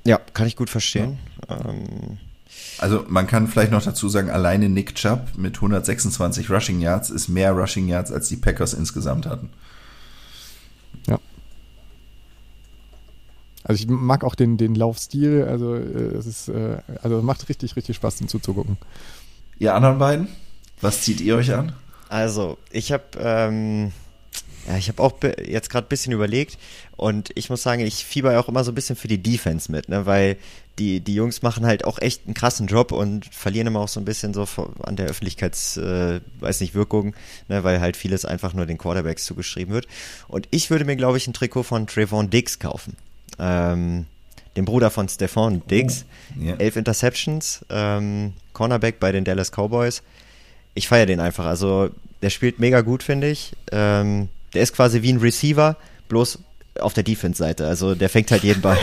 Ja, 0.05 0.19
kann 0.33 0.47
ich 0.47 0.55
gut 0.55 0.69
verstehen. 0.69 1.19
Ja. 1.49 1.69
Ähm. 1.69 2.17
Also 2.77 3.05
man 3.07 3.27
kann 3.27 3.47
vielleicht 3.47 3.71
noch 3.71 3.83
dazu 3.83 4.09
sagen, 4.09 4.29
alleine 4.29 4.69
Nick 4.69 4.95
Chubb 4.95 5.37
mit 5.37 5.55
126 5.55 6.49
Rushing 6.49 6.79
Yards 6.79 7.09
ist 7.09 7.27
mehr 7.27 7.51
Rushing 7.51 7.87
Yards, 7.87 8.11
als 8.11 8.27
die 8.29 8.37
Packers 8.37 8.73
insgesamt 8.73 9.25
hatten. 9.25 9.49
Ja. 11.07 11.19
Also 13.63 13.83
ich 13.83 13.89
mag 13.89 14.23
auch 14.23 14.35
den, 14.35 14.57
den 14.57 14.75
Laufstil, 14.75 15.45
also 15.47 15.75
äh, 15.75 15.79
es 15.79 16.25
ist, 16.25 16.49
äh, 16.49 16.77
also 17.03 17.21
macht 17.21 17.49
richtig, 17.49 17.75
richtig 17.75 17.97
Spaß, 17.97 18.15
dem 18.15 18.27
zuzugucken. 18.27 18.77
Ihr 19.59 19.75
anderen 19.75 19.99
beiden? 19.99 20.27
Was 20.81 21.01
zieht 21.01 21.21
ihr 21.21 21.35
euch 21.35 21.53
an? 21.53 21.73
Also, 22.09 22.57
ich 22.71 22.91
habe 22.91 23.03
ähm, 23.19 23.91
ja, 24.67 24.77
ich 24.77 24.87
habe 24.87 25.01
auch 25.01 25.13
jetzt 25.43 25.69
gerade 25.69 25.87
ein 25.87 25.89
bisschen 25.89 26.13
überlegt 26.13 26.57
und 26.95 27.31
ich 27.35 27.49
muss 27.49 27.63
sagen, 27.63 27.81
ich 27.81 28.05
fieber 28.05 28.33
ja 28.33 28.39
auch 28.39 28.49
immer 28.49 28.63
so 28.63 28.71
ein 28.71 28.75
bisschen 28.75 28.95
für 28.95 29.07
die 29.07 29.21
Defense 29.21 29.71
mit, 29.71 29.89
ne, 29.89 30.05
weil 30.05 30.37
die, 30.77 30.99
die 31.01 31.15
Jungs 31.15 31.41
machen 31.41 31.65
halt 31.65 31.85
auch 31.85 31.99
echt 31.99 32.25
einen 32.25 32.35
krassen 32.35 32.67
Job 32.67 32.91
und 32.91 33.25
verlieren 33.33 33.67
immer 33.67 33.79
auch 33.79 33.87
so 33.87 33.99
ein 33.99 34.05
bisschen 34.05 34.33
so 34.33 34.47
an 34.83 34.95
der 34.95 35.07
Öffentlichkeits, 35.07 35.77
äh, 35.77 36.21
weiß 36.39 36.61
nicht, 36.61 36.75
Wirkung, 36.75 37.15
ne, 37.47 37.63
weil 37.63 37.81
halt 37.81 37.97
vieles 37.97 38.25
einfach 38.25 38.53
nur 38.53 38.65
den 38.65 38.77
Quarterbacks 38.77 39.25
zugeschrieben 39.25 39.73
wird. 39.73 39.87
Und 40.27 40.47
ich 40.51 40.69
würde 40.69 40.85
mir, 40.85 40.95
glaube 40.95 41.17
ich, 41.17 41.27
ein 41.27 41.33
Trikot 41.33 41.63
von 41.63 41.87
Trayvon 41.87 42.29
Diggs 42.29 42.59
kaufen. 42.59 42.95
Ähm, 43.39 44.05
dem 44.55 44.65
Bruder 44.65 44.89
von 44.89 45.09
Stephon 45.09 45.63
Diggs. 45.67 46.05
Oh, 46.37 46.43
ja. 46.43 46.55
Elf 46.55 46.75
Interceptions, 46.75 47.65
ähm, 47.69 48.33
Cornerback 48.53 48.99
bei 48.99 49.11
den 49.11 49.25
Dallas 49.25 49.51
Cowboys. 49.51 50.01
Ich 50.73 50.87
feiere 50.87 51.05
den 51.05 51.19
einfach. 51.19 51.45
Also 51.45 51.89
der 52.21 52.29
spielt 52.29 52.59
mega 52.59 52.81
gut, 52.81 53.03
finde 53.03 53.29
ich. 53.29 53.53
Ähm, 53.71 54.29
der 54.53 54.61
ist 54.63 54.73
quasi 54.73 55.01
wie 55.01 55.13
ein 55.13 55.19
Receiver, 55.19 55.77
bloß 56.07 56.39
auf 56.79 56.93
der 56.93 57.03
Defense-Seite. 57.03 57.67
Also 57.67 57.95
der 57.95 58.09
fängt 58.09 58.31
halt 58.31 58.43
jeden 58.43 58.61
Ball. 58.61 58.77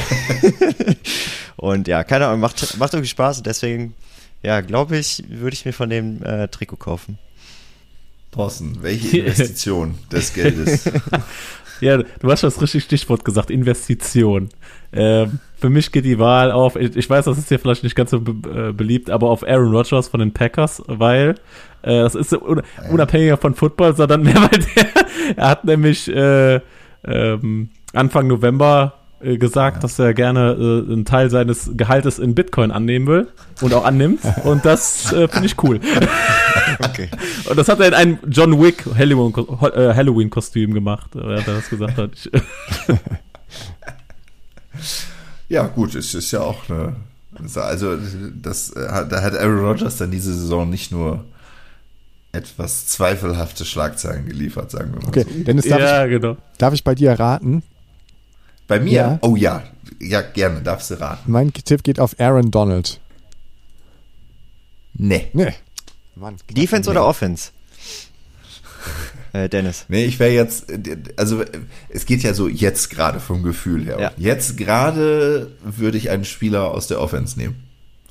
und 1.56 1.88
ja, 1.88 2.04
keine 2.04 2.26
Ahnung, 2.26 2.40
macht, 2.40 2.78
macht 2.78 2.94
irgendwie 2.94 3.08
Spaß. 3.08 3.42
Deswegen, 3.42 3.94
ja, 4.42 4.60
glaube 4.60 4.98
ich, 4.98 5.24
würde 5.28 5.54
ich 5.54 5.64
mir 5.64 5.72
von 5.72 5.90
dem 5.90 6.22
äh, 6.22 6.48
Trikot 6.48 6.76
kaufen. 6.76 7.18
Thorsten, 8.32 8.82
welche 8.82 9.18
Investition 9.18 9.98
des 10.12 10.34
Geldes? 10.34 10.84
Ja, 11.80 11.98
du 11.98 12.30
hast 12.30 12.40
schon 12.40 12.50
das 12.50 12.62
richtige 12.62 12.82
Stichwort 12.82 13.24
gesagt, 13.24 13.50
Investition. 13.50 14.48
Ähm, 14.92 15.40
für 15.56 15.70
mich 15.70 15.90
geht 15.92 16.04
die 16.04 16.18
Wahl 16.18 16.52
auf, 16.52 16.76
ich, 16.76 16.96
ich 16.96 17.08
weiß, 17.08 17.24
das 17.24 17.38
ist 17.38 17.48
hier 17.48 17.58
vielleicht 17.58 17.82
nicht 17.82 17.96
ganz 17.96 18.10
so 18.10 18.20
be 18.20 18.68
äh, 18.68 18.72
beliebt, 18.72 19.10
aber 19.10 19.30
auf 19.30 19.46
Aaron 19.46 19.74
Rodgers 19.74 20.08
von 20.08 20.20
den 20.20 20.32
Packers, 20.32 20.82
weil 20.86 21.30
äh, 21.82 22.02
das 22.02 22.14
ist 22.14 22.32
un 22.32 22.62
unabhängiger 22.90 23.36
von 23.36 23.54
Football, 23.54 23.96
sondern 23.96 24.22
mehr, 24.24 24.36
weil 24.36 24.58
der, 24.58 25.36
er 25.36 25.48
hat 25.48 25.64
nämlich 25.64 26.08
äh, 26.08 26.60
ähm, 27.04 27.70
Anfang 27.92 28.26
November 28.26 28.94
äh, 29.26 29.38
gesagt, 29.38 29.78
ja. 29.78 29.80
dass 29.82 29.98
er 29.98 30.14
gerne 30.14 30.52
äh, 30.52 30.92
einen 30.92 31.04
Teil 31.04 31.30
seines 31.30 31.70
Gehaltes 31.74 32.18
in 32.18 32.34
Bitcoin 32.34 32.70
annehmen 32.70 33.06
will 33.06 33.28
und 33.60 33.74
auch 33.74 33.84
annimmt. 33.84 34.20
Und 34.44 34.64
das 34.64 35.12
äh, 35.12 35.28
finde 35.28 35.46
ich 35.46 35.62
cool. 35.62 35.80
okay. 36.80 37.08
Und 37.50 37.58
das 37.58 37.68
hat 37.68 37.80
er 37.80 37.88
in 37.88 37.94
einem 37.94 38.18
John 38.28 38.60
Wick 38.60 38.84
Halloween-Kostüm 38.86 40.74
gemacht, 40.74 41.10
während 41.14 41.48
er 41.48 41.54
das 41.54 41.68
gesagt 41.68 41.98
hat. 41.98 42.10
ja, 45.48 45.66
gut, 45.66 45.94
es 45.94 46.14
ist 46.14 46.30
ja 46.30 46.40
auch 46.40 46.68
eine. 46.68 46.96
Also, 47.56 47.98
das, 48.34 48.70
da 48.70 49.22
hat 49.22 49.36
Aaron 49.36 49.58
Rodgers 49.58 49.98
dann 49.98 50.10
diese 50.10 50.32
Saison 50.32 50.70
nicht 50.70 50.90
nur 50.90 51.22
etwas 52.32 52.86
zweifelhafte 52.86 53.64
Schlagzeilen 53.64 54.26
geliefert, 54.26 54.70
sagen 54.70 54.92
wir 54.94 55.02
mal 55.02 55.08
okay. 55.08 55.26
so. 55.28 55.44
Dennis, 55.44 55.66
darf, 55.66 55.80
ja, 55.80 56.04
ich, 56.04 56.10
genau. 56.10 56.36
darf 56.58 56.72
ich 56.72 56.84
bei 56.84 56.94
dir 56.94 57.12
raten? 57.12 57.62
Bei 58.66 58.80
mir? 58.80 58.92
Ja. 58.92 59.18
Oh 59.22 59.36
ja. 59.36 59.62
Ja, 60.00 60.20
gerne, 60.20 60.60
darfst 60.62 60.90
du 60.90 61.00
raten. 61.00 61.30
Mein 61.30 61.52
Tipp 61.52 61.82
geht 61.82 62.00
auf 62.00 62.18
Aaron 62.20 62.50
Donald. 62.50 63.00
Nee. 64.94 65.28
Nee. 65.32 65.54
Mann, 66.14 66.36
Defense 66.50 66.88
nee. 66.88 66.96
oder 66.96 67.06
Offense? 67.06 67.50
äh, 69.32 69.48
Dennis. 69.48 69.84
Nee, 69.88 70.04
ich 70.04 70.18
wäre 70.18 70.32
jetzt, 70.32 70.72
also 71.16 71.44
es 71.88 72.06
geht 72.06 72.22
ja 72.22 72.34
so 72.34 72.48
jetzt 72.48 72.90
gerade 72.90 73.20
vom 73.20 73.42
Gefühl 73.42 73.84
her. 73.84 74.00
Ja. 74.00 74.12
Jetzt 74.16 74.56
gerade 74.56 75.52
würde 75.62 75.98
ich 75.98 76.10
einen 76.10 76.24
Spieler 76.24 76.70
aus 76.70 76.86
der 76.86 77.00
Offense 77.00 77.38
nehmen. 77.38 77.62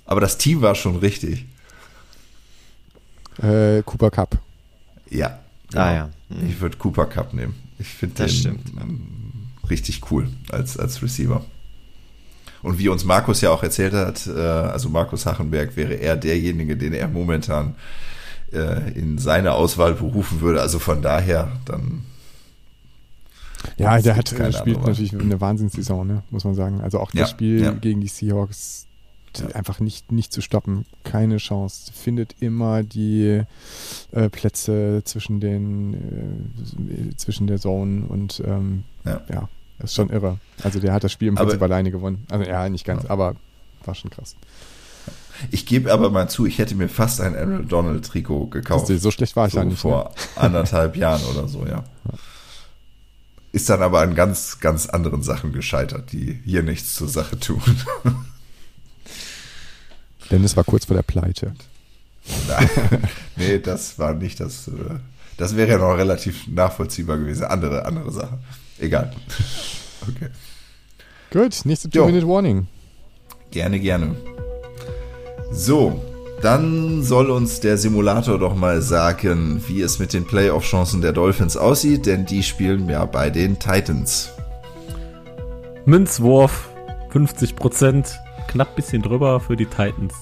Aber 0.05 0.21
das 0.21 0.37
Team 0.37 0.61
war 0.61 0.75
schon 0.75 0.97
richtig. 0.97 1.45
Äh, 3.41 3.81
Cooper 3.83 4.11
Cup. 4.11 4.37
Ja. 5.09 5.39
Genau. 5.71 5.83
Ah 5.83 5.93
ja. 5.93 6.09
Mhm. 6.29 6.49
Ich 6.49 6.61
würde 6.61 6.77
Cooper 6.77 7.07
Cup 7.07 7.33
nehmen. 7.33 7.55
Ich 7.79 7.87
finde 7.87 8.15
den 8.15 8.29
stimmt. 8.29 8.71
Richtig 9.69 10.11
cool 10.11 10.27
als, 10.49 10.77
als 10.77 11.01
Receiver. 11.01 11.43
Und 12.61 12.79
wie 12.79 12.89
uns 12.89 13.05
Markus 13.05 13.41
ja 13.41 13.51
auch 13.51 13.61
erzählt 13.61 13.93
hat, 13.93 14.25
äh, 14.27 14.39
also 14.39 14.89
Markus 14.89 15.25
Hachenberg 15.25 15.75
wäre 15.75 15.93
er 15.93 16.15
derjenige, 16.15 16.75
den 16.75 16.93
er 16.93 17.07
momentan 17.07 17.75
äh, 18.51 18.91
in 18.93 19.17
seine 19.17 19.53
Auswahl 19.53 19.93
berufen 19.93 20.41
würde. 20.41 20.61
Also 20.61 20.79
von 20.79 21.01
daher 21.01 21.51
dann. 21.65 22.05
Ja, 23.77 23.99
der 23.99 24.15
hat 24.15 24.29
spielt 24.29 24.85
natürlich 24.85 25.13
eine 25.13 25.41
Wahnsinnssaison, 25.41 26.07
ne, 26.07 26.23
muss 26.29 26.43
man 26.43 26.55
sagen. 26.55 26.81
Also 26.81 26.99
auch 26.99 27.11
das 27.11 27.19
ja, 27.19 27.27
Spiel 27.27 27.61
ja. 27.61 27.71
gegen 27.71 28.01
die 28.01 28.07
Seahawks 28.07 28.84
ja. 29.39 29.47
einfach 29.55 29.79
nicht, 29.79 30.11
nicht 30.11 30.31
zu 30.33 30.41
stoppen. 30.41 30.85
Keine 31.03 31.37
Chance. 31.37 31.91
Findet 31.93 32.35
immer 32.39 32.83
die 32.83 33.43
äh, 34.11 34.29
Plätze 34.29 35.01
zwischen 35.05 35.39
den 35.39 35.93
äh, 35.93 37.15
zwischen 37.17 37.47
der 37.47 37.59
Zone 37.59 38.05
und 38.07 38.41
ähm, 38.45 38.83
ja. 39.03 39.21
ja. 39.29 39.49
Das 39.79 39.91
ist 39.91 39.95
schon 39.95 40.09
irre. 40.09 40.39
Also 40.63 40.79
der 40.79 40.93
hat 40.93 41.03
das 41.03 41.11
Spiel 41.11 41.27
im 41.27 41.35
Prinzip 41.35 41.55
aber, 41.55 41.65
alleine 41.65 41.91
gewonnen. 41.91 42.25
Also 42.29 42.49
ja, 42.49 42.69
nicht 42.69 42.85
ganz, 42.85 43.03
ja. 43.03 43.09
aber 43.09 43.35
war 43.83 43.95
schon 43.95 44.09
krass. 44.09 44.35
Ich 45.51 45.65
gebe 45.65 45.91
aber 45.91 46.09
mal 46.09 46.29
zu, 46.29 46.45
ich 46.45 46.59
hätte 46.59 46.75
mir 46.75 46.87
fast 46.87 47.19
ein 47.19 47.35
Aaron 47.35 47.67
Donald 47.67 48.05
Trikot 48.05 48.47
gekauft. 48.47 48.87
so 48.87 49.11
schlecht 49.11 49.35
war 49.35 49.47
ich 49.47 49.53
so 49.53 49.59
ja 49.59 49.65
nicht. 49.65 49.79
Vor 49.79 50.05
ne? 50.05 50.41
anderthalb 50.41 50.95
Jahren 50.95 51.23
oder 51.25 51.47
so, 51.47 51.65
ja. 51.65 51.83
Ist 53.51 53.69
dann 53.69 53.81
aber 53.81 54.01
an 54.01 54.15
ganz, 54.15 54.59
ganz 54.59 54.87
anderen 54.87 55.23
Sachen 55.23 55.51
gescheitert, 55.51 56.11
die 56.11 56.39
hier 56.45 56.63
nichts 56.63 56.95
zur 56.95 57.07
Sache 57.07 57.39
tun. 57.39 57.61
Dennis 60.31 60.55
war 60.57 60.63
kurz 60.63 60.85
vor 60.85 60.95
der 60.95 61.03
Pleite. 61.03 61.53
Nein, 62.47 62.69
nee, 63.35 63.59
das 63.59 63.99
war 63.99 64.13
nicht 64.13 64.39
das. 64.39 64.67
Äh, 64.67 64.99
das 65.37 65.55
wäre 65.55 65.71
ja 65.71 65.77
noch 65.77 65.97
relativ 65.97 66.47
nachvollziehbar 66.47 67.17
gewesen. 67.17 67.43
Andere, 67.45 67.85
andere 67.85 68.11
Sache. 68.11 68.39
Egal. 68.79 69.11
Okay. 70.07 70.29
Gut, 71.31 71.61
nächste 71.65 71.89
Two-Minute-Warning. 71.89 72.67
Gerne, 73.49 73.79
gerne. 73.79 74.15
So, 75.51 75.99
dann 76.43 77.01
soll 77.01 77.31
uns 77.31 77.59
der 77.59 77.79
Simulator 77.79 78.37
doch 78.37 78.55
mal 78.55 78.83
sagen, 78.83 79.63
wie 79.67 79.81
es 79.81 79.97
mit 79.97 80.13
den 80.13 80.25
Playoff-Chancen 80.25 81.01
der 81.01 81.11
Dolphins 81.11 81.57
aussieht, 81.57 82.05
denn 82.05 82.27
die 82.27 82.43
spielen 82.43 82.87
ja 82.87 83.05
bei 83.05 83.31
den 83.31 83.57
Titans. 83.57 84.29
Münzwurf 85.85 86.69
50%, 87.11 88.13
knapp 88.55 88.73
bisschen 88.73 89.01
drüber 89.01 89.41
für 89.41 89.57
die 89.57 89.65
Titans. 89.65 90.13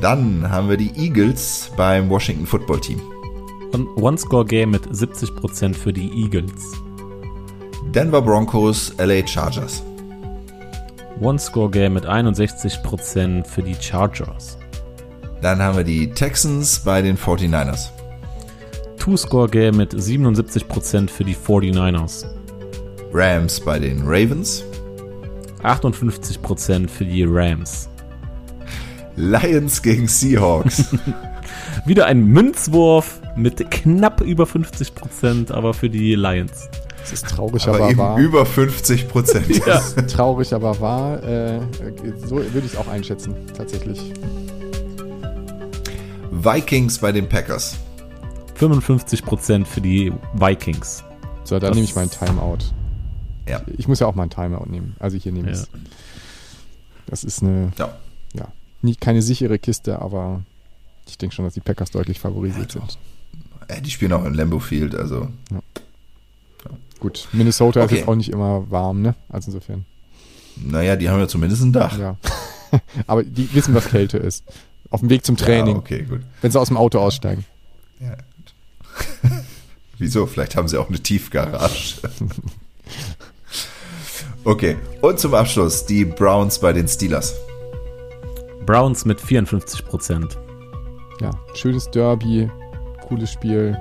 Dann 0.00 0.50
haben 0.50 0.68
wir 0.68 0.76
die 0.76 0.90
Eagles 0.96 1.70
beim 1.76 2.10
Washington 2.10 2.46
Football 2.46 2.80
Team. 2.80 3.00
One-Score-Game 3.96 4.72
mit 4.72 4.88
70% 4.88 5.74
für 5.74 5.92
die 5.92 6.10
Eagles. 6.24 6.72
Denver 7.94 8.20
Broncos, 8.20 8.92
LA 8.98 9.24
Chargers. 9.24 9.84
One-Score-Game 11.20 11.94
mit 11.94 12.06
61% 12.06 13.44
für 13.46 13.62
die 13.62 13.76
Chargers. 13.80 14.58
Dann 15.40 15.62
haben 15.62 15.76
wir 15.76 15.84
die 15.84 16.10
Texans 16.10 16.80
bei 16.80 17.02
den 17.02 17.16
49ers. 17.16 17.90
Two-Score-Game 18.98 19.76
mit 19.76 19.94
77% 19.94 21.08
für 21.08 21.22
die 21.22 21.36
49ers. 21.36 22.24
Rams 23.12 23.60
bei 23.60 23.78
den 23.78 24.02
Ravens. 24.04 24.64
58% 25.62 26.88
für 26.88 27.04
die 27.04 27.24
Rams. 27.24 27.88
Lions 29.16 29.82
gegen 29.82 30.08
Seahawks. 30.08 30.84
Wieder 31.84 32.06
ein 32.06 32.24
Münzwurf 32.24 33.20
mit 33.36 33.70
knapp 33.70 34.20
über 34.20 34.44
50%, 34.44 35.52
aber 35.52 35.74
für 35.74 35.90
die 35.90 36.14
Lions. 36.14 36.68
Das 37.00 37.12
ist 37.12 37.28
traurig, 37.28 37.66
aber, 37.66 37.84
aber 37.84 37.96
wahr. 37.96 38.18
Über 38.18 38.46
50 38.46 39.08
Prozent. 39.08 39.66
ja. 39.66 39.80
Traurig, 40.02 40.52
aber 40.52 40.78
wahr. 40.80 41.22
Äh, 41.22 41.60
so 42.26 42.36
würde 42.36 42.58
ich 42.58 42.72
es 42.72 42.76
auch 42.76 42.88
einschätzen, 42.88 43.34
tatsächlich. 43.56 44.12
Vikings 46.30 46.98
bei 46.98 47.12
den 47.12 47.28
Packers. 47.28 47.76
55 48.54 49.24
Prozent 49.24 49.66
für 49.66 49.80
die 49.80 50.12
Vikings. 50.34 51.02
So, 51.44 51.58
dann 51.58 51.72
nehme 51.72 51.84
ich 51.84 51.94
meinen 51.94 52.10
Timeout. 52.10 52.58
Ja. 53.48 53.62
Ich 53.76 53.88
muss 53.88 54.00
ja 54.00 54.06
auch 54.06 54.14
meinen 54.14 54.30
Timeout 54.30 54.66
nehmen. 54.68 54.96
Also 54.98 55.16
hier 55.16 55.32
nehme 55.32 55.50
ich 55.50 55.58
ja. 55.58 55.64
Das 57.06 57.24
ist 57.24 57.42
eine, 57.42 57.72
ja. 57.76 57.98
ja, 58.34 58.48
nie, 58.82 58.94
keine 58.94 59.20
sichere 59.20 59.58
Kiste, 59.58 60.00
aber 60.00 60.42
ich 61.08 61.18
denke 61.18 61.34
schon, 61.34 61.44
dass 61.44 61.54
die 61.54 61.60
Packers 61.60 61.90
deutlich 61.90 62.20
favorisiert 62.20 62.74
ja, 62.74 62.80
sind. 62.80 63.84
Die 63.84 63.90
spielen 63.90 64.12
auch 64.12 64.24
in 64.24 64.34
Lambeau 64.34 64.60
Field, 64.60 64.94
also. 64.94 65.28
Ja. 65.50 65.60
Gut, 67.00 67.28
Minnesota 67.32 67.82
okay. 67.82 67.94
ist 67.94 67.98
jetzt 68.00 68.08
auch 68.08 68.14
nicht 68.14 68.30
immer 68.30 68.70
warm, 68.70 69.02
ne? 69.02 69.14
Also 69.28 69.50
insofern. 69.50 69.86
Naja, 70.56 70.96
die 70.96 71.08
haben 71.08 71.18
ja 71.18 71.26
zumindest 71.26 71.62
ein 71.62 71.72
Dach. 71.72 71.98
Ja. 71.98 72.16
Aber 73.06 73.24
die 73.24 73.52
wissen, 73.54 73.74
was 73.74 73.88
Kälte 73.88 74.18
ist. 74.18 74.44
Auf 74.90 75.00
dem 75.00 75.10
Weg 75.10 75.24
zum 75.24 75.36
Training. 75.36 75.76
Ja, 75.76 75.80
okay, 75.80 76.02
gut. 76.02 76.20
Wenn 76.42 76.50
sie 76.50 76.60
aus 76.60 76.68
dem 76.68 76.76
Auto 76.76 76.98
aussteigen. 76.98 77.44
Ja, 78.00 78.16
gut. 78.36 79.32
Wieso? 79.98 80.26
Vielleicht 80.26 80.56
haben 80.56 80.68
sie 80.68 80.78
auch 80.78 80.88
eine 80.88 81.00
Tiefgarage. 81.00 81.96
okay. 84.50 84.76
Und 85.00 85.18
zum 85.18 85.34
Abschluss 85.34 85.84
die 85.86 86.04
Browns 86.04 86.58
bei 86.58 86.72
den 86.72 86.86
Steelers. 86.86 87.34
Browns 88.66 89.04
mit 89.04 89.20
54 89.20 89.84
Prozent. 89.84 90.38
Ja, 91.20 91.30
schönes 91.54 91.90
Derby, 91.90 92.50
cooles 93.08 93.30
Spiel 93.30 93.76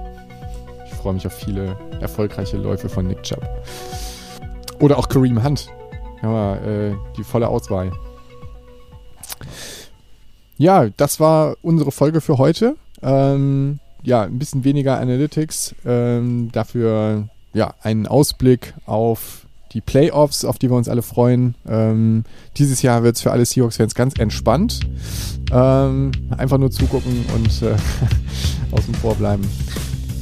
freue 1.00 1.14
mich 1.14 1.26
auf 1.26 1.34
viele 1.34 1.78
erfolgreiche 2.02 2.58
Läufe 2.58 2.90
von 2.90 3.08
Nick 3.08 3.24
Chubb. 3.24 3.42
Oder 4.80 4.98
auch 4.98 5.08
Kareem 5.08 5.44
Hunt. 5.44 5.70
Ja, 6.22 6.56
äh, 6.58 6.96
die 7.18 7.24
volle 7.24 7.48
Auswahl. 7.48 7.92
Ja, 10.58 10.90
das 10.98 11.20
war 11.20 11.56
unsere 11.62 11.92
Folge 11.92 12.20
für 12.20 12.38
heute. 12.38 12.76
Ähm, 13.02 13.80
ja, 14.04 14.24
ein 14.24 14.40
bisschen 14.40 14.66
weniger 14.66 15.00
Analytics. 15.00 15.76
Ähm, 15.86 16.50
dafür 16.52 17.30
ja 17.54 17.74
einen 17.82 18.08
Ausblick 18.08 18.74
auf 18.86 19.46
die 19.74 19.82
Playoffs, 19.82 20.46
auf 20.46 20.58
die 20.58 20.70
wir 20.70 20.78
uns 20.78 20.90
alle 20.90 21.02
freuen. 21.02 21.56
Ähm, 21.68 22.24
dieses 22.58 22.82
Jahr 22.82 23.04
wird 23.04 23.16
es 23.16 23.22
für 23.22 23.32
alle 23.32 23.46
Seahawks-Fans 23.46 23.96
ganz 23.96 24.16
entspannt. 24.18 24.80
Ähm, 25.52 26.12
einfach 26.38 26.58
nur 26.58 26.72
zugucken 26.72 27.26
und 27.36 27.62
äh, 27.62 27.76
außen 28.72 28.96
vor 28.96 29.16
bleiben. 29.16 29.48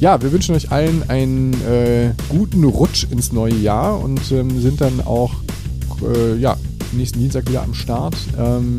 Ja, 0.00 0.22
wir 0.22 0.30
wünschen 0.32 0.54
euch 0.54 0.70
allen 0.70 1.08
einen 1.10 1.54
äh, 1.64 2.12
guten 2.28 2.62
Rutsch 2.64 3.06
ins 3.10 3.32
neue 3.32 3.54
Jahr 3.54 3.98
und 3.98 4.30
ähm, 4.30 4.60
sind 4.60 4.80
dann 4.80 5.00
auch 5.00 5.32
äh, 6.02 6.36
ja, 6.36 6.56
nächsten 6.92 7.18
Dienstag 7.18 7.48
wieder 7.48 7.62
am 7.62 7.74
Start. 7.74 8.14
Ähm, 8.38 8.76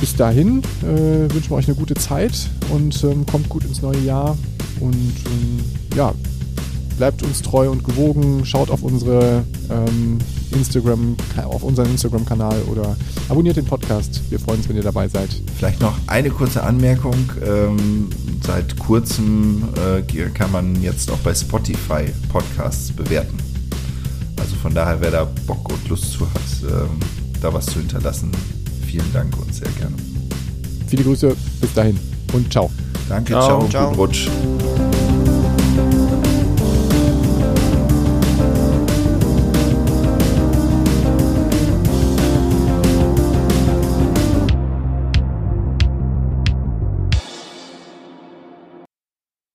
bis 0.00 0.16
dahin 0.16 0.62
äh, 0.82 1.32
wünschen 1.32 1.50
wir 1.50 1.56
euch 1.56 1.68
eine 1.68 1.76
gute 1.76 1.94
Zeit 1.94 2.50
und 2.70 3.02
ähm, 3.04 3.24
kommt 3.26 3.48
gut 3.48 3.64
ins 3.64 3.80
neue 3.80 4.00
Jahr. 4.00 4.36
Und 4.80 4.94
ähm, 4.94 5.60
ja, 5.94 6.12
bleibt 6.96 7.22
uns 7.22 7.42
treu 7.42 7.70
und 7.70 7.84
gewogen, 7.84 8.44
schaut 8.44 8.70
auf 8.70 8.82
unsere 8.82 9.44
ähm, 9.70 10.18
Instagram, 10.52 11.16
auf 11.44 11.62
unseren 11.62 11.90
Instagram-Kanal 11.90 12.62
oder 12.70 12.96
abonniert 13.28 13.56
den 13.56 13.64
Podcast. 13.64 14.22
Wir 14.30 14.38
freuen 14.38 14.58
uns, 14.58 14.68
wenn 14.68 14.76
ihr 14.76 14.82
dabei 14.82 15.08
seid. 15.08 15.28
Vielleicht 15.56 15.80
noch 15.80 15.96
eine 16.06 16.30
kurze 16.30 16.62
Anmerkung. 16.62 17.30
Ähm, 17.44 18.08
seit 18.44 18.78
kurzem 18.78 19.68
äh, 19.76 20.02
kann 20.30 20.52
man 20.52 20.80
jetzt 20.82 21.10
auch 21.10 21.18
bei 21.18 21.34
Spotify 21.34 22.06
Podcasts 22.30 22.92
bewerten. 22.92 23.36
Also 24.38 24.56
von 24.56 24.74
daher, 24.74 25.00
wer 25.00 25.10
da 25.10 25.28
Bock 25.46 25.68
und 25.70 25.88
Lust 25.88 26.12
zu 26.12 26.26
hat, 26.26 26.70
ähm, 26.70 27.00
da 27.40 27.52
was 27.52 27.66
zu 27.66 27.78
hinterlassen, 27.78 28.30
vielen 28.86 29.12
Dank 29.12 29.36
und 29.38 29.54
sehr 29.54 29.68
gerne. 29.78 29.96
Viele 30.86 31.02
Grüße, 31.02 31.34
bis 31.60 31.74
dahin 31.74 31.98
und 32.32 32.50
ciao. 32.52 32.70
Danke, 33.08 33.32
ciao, 33.32 33.46
ciao. 33.46 33.68
ciao. 33.68 33.88
Guten 33.88 34.00
Rutsch. 34.00 34.28